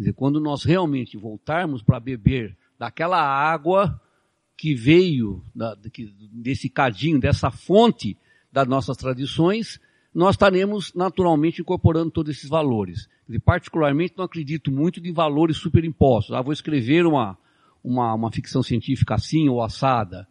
[0.00, 4.00] Quer dizer, quando nós realmente voltarmos para beber daquela água
[4.56, 5.76] que veio da,
[6.32, 8.16] desse cadinho, dessa fonte
[8.50, 9.78] das nossas tradições,
[10.14, 13.08] nós estaremos naturalmente incorporando todos esses valores.
[13.26, 16.34] Dizer, particularmente, não acredito muito de valores superimpostos.
[16.34, 17.36] Ah, vou escrever uma,
[17.84, 20.26] uma, uma ficção científica assim ou assada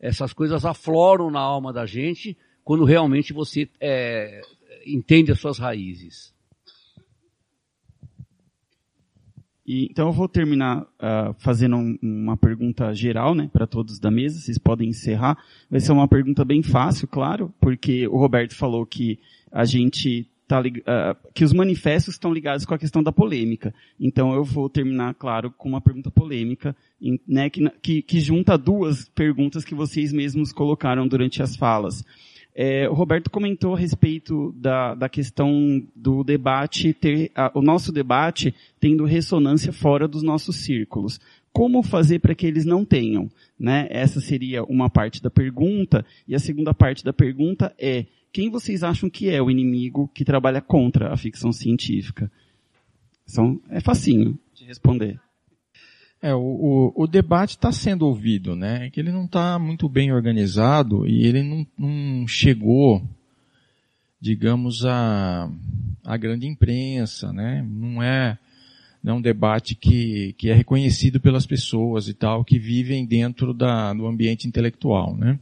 [0.00, 4.40] essas coisas afloram na alma da gente quando realmente você é,
[4.86, 6.32] entende as suas raízes.
[9.68, 14.10] E, então eu vou terminar uh, fazendo um, uma pergunta geral, né, para todos da
[14.10, 14.40] mesa.
[14.40, 15.36] Vocês podem encerrar.
[15.70, 19.18] Vai ser uma pergunta bem fácil, claro, porque o Roberto falou que
[19.52, 23.74] a gente tá, uh, que os manifestos estão ligados com a questão da polêmica.
[24.00, 26.74] Então eu vou terminar, claro, com uma pergunta polêmica,
[27.26, 32.02] né, que, que, que, junta duas perguntas que vocês mesmos colocaram durante as falas.
[32.60, 37.92] É, o Roberto comentou a respeito da, da questão do debate ter, a, o nosso
[37.92, 41.20] debate tendo ressonância fora dos nossos círculos.
[41.52, 43.30] Como fazer para que eles não tenham?
[43.56, 43.86] Né?
[43.90, 46.04] Essa seria uma parte da pergunta.
[46.26, 50.24] E a segunda parte da pergunta é, quem vocês acham que é o inimigo que
[50.24, 52.28] trabalha contra a ficção científica?
[53.24, 55.20] São, é facinho de responder.
[56.20, 58.86] É, o, o, o debate está sendo ouvido, né?
[58.86, 63.02] É que ele não está muito bem organizado e ele não, não chegou,
[64.20, 65.48] digamos, à,
[66.04, 67.64] à grande imprensa, né?
[67.68, 68.36] Não é,
[69.02, 73.54] não é um debate que, que é reconhecido pelas pessoas e tal, que vivem dentro
[73.54, 75.38] da, do ambiente intelectual, né?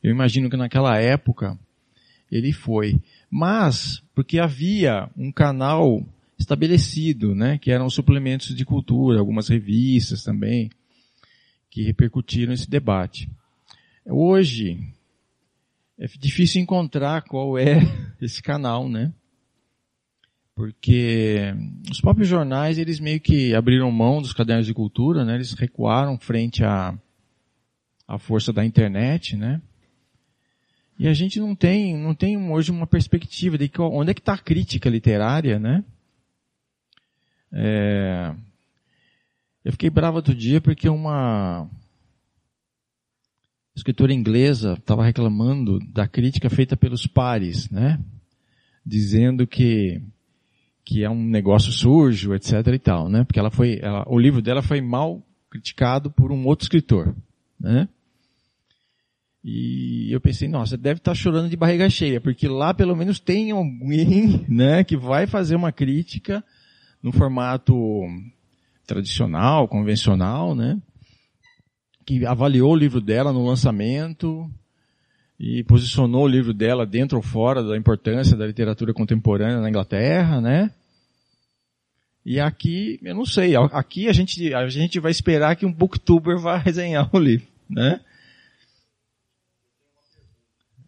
[0.00, 1.58] Eu imagino que naquela época
[2.30, 3.00] ele foi.
[3.28, 6.04] Mas, porque havia um canal
[6.38, 10.70] estabelecido, né, que eram os suplementos de cultura, algumas revistas também,
[11.70, 13.28] que repercutiram esse debate.
[14.06, 14.78] Hoje,
[15.98, 17.80] é difícil encontrar qual é
[18.22, 19.12] esse canal, né?
[20.54, 21.54] Porque
[21.90, 25.34] os próprios jornais, eles meio que abriram mão dos cadernos de cultura, né?
[25.34, 26.98] Eles recuaram frente à,
[28.06, 29.60] à força da internet, né?
[30.98, 34.20] E a gente não tem, não tem hoje uma perspectiva de que, onde é que
[34.20, 35.84] está a crítica literária, né?
[37.52, 38.34] É...
[39.64, 41.68] Eu fiquei bravo outro dia porque uma
[43.74, 47.98] escritora inglesa estava reclamando da crítica feita pelos pares, né?
[48.84, 50.02] Dizendo que
[50.84, 53.22] que é um negócio sujo, etc e tal, né?
[53.22, 57.14] Porque ela foi, ela, o livro dela foi mal criticado por um outro escritor,
[57.60, 57.86] né?
[59.44, 63.20] E eu pensei, nossa, deve estar tá chorando de barriga cheia, porque lá pelo menos
[63.20, 66.42] tem alguém, né, que vai fazer uma crítica
[67.02, 67.74] no formato
[68.86, 70.80] tradicional, convencional, né,
[72.04, 74.50] que avaliou o livro dela no lançamento
[75.38, 80.40] e posicionou o livro dela dentro ou fora da importância da literatura contemporânea na Inglaterra,
[80.40, 80.70] né?
[82.24, 86.38] E aqui, eu não sei, aqui a gente, a gente vai esperar que um booktuber
[86.38, 88.00] vá resenhar o livro, né?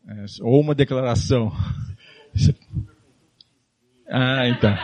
[0.08, 1.52] É, ou uma declaração.
[4.12, 4.74] Ah, então.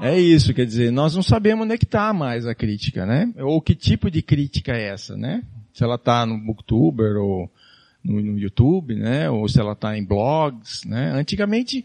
[0.00, 3.32] É isso, quer dizer, nós não sabemos onde é que está mais a crítica, né?
[3.38, 5.42] Ou que tipo de crítica é essa, né?
[5.72, 7.50] Se ela está no Booktuber ou
[8.02, 9.28] no, YouTube, né?
[9.28, 11.12] Ou se ela está em blogs, né?
[11.12, 11.84] Antigamente,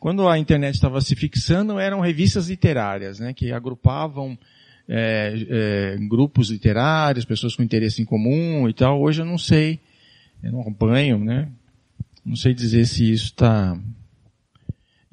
[0.00, 3.32] quando a internet estava se fixando, eram revistas literárias, né?
[3.32, 4.36] Que agrupavam
[4.88, 9.00] é, é, grupos literários, pessoas com interesse em comum e tal.
[9.00, 9.80] Hoje eu não sei
[10.44, 11.48] eu não acompanho, né?
[12.22, 13.78] Não sei dizer se isso está.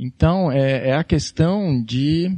[0.04, 2.36] Então, é, é, a questão de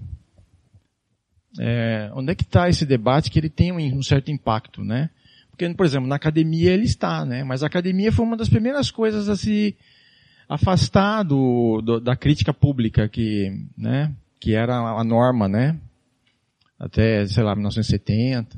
[1.57, 5.10] é, onde é que está esse debate que ele tem um, um, certo impacto, né?
[5.49, 7.41] Porque, por exemplo, na academia ele está, né?
[7.45, 9.77] Mas a academia foi uma das primeiras coisas a se
[10.49, 14.14] afastar do, do, da crítica pública que, né?
[14.41, 15.80] Que era a norma, né?
[16.77, 18.57] Até, sei lá, 1970.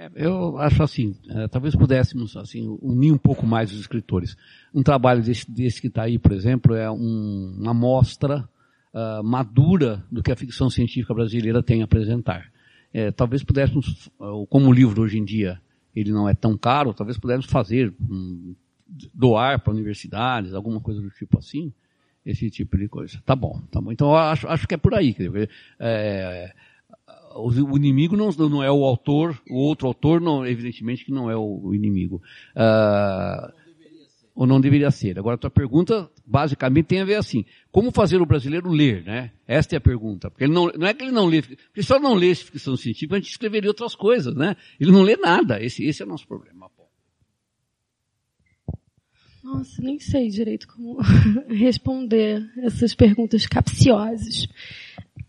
[0.00, 4.34] É, eu acho assim, é, talvez pudéssemos assim unir um pouco mais os escritores.
[4.72, 8.48] Um trabalho desse, desse que está aí, por exemplo, é um, uma amostra
[8.94, 12.50] uh, madura do que a ficção científica brasileira tem a apresentar.
[12.94, 15.60] É, talvez pudéssemos, uh, como o livro hoje em dia
[15.94, 18.54] ele não é tão caro, talvez pudéssemos fazer, um,
[19.12, 21.72] doar para universidades, alguma coisa do tipo assim,
[22.24, 23.20] esse tipo de coisa.
[23.26, 23.92] Tá bom, tá bom.
[23.92, 25.14] Então acho, acho que é por aí.
[25.78, 26.52] É,
[27.34, 31.36] o inimigo não, não é o autor, o outro autor, não, evidentemente que não é
[31.36, 32.20] o inimigo.
[32.56, 33.52] Uh,
[34.34, 35.18] ou não deveria ser.
[35.18, 39.32] Agora, a tua pergunta, basicamente, tem a ver assim, como fazer o brasileiro ler, né?
[39.46, 40.30] Esta é a pergunta.
[40.30, 42.76] Porque ele não, não é que ele não lê, porque se ele não lê ficção
[42.76, 44.56] científica, a gente escreveria outras coisas, né?
[44.78, 46.70] Ele não lê nada, esse, esse é o nosso problema.
[49.42, 50.98] Nossa, nem sei direito como
[51.48, 54.46] responder essas perguntas capciosas.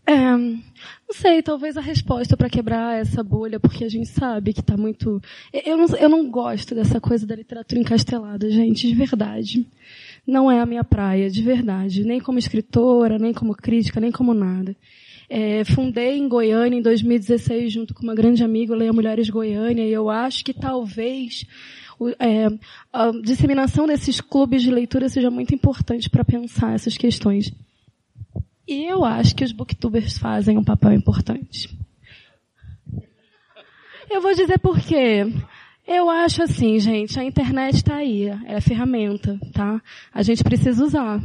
[0.04, 4.60] É, não sei, talvez a resposta para quebrar essa bolha, porque a gente sabe que
[4.60, 5.22] está muito.
[5.52, 9.66] Eu não, eu não gosto dessa coisa da literatura encastelada, gente, de verdade.
[10.26, 12.04] Não é a minha praia, de verdade.
[12.04, 14.74] Nem como escritora, nem como crítica, nem como nada.
[15.28, 19.92] É, fundei em Goiânia em 2016 junto com uma grande amiga, Leia Mulheres Goiânia, e
[19.92, 21.46] eu acho que talvez
[22.18, 22.48] é,
[22.92, 27.52] a disseminação desses clubes de leitura seja muito importante para pensar essas questões.
[28.66, 31.68] E eu acho que os booktubers fazem um papel importante.
[34.10, 35.24] Eu vou dizer por quê.
[35.86, 39.82] Eu acho assim, gente, a internet está aí, é a ferramenta, tá?
[40.14, 41.20] A gente precisa usar,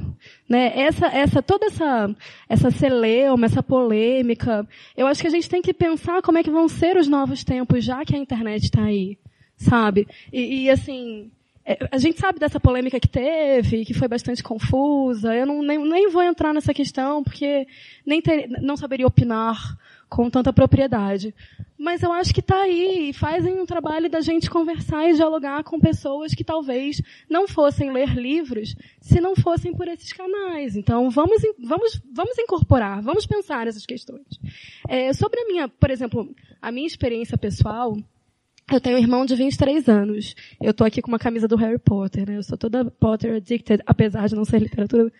[0.49, 0.71] né?
[0.75, 2.15] Essa, essa, toda essa,
[2.49, 6.49] essa celeuma, essa polêmica, eu acho que a gente tem que pensar como é que
[6.49, 9.19] vão ser os novos tempos, já que a internet está aí,
[9.55, 10.07] sabe?
[10.33, 11.29] E, e assim,
[11.91, 15.35] a gente sabe dessa polêmica que teve, que foi bastante confusa.
[15.35, 17.67] Eu não, nem, nem vou entrar nessa questão, porque
[18.05, 19.77] nem ter, não saberia opinar
[20.09, 21.35] com tanta propriedade.
[21.77, 25.79] Mas eu acho que está aí fazem um trabalho da gente conversar e dialogar com
[25.79, 30.77] pessoas que talvez não fossem ler livros se não fossem por esses canais.
[30.77, 34.39] Então vamos, vamos, vamos incorporar, vamos pensar essas questões.
[34.87, 37.97] É, sobre a minha, por exemplo, a minha experiência pessoal,
[38.71, 40.35] eu tenho um irmão de 23 anos.
[40.61, 42.37] Eu tô aqui com uma camisa do Harry Potter, né?
[42.37, 45.11] Eu sou toda Potter addicted, apesar de não ser literatura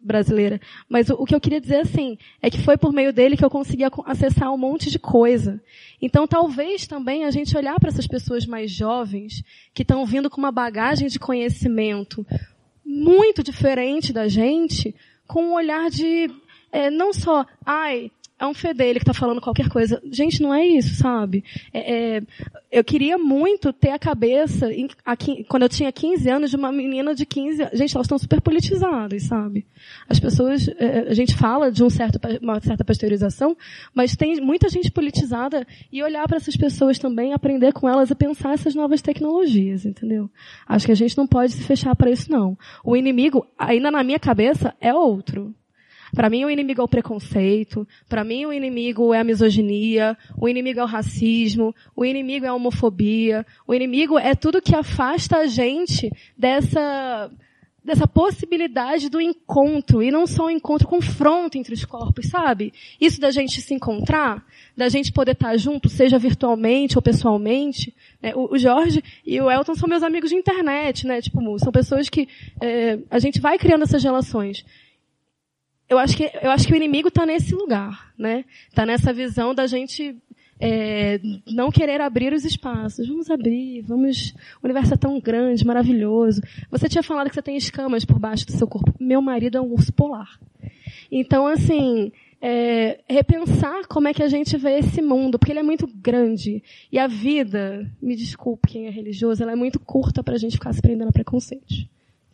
[0.00, 0.58] brasileira.
[0.88, 3.44] Mas o, o, que eu queria dizer assim, é que foi por meio dele que
[3.44, 5.60] eu consegui acessar um monte de coisa.
[6.00, 9.44] Então talvez também a gente olhar para essas pessoas mais jovens,
[9.74, 12.26] que estão vindo com uma bagagem de conhecimento
[12.84, 14.94] muito diferente da gente,
[15.26, 16.30] com um olhar de,
[16.72, 20.00] é, não só, ai, é um fedelho que está falando qualquer coisa.
[20.10, 21.42] Gente, não é isso, sabe?
[21.72, 22.22] É, é,
[22.70, 24.88] eu queria muito ter a cabeça, em,
[25.48, 27.78] quando eu tinha 15 anos, de uma menina de 15 anos.
[27.78, 29.66] Gente, elas estão super politizadas, sabe?
[30.06, 33.56] As pessoas, é, a gente fala de um certo, uma certa pasteurização,
[33.94, 38.14] mas tem muita gente politizada e olhar para essas pessoas também, aprender com elas e
[38.14, 40.30] pensar essas novas tecnologias, entendeu?
[40.68, 42.56] Acho que a gente não pode se fechar para isso, não.
[42.84, 45.54] O inimigo, ainda na minha cabeça, é outro.
[46.16, 50.48] Para mim o inimigo é o preconceito, para mim o inimigo é a misoginia, o
[50.48, 55.36] inimigo é o racismo, o inimigo é a homofobia, o inimigo é tudo que afasta
[55.36, 57.30] a gente dessa
[57.84, 62.72] dessa possibilidade do encontro, e não só o encontro, confronto entre os corpos, sabe?
[63.00, 64.44] Isso da gente se encontrar,
[64.76, 67.94] da gente poder estar junto, seja virtualmente ou pessoalmente.
[68.20, 68.32] Né?
[68.34, 71.20] O, o, Jorge e o Elton são meus amigos de internet, né?
[71.22, 72.26] Tipo, são pessoas que
[72.60, 74.64] é, a gente vai criando essas relações
[75.88, 78.44] eu acho que eu acho que o inimigo está nesse lugar, né?
[78.68, 80.16] Está nessa visão da gente
[80.58, 83.06] é, não querer abrir os espaços.
[83.06, 84.34] Vamos abrir, vamos.
[84.62, 86.40] O universo é tão grande, maravilhoso.
[86.70, 88.92] Você tinha falado que você tem escamas por baixo do seu corpo.
[88.98, 90.40] Meu marido é um urso polar.
[91.10, 92.10] Então, assim,
[92.40, 96.62] é, repensar como é que a gente vê esse mundo, porque ele é muito grande.
[96.90, 100.52] E a vida, me desculpe quem é religioso, ela é muito curta para a gente
[100.52, 101.86] ficar se prendendo a preconceitos.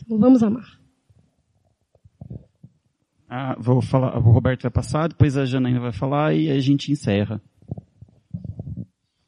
[0.04, 0.81] Então, vamos amar.
[3.34, 6.92] Ah, vou falar, o Roberto vai passar, depois a Janaína vai falar e a gente
[6.92, 7.40] encerra.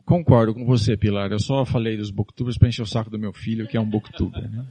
[0.04, 1.32] Concordo com você, Pilar.
[1.32, 3.88] Eu só falei dos booktubers para encher o saco do meu filho, que é um
[3.88, 4.42] booktuber.
[4.50, 4.62] Né?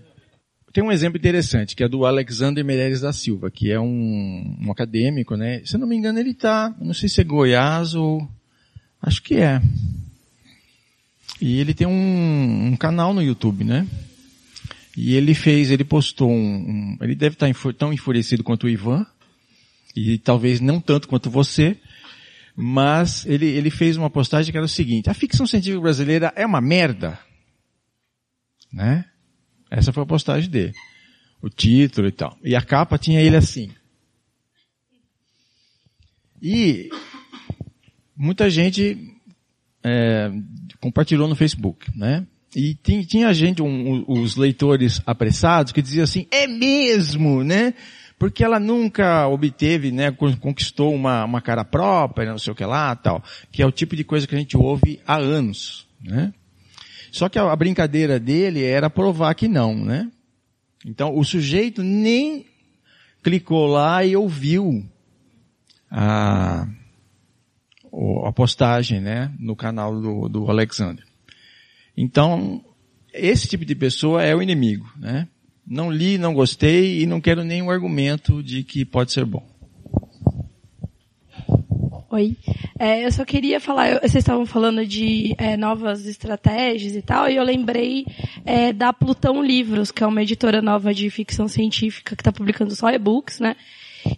[0.71, 4.71] Tem um exemplo interessante, que é do Alexander Meirelles da Silva, que é um, um
[4.71, 5.63] acadêmico, né?
[5.65, 8.29] Se eu não me engano, ele está, não sei se é Goiás ou...
[9.01, 9.59] Acho que é.
[11.41, 13.87] E ele tem um, um canal no YouTube, né?
[14.95, 18.69] E ele fez, ele postou um, um ele deve estar tá tão enfurecido quanto o
[18.69, 19.03] Ivan,
[19.95, 21.77] e talvez não tanto quanto você,
[22.55, 26.45] mas ele, ele fez uma postagem que era o seguinte, a ficção científica brasileira é
[26.45, 27.19] uma merda.
[28.71, 29.05] Né?
[29.69, 30.73] Essa foi a postagem dele.
[31.41, 32.37] O título e tal.
[32.43, 33.71] E a capa tinha ele assim.
[36.41, 36.89] E
[38.15, 38.97] muita gente
[39.83, 40.31] é,
[40.79, 42.25] compartilhou no Facebook, né?
[42.55, 47.73] E tinha, gente, um, os leitores apressados, que diziam assim, é mesmo, né?
[48.23, 52.95] Porque ela nunca obteve, né, conquistou uma, uma cara própria, não sei o que lá,
[52.95, 53.21] tal,
[53.51, 56.33] que é o tipo de coisa que a gente ouve há anos, né?
[57.11, 60.09] Só que a, a brincadeira dele era provar que não, né?
[60.85, 62.45] Então o sujeito nem
[63.21, 64.89] clicou lá e ouviu
[65.91, 66.65] a,
[68.25, 71.03] a postagem, né, no canal do, do Alexander.
[71.97, 72.63] Então,
[73.13, 75.27] esse tipo de pessoa é o inimigo, né?
[75.65, 79.43] Não li, não gostei e não quero nenhum argumento de que pode ser bom.
[82.13, 82.37] Oi.
[82.77, 87.35] É, eu só queria falar, vocês estavam falando de é, novas estratégias e tal, e
[87.35, 88.05] eu lembrei
[88.45, 92.75] é, da Plutão Livros, que é uma editora nova de ficção científica que está publicando
[92.75, 93.55] só e-books, né?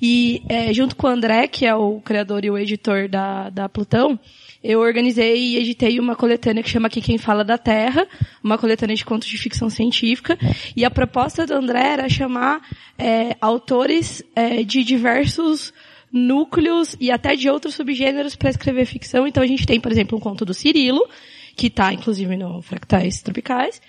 [0.01, 3.69] E é, junto com o André, que é o criador e o editor da, da
[3.69, 4.19] Plutão,
[4.67, 8.07] eu organizei e editei uma coletânea que chama Aqui Quem Fala da Terra,
[8.43, 10.35] uma coletânea de contos de ficção científica.
[10.75, 12.61] E a proposta do André era chamar
[12.97, 15.71] é, autores é, de diversos
[16.11, 19.27] núcleos e até de outros subgêneros para escrever ficção.
[19.27, 21.07] Então a gente tem, por exemplo, um conto do Cirilo,
[21.55, 23.79] que está inclusive no Fractais Tropicais.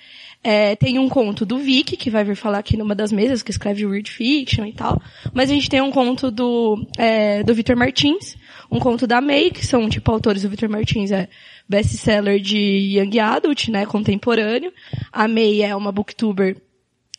[0.45, 3.51] É, tem um conto do Vic, que vai vir falar aqui numa das mesas, que
[3.51, 5.01] escreve weird fiction e tal.
[5.33, 8.37] Mas a gente tem um conto do, é, do Victor Martins,
[8.71, 11.29] um conto da May, que são, tipo, autores do Victor Martins, é
[11.69, 12.59] best-seller de
[12.99, 14.73] Young Adult, né, contemporâneo.
[15.13, 16.57] A May é uma booktuber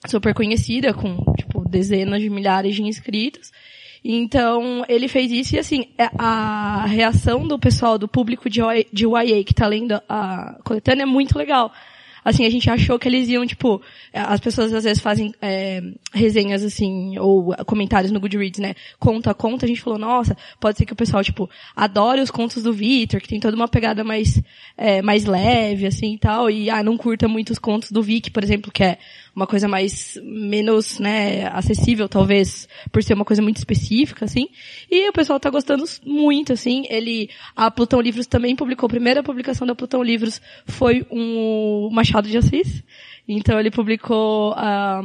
[0.06, 3.52] super conhecida, com, tipo, dezenas de milhares de inscritos.
[4.04, 8.62] Então, ele fez isso e assim, é, a reação do pessoal, do público de,
[8.94, 11.74] de YA que tá lendo a coletânea é muito legal
[12.28, 13.82] assim, a gente achou que eles iam, tipo,
[14.14, 15.82] as pessoas às vezes fazem é,
[16.14, 18.76] resenhas assim, ou comentários no Goodreads, né?
[19.00, 22.30] Conta a conta, a gente falou, nossa, pode ser que o pessoal, tipo, adore os
[22.30, 24.42] contos do Victor, que tem toda uma pegada mais,
[24.78, 28.30] é, mais leve, assim e tal, e ah, não curta muito os contos do Vic,
[28.30, 28.98] por exemplo, que é
[29.38, 34.50] uma coisa mais, menos, né, acessível, talvez, por ser uma coisa muito específica, assim.
[34.90, 36.88] E o pessoal tá gostando muito, assim.
[36.90, 42.28] Ele, a Plutão Livros também publicou, a primeira publicação da Plutão Livros foi um Machado
[42.28, 42.84] de Assis.
[43.28, 45.04] Então ele publicou a,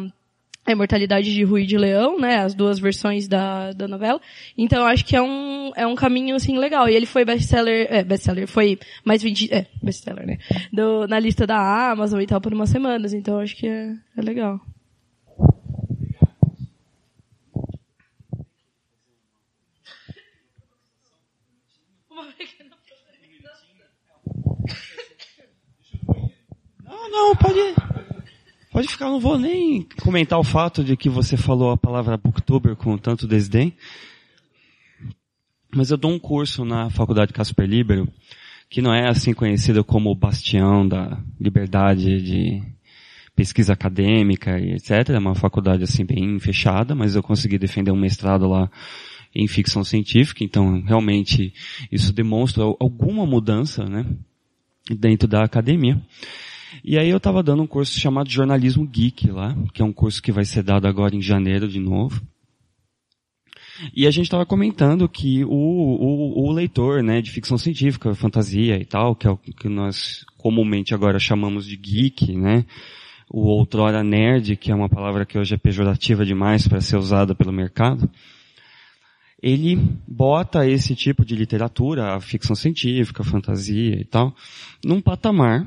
[0.64, 4.20] a Imortalidade de Rui de Leão, né, as duas versões da, da novela.
[4.56, 6.88] Então acho que é um, é um caminho, assim, legal.
[6.88, 10.38] E ele foi best-seller, é, best-seller, foi mais vendido, é, best-seller, né,
[10.72, 13.12] do, na lista da Amazon e tal por umas semanas.
[13.12, 14.60] Então acho que é, é legal.
[26.84, 27.58] Não, não, pode.
[28.72, 32.74] Pode ficar, não vou nem comentar o fato de que você falou a palavra booktuber
[32.74, 33.74] com tanto desdém.
[35.74, 38.08] Mas eu dou um curso na Faculdade Casper Libero,
[38.70, 42.62] que não é assim conhecido como o bastião da liberdade de
[43.36, 45.10] pesquisa acadêmica e etc.
[45.10, 48.70] É uma faculdade assim bem fechada, mas eu consegui defender um mestrado lá
[49.34, 51.52] em ficção científica, então realmente
[51.90, 54.06] isso demonstra alguma mudança, né,
[54.90, 56.00] dentro da academia.
[56.84, 60.22] E aí eu estava dando um curso chamado Jornalismo Geek lá, que é um curso
[60.22, 62.20] que vai ser dado agora em janeiro de novo.
[63.94, 68.76] E a gente estava comentando que o, o, o, leitor né, de ficção científica, fantasia
[68.76, 72.64] e tal, que é o que nós comumente agora chamamos de geek, né?
[73.30, 77.34] O outrora nerd, que é uma palavra que hoje é pejorativa demais para ser usada
[77.34, 78.08] pelo mercado.
[79.42, 79.76] Ele
[80.06, 84.36] bota esse tipo de literatura, a ficção científica, a fantasia e tal,
[84.84, 85.66] num patamar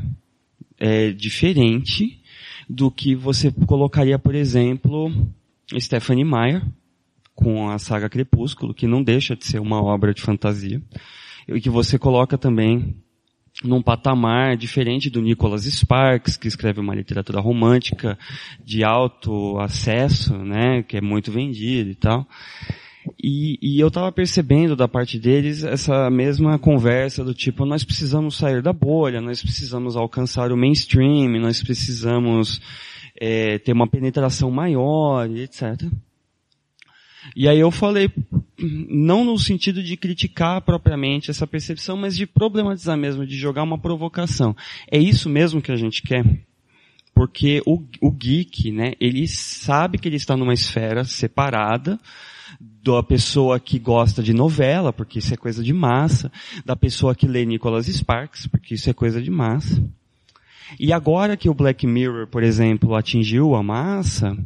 [0.80, 2.22] é, diferente
[2.70, 5.12] do que você colocaria, por exemplo,
[5.80, 6.64] Stephanie Meyer,
[7.34, 10.82] com a saga Crepúsculo, que não deixa de ser uma obra de fantasia,
[11.48, 12.96] e que você coloca também
[13.64, 18.18] num patamar diferente do Nicholas Sparks, que escreve uma literatura romântica
[18.64, 22.28] de alto acesso, né, que é muito vendida e tal.
[23.22, 28.38] E, e eu estava percebendo da parte deles essa mesma conversa do tipo, nós precisamos
[28.38, 32.62] sair da bolha, nós precisamos alcançar o mainstream, nós precisamos
[33.20, 35.90] é, ter uma penetração maior, etc.
[37.36, 38.12] E aí eu falei,
[38.60, 43.80] não no sentido de criticar propriamente essa percepção, mas de problematizar mesmo, de jogar uma
[43.80, 44.56] provocação.
[44.92, 46.24] É isso mesmo que a gente quer?
[47.14, 51.98] Porque o, o geek, né, ele sabe que ele está numa esfera separada,
[52.60, 56.32] da pessoa que gosta de novela, porque isso é coisa de massa,
[56.66, 59.84] da pessoa que lê Nicholas Sparks, porque isso é coisa de massa.
[60.80, 64.38] E agora que o Black Mirror, por exemplo, atingiu a massa,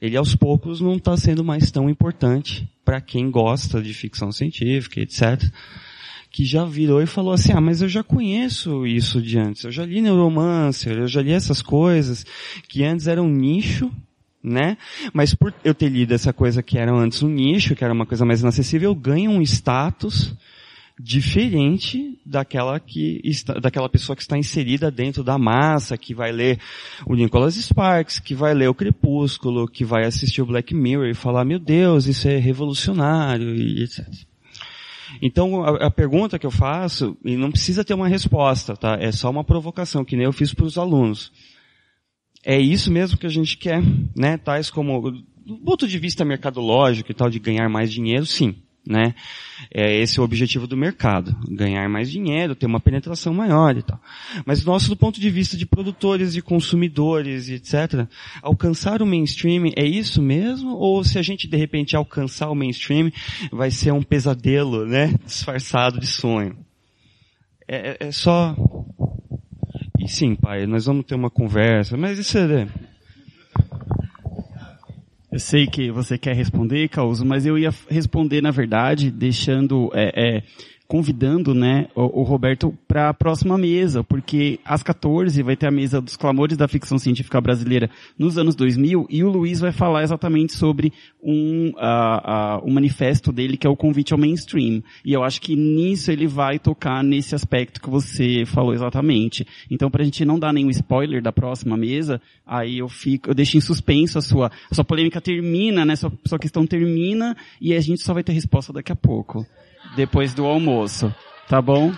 [0.00, 5.00] ele aos poucos não está sendo mais tão importante para quem gosta de ficção científica,
[5.00, 5.42] etc.
[6.30, 9.70] Que já virou e falou assim, ah, mas eu já conheço isso de antes, eu
[9.70, 12.26] já li Neuromancer, eu já li essas coisas,
[12.68, 13.90] que antes eram um nicho,
[14.44, 14.76] né?
[15.12, 18.04] Mas por eu ter lido essa coisa que era antes um nicho, que era uma
[18.04, 20.34] coisa mais inacessível, eu ganho um status
[21.00, 26.60] diferente daquela que está, daquela pessoa que está inserida dentro da massa, que vai ler
[27.06, 31.14] o Nicholas Sparks, que vai ler o Crepúsculo, que vai assistir o Black Mirror e
[31.14, 34.06] falar, meu Deus, isso é revolucionário e etc.
[35.20, 38.96] Então, a, a, pergunta que eu faço, e não precisa ter uma resposta, tá?
[39.00, 41.32] É só uma provocação, que nem eu fiz para os alunos.
[42.44, 43.82] É isso mesmo que a gente quer,
[44.14, 44.36] né?
[44.36, 48.56] Tais como, do ponto de vista mercadológico e tal, de ganhar mais dinheiro, sim
[48.86, 49.14] né?
[49.72, 53.82] É esse é o objetivo do mercado, ganhar mais dinheiro, ter uma penetração maior e
[53.82, 53.98] tal.
[54.44, 58.06] Mas nosso do ponto de vista de produtores, de consumidores, etc,
[58.42, 63.10] alcançar o mainstream é isso mesmo ou se a gente de repente alcançar o mainstream
[63.50, 66.56] vai ser um pesadelo, né, disfarçado de sonho?
[67.66, 68.54] É, é, é só
[69.98, 72.66] e sim, pai, nós vamos ter uma conversa, mas isso é
[75.34, 80.36] eu sei que você quer responder, Causo, mas eu ia responder, na verdade, deixando é,
[80.36, 80.42] é,
[80.86, 85.70] convidando né, o, o Roberto para a próxima mesa, porque às 14 vai ter a
[85.70, 90.02] mesa dos clamores da ficção científica brasileira nos anos 2000 e o Luiz vai falar
[90.02, 90.92] exatamente sobre
[91.22, 94.82] um, uh, uh, um manifesto dele que é o convite ao mainstream.
[95.04, 99.46] E eu acho que nisso ele vai tocar nesse aspecto que você falou exatamente.
[99.70, 103.34] Então, para a gente não dar nenhum spoiler da próxima mesa, aí eu fico, eu
[103.34, 105.96] deixo em suspenso a sua, a sua polêmica termina, né?
[105.96, 109.46] Sua, sua questão termina e a gente só vai ter resposta daqui a pouco
[109.96, 111.14] depois do almoço.
[111.48, 111.92] Tá bom?